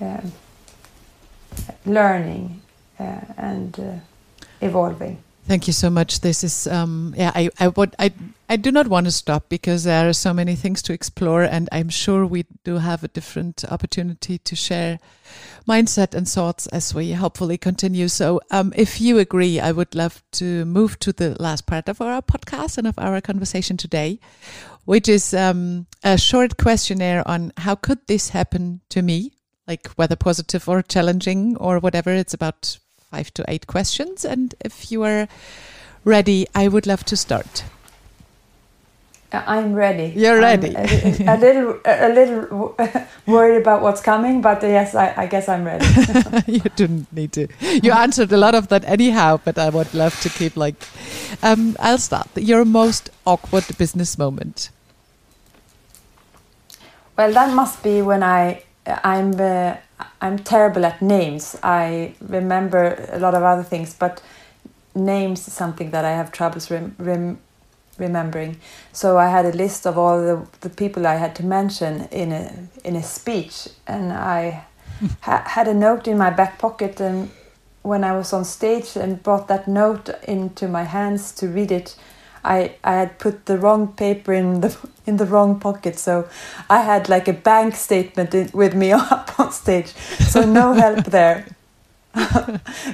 um, 0.00 0.32
learning 1.84 2.62
uh, 2.98 3.20
and 3.36 3.78
uh, 3.78 4.09
evolving. 4.60 5.22
Thank 5.50 5.66
you 5.66 5.72
so 5.72 5.90
much. 5.90 6.20
This 6.20 6.44
is 6.44 6.68
um, 6.68 7.12
yeah. 7.16 7.32
I 7.34 7.50
I 7.58 7.68
would 7.68 7.96
I 7.98 8.12
I 8.48 8.56
do 8.56 8.70
not 8.70 8.86
want 8.86 9.06
to 9.06 9.10
stop 9.10 9.48
because 9.48 9.82
there 9.82 10.08
are 10.08 10.12
so 10.12 10.32
many 10.32 10.54
things 10.54 10.80
to 10.82 10.92
explore, 10.92 11.42
and 11.42 11.68
I'm 11.72 11.88
sure 11.88 12.24
we 12.24 12.44
do 12.62 12.76
have 12.78 13.02
a 13.02 13.08
different 13.08 13.64
opportunity 13.68 14.38
to 14.38 14.54
share 14.54 15.00
mindset 15.66 16.14
and 16.14 16.28
thoughts 16.28 16.66
as 16.68 16.94
we 16.94 17.12
hopefully 17.12 17.58
continue. 17.58 18.08
So, 18.08 18.40
um, 18.50 18.72
if 18.76 19.00
you 19.00 19.18
agree, 19.18 19.58
I 19.58 19.72
would 19.72 19.94
love 19.94 20.22
to 20.32 20.64
move 20.66 20.98
to 21.00 21.12
the 21.12 21.36
last 21.42 21.66
part 21.66 21.88
of 21.88 22.00
our 22.00 22.22
podcast 22.22 22.78
and 22.78 22.86
of 22.86 22.98
our 22.98 23.20
conversation 23.20 23.76
today, 23.76 24.20
which 24.84 25.08
is 25.08 25.34
um, 25.34 25.86
a 26.04 26.16
short 26.16 26.58
questionnaire 26.58 27.26
on 27.26 27.52
how 27.56 27.74
could 27.74 28.06
this 28.06 28.28
happen 28.28 28.82
to 28.90 29.02
me, 29.02 29.32
like 29.66 29.88
whether 29.96 30.16
positive 30.16 30.68
or 30.68 30.82
challenging 30.82 31.56
or 31.56 31.78
whatever. 31.78 32.10
It's 32.10 32.34
about 32.34 32.78
five 33.10 33.32
to 33.34 33.44
eight 33.48 33.66
questions, 33.66 34.24
and 34.24 34.54
if 34.64 34.90
you 34.92 35.02
are 35.02 35.28
ready, 36.04 36.46
I 36.54 36.68
would 36.68 36.86
love 36.86 37.04
to 37.04 37.16
start. 37.16 37.64
I'm 39.32 39.74
ready. 39.74 40.12
You're 40.16 40.40
ready. 40.40 40.74
A, 40.74 40.82
a, 40.82 41.38
little, 41.38 41.78
a 41.84 42.08
little 42.08 42.76
worried 43.26 43.60
about 43.60 43.80
what's 43.80 44.00
coming, 44.00 44.40
but 44.40 44.60
yes, 44.62 44.94
I, 44.94 45.14
I 45.16 45.26
guess 45.26 45.48
I'm 45.48 45.64
ready. 45.64 45.86
you 46.52 46.60
didn't 46.74 47.12
need 47.12 47.32
to. 47.34 47.46
You 47.60 47.92
answered 47.92 48.32
a 48.32 48.36
lot 48.36 48.56
of 48.56 48.68
that 48.68 48.84
anyhow, 48.84 49.38
but 49.44 49.56
I 49.56 49.68
would 49.68 49.94
love 49.94 50.20
to 50.22 50.28
keep 50.28 50.56
like. 50.56 50.74
Um, 51.42 51.76
I'll 51.78 51.98
start. 51.98 52.28
Your 52.34 52.64
most 52.64 53.10
awkward 53.24 53.64
business 53.78 54.18
moment. 54.18 54.70
Well, 57.16 57.32
that 57.32 57.54
must 57.54 57.84
be 57.84 58.02
when 58.02 58.24
I 58.24 58.64
I'm 58.86 59.38
uh, 59.38 59.76
I'm 60.20 60.38
terrible 60.38 60.84
at 60.84 61.00
names. 61.00 61.56
I 61.62 62.14
remember 62.20 63.08
a 63.12 63.18
lot 63.18 63.34
of 63.34 63.42
other 63.42 63.62
things, 63.62 63.94
but 63.94 64.22
names 64.94 65.46
is 65.46 65.54
something 65.54 65.90
that 65.90 66.04
I 66.04 66.10
have 66.10 66.32
troubles 66.32 66.70
rem, 66.70 66.94
rem 66.98 67.38
remembering. 67.98 68.56
So 68.92 69.18
I 69.18 69.28
had 69.28 69.44
a 69.44 69.52
list 69.52 69.86
of 69.86 69.98
all 69.98 70.18
the, 70.20 70.46
the 70.60 70.70
people 70.70 71.06
I 71.06 71.16
had 71.16 71.34
to 71.36 71.44
mention 71.44 72.08
in 72.10 72.32
a 72.32 72.52
in 72.84 72.96
a 72.96 73.02
speech, 73.02 73.68
and 73.86 74.12
I 74.12 74.64
ha 75.20 75.42
had 75.46 75.68
a 75.68 75.74
note 75.74 76.08
in 76.08 76.18
my 76.18 76.30
back 76.30 76.58
pocket. 76.58 77.00
And 77.00 77.30
when 77.82 78.04
I 78.04 78.16
was 78.16 78.32
on 78.32 78.44
stage 78.44 78.96
and 78.96 79.22
brought 79.22 79.48
that 79.48 79.68
note 79.68 80.10
into 80.26 80.68
my 80.68 80.84
hands 80.84 81.32
to 81.32 81.48
read 81.48 81.70
it, 81.70 81.96
I 82.44 82.76
I 82.84 82.94
had 82.94 83.18
put 83.18 83.46
the 83.46 83.58
wrong 83.58 83.88
paper 83.88 84.32
in 84.32 84.60
the 84.60 84.76
in 85.06 85.16
the 85.16 85.26
wrong 85.26 85.60
pocket. 85.60 85.98
So 85.98 86.28
I 86.68 86.82
had 86.82 87.08
like 87.08 87.28
a 87.28 87.32
bank 87.32 87.74
statement 87.74 88.34
in, 88.34 88.50
with 88.52 88.74
me 88.74 88.92
up 89.12 89.38
on 89.38 89.52
stage. 89.52 89.94
So 90.28 90.44
no 90.44 90.72
help 90.84 91.04
there. 91.06 91.46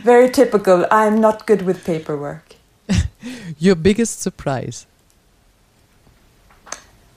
Very 0.03 0.31
typical. 0.31 0.87
I'm 0.91 1.21
not 1.21 1.47
good 1.47 1.63
with 1.63 1.85
paperwork. 1.85 2.57
Your 3.59 3.75
biggest 3.75 4.21
surprise 4.21 4.87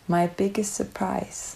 my 0.09 0.25
biggest 0.25 0.73
surprise. 0.73 1.55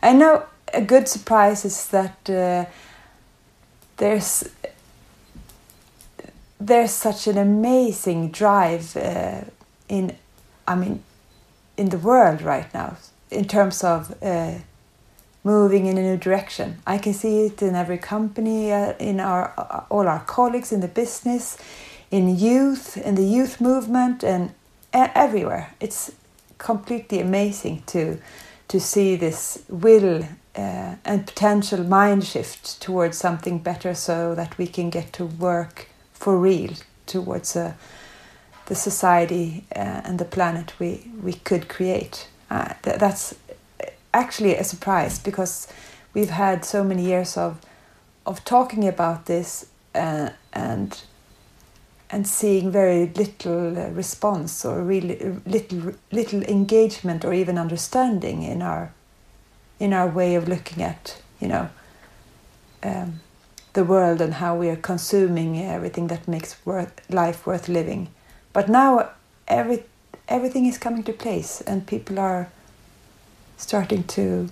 I 0.00 0.12
know 0.12 0.44
a 0.72 0.80
good 0.80 1.08
surprise 1.08 1.64
is 1.64 1.88
that 1.88 2.30
uh, 2.30 2.66
there's 3.96 4.48
there's 6.58 6.92
such 6.92 7.26
an 7.26 7.38
amazing 7.38 8.30
drive 8.30 8.96
uh, 8.96 9.42
in, 9.88 10.16
I 10.66 10.74
mean, 10.74 11.02
in 11.76 11.90
the 11.90 11.98
world 11.98 12.42
right 12.42 12.72
now 12.72 12.96
in 13.30 13.46
terms 13.46 13.84
of 13.84 14.14
uh, 14.22 14.54
moving 15.44 15.86
in 15.86 15.98
a 15.98 16.02
new 16.02 16.16
direction. 16.16 16.82
I 16.86 16.98
can 16.98 17.12
see 17.12 17.46
it 17.46 17.62
in 17.62 17.74
every 17.74 17.98
company, 17.98 18.72
uh, 18.72 18.94
in 18.98 19.20
our 19.20 19.52
all 19.90 20.08
our 20.08 20.24
colleagues 20.24 20.72
in 20.72 20.80
the 20.80 20.88
business, 20.88 21.58
in 22.10 22.36
youth, 22.36 22.96
in 22.96 23.14
the 23.14 23.24
youth 23.24 23.60
movement, 23.60 24.24
and 24.24 24.52
everywhere. 24.92 25.74
It's 25.80 26.12
completely 26.58 27.20
amazing 27.20 27.82
to 27.86 28.18
to 28.68 28.80
see 28.80 29.16
this 29.16 29.62
will 29.68 30.24
uh, 30.56 30.94
and 31.04 31.26
potential 31.26 31.84
mind 31.84 32.24
shift 32.24 32.80
towards 32.80 33.18
something 33.18 33.58
better, 33.58 33.94
so 33.94 34.34
that 34.34 34.58
we 34.58 34.66
can 34.66 34.90
get 34.90 35.12
to 35.12 35.26
work 35.26 35.88
for 36.18 36.38
real 36.38 36.72
towards 37.06 37.56
uh, 37.56 37.72
the 38.66 38.74
society 38.74 39.64
uh, 39.74 40.00
and 40.04 40.18
the 40.18 40.24
planet 40.24 40.74
we 40.78 41.10
we 41.22 41.32
could 41.32 41.68
create. 41.68 42.28
Uh, 42.50 42.74
th 42.82 42.98
that's 42.98 43.34
actually 44.12 44.58
a 44.58 44.64
surprise 44.64 45.22
because 45.22 45.68
we've 46.14 46.34
had 46.34 46.64
so 46.64 46.84
many 46.84 47.02
years 47.02 47.36
of 47.36 47.56
of 48.24 48.40
talking 48.44 48.88
about 48.88 49.26
this 49.26 49.66
uh, 49.94 50.30
and 50.52 51.02
and 52.10 52.26
seeing 52.26 52.72
very 52.72 53.06
little 53.14 53.78
uh, 53.78 53.88
response 53.90 54.64
or 54.64 54.82
really 54.82 55.20
uh, 55.20 55.34
little 55.46 55.94
little 56.10 56.42
engagement 56.42 57.24
or 57.24 57.32
even 57.32 57.58
understanding 57.58 58.42
in 58.42 58.62
our 58.62 58.92
in 59.78 59.92
our 59.92 60.08
way 60.08 60.36
of 60.36 60.48
looking 60.48 60.82
at 60.82 61.22
you 61.40 61.48
know 61.48 61.68
um, 62.82 63.20
the 63.76 63.84
world 63.84 64.20
and 64.20 64.34
how 64.34 64.56
we 64.56 64.68
are 64.68 64.76
consuming 64.76 65.62
everything 65.62 66.08
that 66.08 66.26
makes 66.26 66.56
worth, 66.66 66.92
life 67.08 67.46
worth 67.46 67.68
living. 67.68 68.08
But 68.52 68.68
now 68.68 69.10
every 69.46 69.84
everything 70.28 70.66
is 70.66 70.78
coming 70.78 71.04
to 71.04 71.12
place 71.12 71.60
and 71.60 71.86
people 71.86 72.18
are 72.18 72.48
starting 73.56 74.02
to 74.18 74.48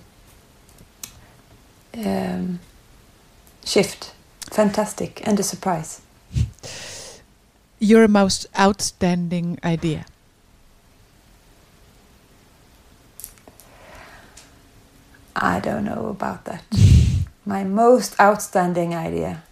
um, 1.97 2.59
shift. 3.65 4.13
Fantastic 4.51 5.27
and 5.27 5.37
a 5.39 5.43
surprise 5.43 6.01
your 7.79 8.07
most 8.07 8.47
outstanding 8.57 9.59
idea? 9.63 10.05
I 15.35 15.59
don't 15.59 15.83
know 15.83 16.07
about 16.07 16.45
that. 16.45 16.63
My 17.45 17.63
most 17.63 18.19
outstanding 18.19 18.95
idea 18.95 19.43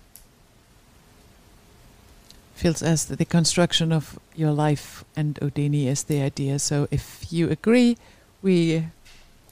feels 2.64 2.82
as 2.82 3.06
the 3.06 3.26
construction 3.26 3.91
of 3.91 4.18
your 4.36 4.52
life 4.52 5.04
and 5.16 5.38
Houdini 5.41 5.88
is 5.88 6.04
the 6.04 6.22
idea. 6.22 6.60
So 6.60 6.88
if 6.91 7.26
you 7.30 7.50
agree, 7.50 7.98
we 8.41 8.86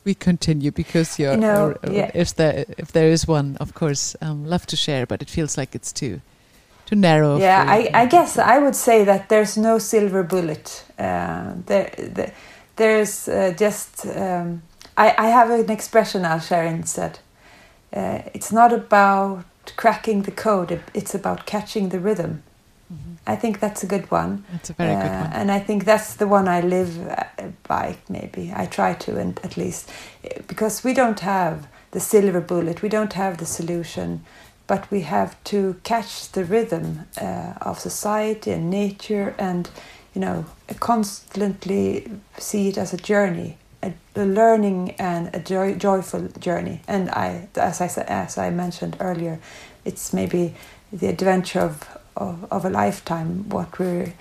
we 0.06 0.14
continue 0.16 0.72
because 0.72 1.20
you're. 1.20 1.34
You 1.34 1.40
know, 1.40 1.76
yeah. 1.90 2.12
If 2.14 2.36
there 2.36 2.66
if 2.78 2.92
there 2.92 3.12
is 3.12 3.28
one, 3.28 3.58
of 3.60 3.74
course, 3.74 4.16
um, 4.22 4.46
love 4.46 4.66
to 4.68 4.76
share. 4.76 5.06
But 5.06 5.22
it 5.22 5.30
feels 5.30 5.58
like 5.58 5.76
it's 5.76 5.92
too 5.92 6.22
too 6.86 6.96
narrow. 6.96 7.38
Yeah, 7.38 7.66
I, 7.68 7.90
I, 7.94 8.06
guess 8.06 8.38
I 8.38 8.58
would 8.58 8.76
say 8.76 9.06
that 9.06 9.30
there's 9.30 9.58
no 9.58 9.80
silver 9.80 10.24
bullet. 10.24 10.86
Uh, 10.98 11.54
there, 11.66 11.90
there, 11.98 12.34
there's 12.76 13.28
uh, 13.28 13.54
just. 13.58 14.06
Um, 14.06 14.62
I, 14.98 15.16
I 15.18 15.28
have 15.28 15.50
an 15.50 15.72
expression 15.72 16.26
I'll 16.26 16.40
share 16.40 16.66
instead. 16.66 17.20
Uh, 17.94 18.22
it's 18.34 18.52
not 18.52 18.72
about 18.74 19.44
cracking 19.76 20.24
the 20.24 20.32
code; 20.32 20.82
it's 20.94 21.16
about 21.16 21.46
catching 21.46 21.90
the 21.90 22.00
rhythm. 22.00 22.44
Mm 22.92 22.98
-hmm. 22.98 23.34
I 23.34 23.38
think 23.38 23.60
that's 23.60 23.84
a 23.84 23.88
good 23.88 24.06
one. 24.12 24.44
That's 24.52 24.70
a 24.70 24.74
very 24.74 24.96
uh, 24.96 25.02
good 25.02 25.12
one. 25.12 25.34
And 25.34 25.52
I 25.52 25.66
think 25.66 25.84
that's 25.84 26.16
the 26.16 26.26
one 26.26 26.60
I 26.60 26.62
live 26.62 26.92
uh, 27.08 27.46
by, 27.68 27.96
maybe. 28.08 28.42
I 28.64 28.68
try 28.68 28.96
to, 29.06 29.20
and 29.20 29.40
at 29.44 29.56
least, 29.56 29.92
because 30.48 30.88
we 30.88 30.94
don't 30.94 31.20
have 31.20 31.58
the 31.92 32.00
silver 32.00 32.42
bullet, 32.42 32.82
we 32.82 32.90
don't 32.90 33.14
have 33.14 33.38
the 33.38 33.46
solution, 33.46 34.22
but 34.68 34.90
we 34.92 35.02
have 35.02 35.36
to 35.44 35.76
catch 35.84 36.32
the 36.32 36.44
rhythm 36.44 37.08
uh, 37.22 37.54
of 37.62 37.80
society 37.80 38.52
and 38.52 38.70
nature 38.70 39.36
and, 39.38 39.70
you 40.14 40.22
know, 40.22 40.46
constantly 40.80 42.10
see 42.38 42.70
it 42.70 42.78
as 42.78 42.94
a 42.94 42.98
journey. 42.98 43.58
A, 43.84 43.94
a 44.16 44.26
learning 44.26 44.92
and 45.00 45.34
a 45.34 45.40
joy, 45.40 45.76
joyful 45.76 46.28
journey, 46.40 46.82
and 46.88 47.10
I, 47.10 47.48
as 47.56 47.82
I 47.82 47.88
as 48.04 48.38
I 48.38 48.50
mentioned 48.52 48.96
earlier, 49.00 49.40
it's 49.86 50.14
maybe 50.14 50.54
the 50.92 51.08
adventure 51.08 51.62
of 51.62 51.88
of, 52.16 52.46
of 52.52 52.66
a 52.66 52.70
lifetime 52.70 53.50
what 53.50 53.80
we're 53.80 54.14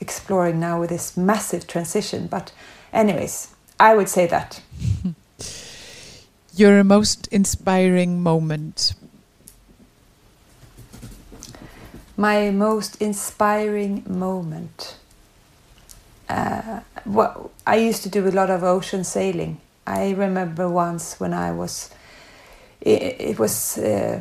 exploring 0.00 0.60
now 0.60 0.80
with 0.80 0.90
this 0.90 1.16
massive 1.16 1.66
transition. 1.66 2.26
But, 2.26 2.52
anyways, 2.92 3.54
I 3.78 3.94
would 3.94 4.08
say 4.08 4.26
that. 4.26 4.60
Your 6.54 6.84
most 6.84 7.28
inspiring 7.28 8.22
moment? 8.22 8.94
My 12.16 12.50
most 12.50 13.00
inspiring 13.00 14.04
moment. 14.06 14.96
Uh, 16.32 16.80
well, 17.04 17.50
I 17.66 17.76
used 17.76 18.02
to 18.04 18.08
do 18.08 18.26
a 18.26 18.30
lot 18.30 18.50
of 18.50 18.62
ocean 18.62 19.04
sailing. 19.04 19.60
I 19.86 20.12
remember 20.12 20.68
once 20.68 21.20
when 21.20 21.34
I 21.34 21.52
was, 21.52 21.90
it, 22.80 23.20
it 23.20 23.38
was 23.38 23.76
uh, 23.76 24.20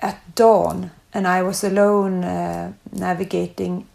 at 0.00 0.34
dawn 0.34 0.90
and 1.14 1.26
I 1.26 1.42
was 1.42 1.64
alone 1.64 2.24
uh, 2.24 2.72
navigating, 2.92 3.86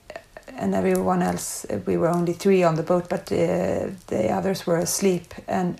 and 0.57 0.73
everyone 0.73 1.21
else. 1.21 1.65
We 1.85 1.97
were 1.97 2.09
only 2.09 2.33
three 2.33 2.63
on 2.63 2.75
the 2.75 2.83
boat, 2.83 3.09
but 3.09 3.31
uh, 3.31 3.91
the 4.07 4.29
others 4.31 4.65
were 4.65 4.77
asleep. 4.77 5.33
And 5.47 5.79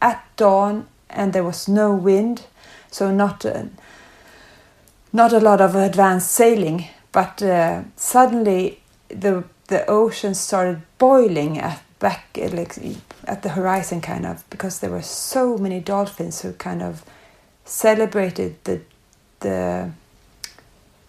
at 0.00 0.24
dawn, 0.36 0.86
and 1.08 1.32
there 1.32 1.44
was 1.44 1.68
no 1.68 1.94
wind, 1.94 2.46
so 2.90 3.10
not 3.10 3.44
uh, 3.44 3.64
not 5.12 5.32
a 5.32 5.40
lot 5.40 5.60
of 5.60 5.74
advanced 5.74 6.30
sailing. 6.30 6.88
But 7.12 7.42
uh, 7.42 7.82
suddenly, 7.96 8.80
the 9.08 9.44
the 9.68 9.88
ocean 9.88 10.34
started 10.34 10.82
boiling 10.98 11.58
at 11.58 11.82
back 11.98 12.38
like 12.52 12.76
at 13.24 13.42
the 13.42 13.50
horizon, 13.50 14.00
kind 14.00 14.26
of 14.26 14.48
because 14.50 14.80
there 14.80 14.90
were 14.90 15.02
so 15.02 15.56
many 15.58 15.80
dolphins 15.80 16.42
who 16.42 16.52
kind 16.52 16.82
of 16.82 17.04
celebrated 17.64 18.56
the 18.64 18.80
the 19.40 19.90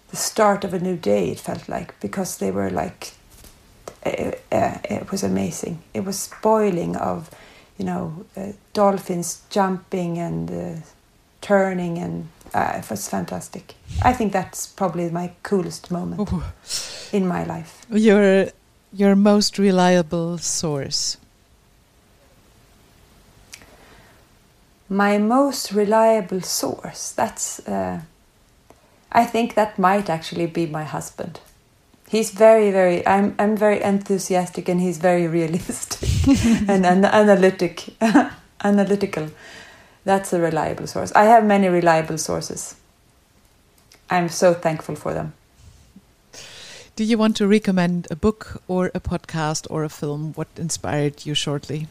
the 0.10 0.16
start 0.16 0.64
of 0.64 0.74
a 0.74 0.80
new 0.80 0.96
day. 0.96 1.30
It 1.30 1.40
felt 1.40 1.68
like 1.70 2.00
because 2.00 2.38
they 2.38 2.52
were 2.52 2.70
like, 2.70 3.14
uh, 4.06 4.32
uh, 4.52 4.78
it 4.84 5.12
was 5.12 5.24
amazing. 5.24 5.80
It 5.94 6.06
was 6.06 6.30
boiling 6.42 6.96
of, 6.96 7.30
you 7.78 7.86
know, 7.86 8.26
uh, 8.36 8.54
dolphins 8.74 9.42
jumping 9.50 10.18
and 10.18 10.50
uh, 10.52 10.80
turning, 11.42 11.98
and 11.98 12.30
uh, 12.54 12.74
it 12.78 12.90
was 12.90 13.08
fantastic. 13.08 13.76
I 14.02 14.14
think 14.14 14.34
that's 14.34 14.68
probably 14.68 15.10
my 15.10 15.32
coolest 15.44 15.92
moment 15.92 16.32
Ooh. 16.32 16.44
in 17.12 17.28
my 17.28 17.44
life. 17.44 17.86
Your 17.90 18.48
your 18.94 19.16
most 19.16 19.58
reliable 19.58 20.38
source. 20.38 21.18
My 24.90 25.18
most 25.18 25.72
reliable 25.72 26.42
source. 26.42 27.12
That's 27.12 27.60
uh, 27.68 28.02
I 29.12 29.26
think 29.26 29.56
that 29.56 29.80
might 29.80 30.10
actually 30.10 30.48
be 30.48 30.66
my 30.66 30.84
husband. 30.84 31.40
He's 32.10 32.32
very, 32.32 32.72
very. 32.72 33.06
I'm. 33.06 33.36
I'm 33.38 33.58
very 33.58 33.82
enthusiastic, 33.82 34.70
and 34.70 34.80
he's 34.80 34.98
very 34.98 35.28
realistic 35.40 36.28
and, 36.70 36.86
and 36.86 37.06
analytic, 37.06 37.90
analytical. 38.64 39.30
That's 40.08 40.32
a 40.32 40.40
reliable 40.40 40.88
source. 40.88 41.12
I 41.12 41.26
have 41.26 41.46
many 41.46 41.68
reliable 41.68 42.18
sources. 42.18 42.76
I'm 44.10 44.30
so 44.30 44.54
thankful 44.54 44.96
for 44.96 45.14
them. 45.14 45.34
Do 46.96 47.04
you 47.04 47.18
want 47.18 47.36
to 47.36 47.46
recommend 47.46 48.08
a 48.10 48.16
book 48.16 48.64
or 48.70 48.90
a 48.96 49.02
podcast 49.02 49.68
or 49.70 49.84
a 49.84 49.90
film? 49.90 50.32
What 50.36 50.48
inspired 50.56 51.26
you 51.26 51.34
shortly? 51.34 51.88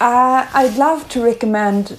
Uh, 0.00 0.46
I'd 0.60 0.76
love 0.76 1.08
to 1.08 1.20
recommend 1.20 1.98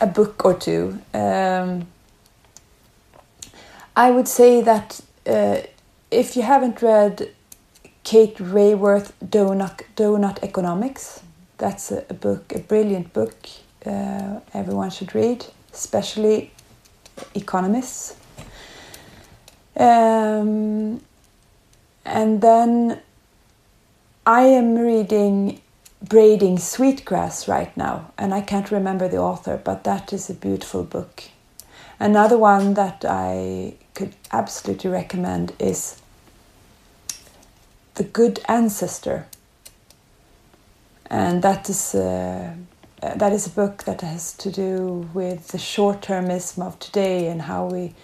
a 0.00 0.06
book 0.06 0.42
or 0.42 0.54
two. 0.54 0.98
Um, 1.12 1.86
I 3.94 4.10
would 4.10 4.26
say 4.26 4.62
that 4.62 5.02
uh, 5.26 5.58
if 6.10 6.34
you 6.34 6.40
haven't 6.40 6.80
read 6.80 7.35
Kate 8.06 8.36
Raworth 8.36 9.10
Donut, 9.20 9.82
Doughnut 9.96 10.38
Economics, 10.44 11.22
that's 11.58 11.90
a, 11.90 12.04
a 12.08 12.14
book, 12.14 12.52
a 12.54 12.60
brilliant 12.60 13.12
book 13.12 13.34
uh, 13.84 14.38
everyone 14.54 14.90
should 14.90 15.12
read, 15.12 15.44
especially 15.72 16.52
economists. 17.34 18.14
Um, 19.76 21.00
and 22.04 22.40
then 22.40 23.00
I 24.24 24.42
am 24.42 24.76
reading 24.76 25.60
braiding 26.00 26.58
sweetgrass 26.58 27.48
right 27.48 27.76
now, 27.76 28.12
and 28.16 28.32
I 28.32 28.40
can't 28.40 28.70
remember 28.70 29.08
the 29.08 29.18
author, 29.18 29.60
but 29.64 29.82
that 29.82 30.12
is 30.12 30.30
a 30.30 30.34
beautiful 30.34 30.84
book. 30.84 31.24
Another 31.98 32.38
one 32.38 32.74
that 32.74 33.04
I 33.04 33.74
could 33.94 34.14
absolutely 34.30 34.90
recommend 34.90 35.54
is 35.58 36.00
The 37.96 38.04
Good 38.04 38.40
Ancestor, 38.46 39.26
and 41.06 41.40
that 41.40 41.70
is 41.70 41.94
uh, 41.94 42.52
that 43.00 43.32
is 43.32 43.46
a 43.46 43.50
book 43.50 43.84
that 43.84 44.02
has 44.02 44.34
to 44.34 44.50
do 44.50 45.08
with 45.14 45.48
the 45.48 45.56
short-termism 45.56 46.62
of 46.62 46.78
today 46.78 47.28
and 47.28 47.40
how 47.40 47.64
we 47.64 47.94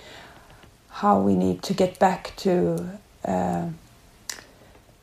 how 0.88 1.20
we 1.20 1.34
need 1.34 1.62
to 1.64 1.74
get 1.74 1.99
back 1.99 2.32
to 2.36 2.88
uh, 3.26 3.66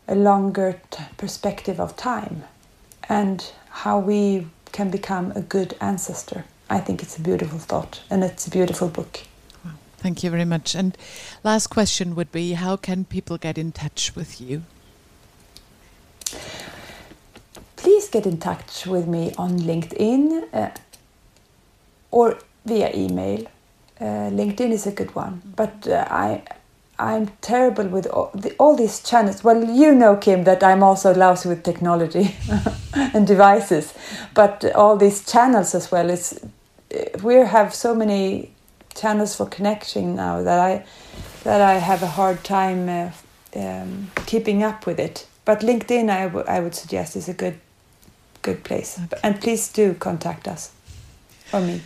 a 0.07 0.15
longer 0.15 0.81
perspective 1.17 1.79
of 1.79 1.95
time 1.95 2.43
and 3.07 3.51
how 3.69 3.99
we 3.99 4.47
can 4.71 4.89
become 4.89 5.31
a 5.35 5.41
good 5.41 5.75
ancestor. 5.79 6.45
I 6.67 6.79
think 6.79 7.03
it's 7.03 7.15
a 7.15 7.21
beautiful 7.21 7.59
thought 7.59 8.01
and 8.09 8.23
it's 8.23 8.47
a 8.47 8.49
beautiful 8.49 8.87
book. 8.87 9.19
thank 9.97 10.23
you 10.23 10.31
very 10.31 10.45
much. 10.45 10.73
And 10.73 10.97
last 11.43 11.67
question 11.67 12.15
would 12.15 12.31
be 12.31 12.53
how 12.53 12.75
can 12.75 13.05
people 13.05 13.37
get 13.37 13.59
in 13.59 13.71
touch 13.71 14.15
with 14.15 14.41
you? 14.41 14.63
Please 17.75 18.09
get 18.09 18.25
in 18.25 18.37
touch 18.37 18.85
with 18.85 19.07
me 19.07 19.33
on 19.37 19.59
LinkedIn 19.59 20.53
uh, 20.53 20.69
or 22.11 22.37
via 22.65 22.91
email. 22.95 23.45
Uh, 23.99 24.29
LinkedIn 24.31 24.71
is 24.71 24.87
a 24.87 24.91
good 24.91 25.13
one, 25.15 25.41
but 25.55 25.87
uh, 25.87 26.05
I 26.09 26.43
I'm 26.99 27.27
terrible 27.41 27.87
with 27.87 28.07
all, 28.07 28.29
the, 28.33 28.53
all, 28.59 28.75
these 28.75 29.01
channels. 29.01 29.41
Well, 29.41 29.63
you 29.63 29.95
know, 29.95 30.17
Kim, 30.17 30.43
that 30.43 30.61
I'm 30.61 30.83
also 30.83 31.13
lousy 31.13 31.47
with 31.47 31.63
technology 31.63 32.35
and 32.93 33.25
devices, 33.25 33.93
but 34.33 34.65
all 34.75 34.97
these 34.97 35.23
channels 35.25 35.73
as 35.73 35.89
well. 35.91 36.09
It's 36.09 36.37
we 37.23 37.35
have 37.35 37.73
so 37.73 37.95
many 37.95 38.51
channels 38.95 39.35
for 39.35 39.45
connection 39.45 40.15
now 40.15 40.43
that 40.43 40.59
I 40.59 40.85
that 41.43 41.61
I 41.61 41.75
have 41.75 42.03
a 42.03 42.07
hard 42.07 42.43
time 42.43 42.89
uh, 42.89 43.11
um, 43.55 44.11
keeping 44.25 44.63
up 44.63 44.85
with 44.85 44.99
it. 44.99 45.25
But 45.49 45.61
LinkedIn, 45.61 46.11
I, 46.11 46.57
I 46.57 46.59
would 46.59 46.75
suggest, 46.75 47.15
is 47.15 47.27
a 47.27 47.33
good 47.33 47.59
good 48.43 48.63
place. 48.63 48.99
Okay. 49.05 49.19
And 49.23 49.41
please 49.41 49.67
do 49.73 49.95
contact 49.95 50.47
us 50.47 50.71
or 51.51 51.59
me. 51.59 51.81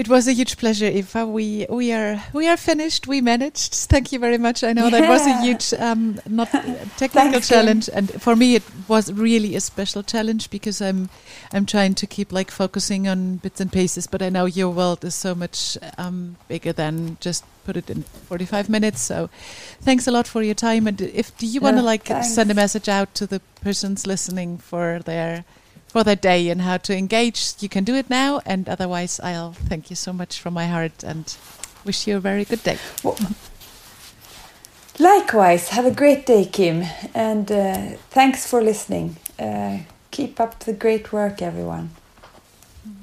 It 0.00 0.08
was 0.08 0.26
a 0.26 0.32
huge 0.32 0.56
pleasure, 0.56 0.86
Eva. 0.86 1.26
We 1.26 1.66
we 1.68 1.92
are 1.92 2.22
we 2.32 2.48
are 2.48 2.56
finished. 2.56 3.06
We 3.06 3.20
managed. 3.20 3.74
Thank 3.74 4.12
you 4.12 4.18
very 4.18 4.38
much. 4.38 4.64
I 4.64 4.72
know 4.72 4.86
yeah. 4.86 5.00
that 5.00 5.08
was 5.10 5.26
a 5.26 5.42
huge, 5.42 5.74
um, 5.74 6.18
not 6.26 6.48
technical 6.96 7.40
challenge, 7.42 7.90
and 7.92 8.10
for 8.10 8.34
me 8.34 8.54
it 8.54 8.62
was 8.88 9.12
really 9.12 9.54
a 9.56 9.60
special 9.60 10.02
challenge 10.02 10.48
because 10.48 10.80
I'm 10.80 11.10
I'm 11.52 11.66
trying 11.66 11.94
to 11.96 12.06
keep 12.06 12.32
like 12.32 12.50
focusing 12.50 13.08
on 13.08 13.36
bits 13.44 13.60
and 13.60 13.70
pieces. 13.70 14.06
But 14.06 14.22
I 14.22 14.30
know 14.30 14.46
your 14.46 14.70
world 14.70 15.04
is 15.04 15.14
so 15.14 15.34
much 15.34 15.76
um, 15.98 16.36
bigger 16.48 16.72
than 16.72 17.18
just 17.20 17.44
put 17.66 17.76
it 17.76 17.90
in 17.90 18.04
45 18.04 18.70
minutes. 18.70 19.02
So, 19.02 19.28
thanks 19.82 20.06
a 20.06 20.10
lot 20.10 20.26
for 20.26 20.42
your 20.42 20.54
time. 20.54 20.86
And 20.86 20.98
if 21.02 21.36
do 21.36 21.46
you 21.46 21.60
want 21.60 21.76
to 21.76 21.82
like 21.82 22.04
thanks. 22.04 22.34
send 22.34 22.50
a 22.50 22.54
message 22.54 22.88
out 22.88 23.14
to 23.16 23.26
the 23.26 23.42
persons 23.60 24.06
listening 24.06 24.56
for 24.56 25.00
their 25.00 25.44
for 25.90 26.04
that 26.04 26.22
day 26.22 26.48
and 26.50 26.62
how 26.62 26.78
to 26.78 26.96
engage, 26.96 27.52
you 27.60 27.68
can 27.68 27.84
do 27.84 27.94
it 27.94 28.08
now. 28.10 28.40
And 28.46 28.68
otherwise, 28.68 29.20
I'll 29.20 29.52
thank 29.52 29.90
you 29.90 29.96
so 29.96 30.12
much 30.12 30.40
from 30.40 30.54
my 30.54 30.66
heart 30.66 31.02
and 31.04 31.36
wish 31.84 32.06
you 32.06 32.16
a 32.16 32.20
very 32.20 32.44
good 32.44 32.62
day. 32.62 32.78
Well, 33.02 33.18
likewise, 34.98 35.70
have 35.70 35.86
a 35.86 35.90
great 35.90 36.26
day, 36.26 36.44
Kim. 36.44 36.84
And 37.14 37.50
uh, 37.50 37.96
thanks 38.10 38.46
for 38.46 38.62
listening. 38.62 39.16
Uh, 39.38 39.78
keep 40.10 40.40
up 40.40 40.60
the 40.60 40.72
great 40.72 41.12
work, 41.12 41.42
everyone. 41.42 41.90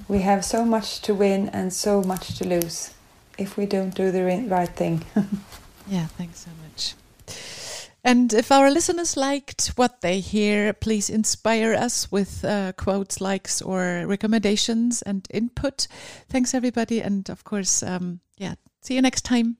We 0.07 0.19
have 0.19 0.45
so 0.45 0.63
much 0.63 1.01
to 1.01 1.13
win 1.13 1.49
and 1.49 1.73
so 1.73 2.01
much 2.01 2.37
to 2.37 2.47
lose. 2.47 2.93
if 3.37 3.57
we 3.57 3.65
don't 3.65 3.93
do 3.93 4.11
the 4.11 4.23
right 4.49 4.69
thing. 4.69 5.03
yeah, 5.87 6.07
thanks 6.17 6.39
so 6.39 6.51
much. 6.61 6.66
And 8.07 8.31
if 8.31 8.53
our 8.53 8.71
listeners 8.71 9.17
liked 9.17 9.73
what 9.75 9.99
they 9.99 10.21
hear, 10.21 10.71
please 10.71 11.09
inspire 11.09 11.73
us 11.73 12.09
with 12.09 12.45
uh, 12.45 12.71
quotes, 12.77 13.19
likes, 13.19 13.61
or 13.61 14.05
recommendations 14.07 15.01
and 15.01 15.27
input. 15.29 15.89
Thanks, 16.29 16.53
everybody. 16.53 17.01
And 17.01 17.29
of 17.29 17.43
course, 17.43 17.83
um, 17.83 18.21
yeah, 18.37 18.55
see 18.81 18.95
you 18.95 19.01
next 19.01 19.25
time. 19.25 19.57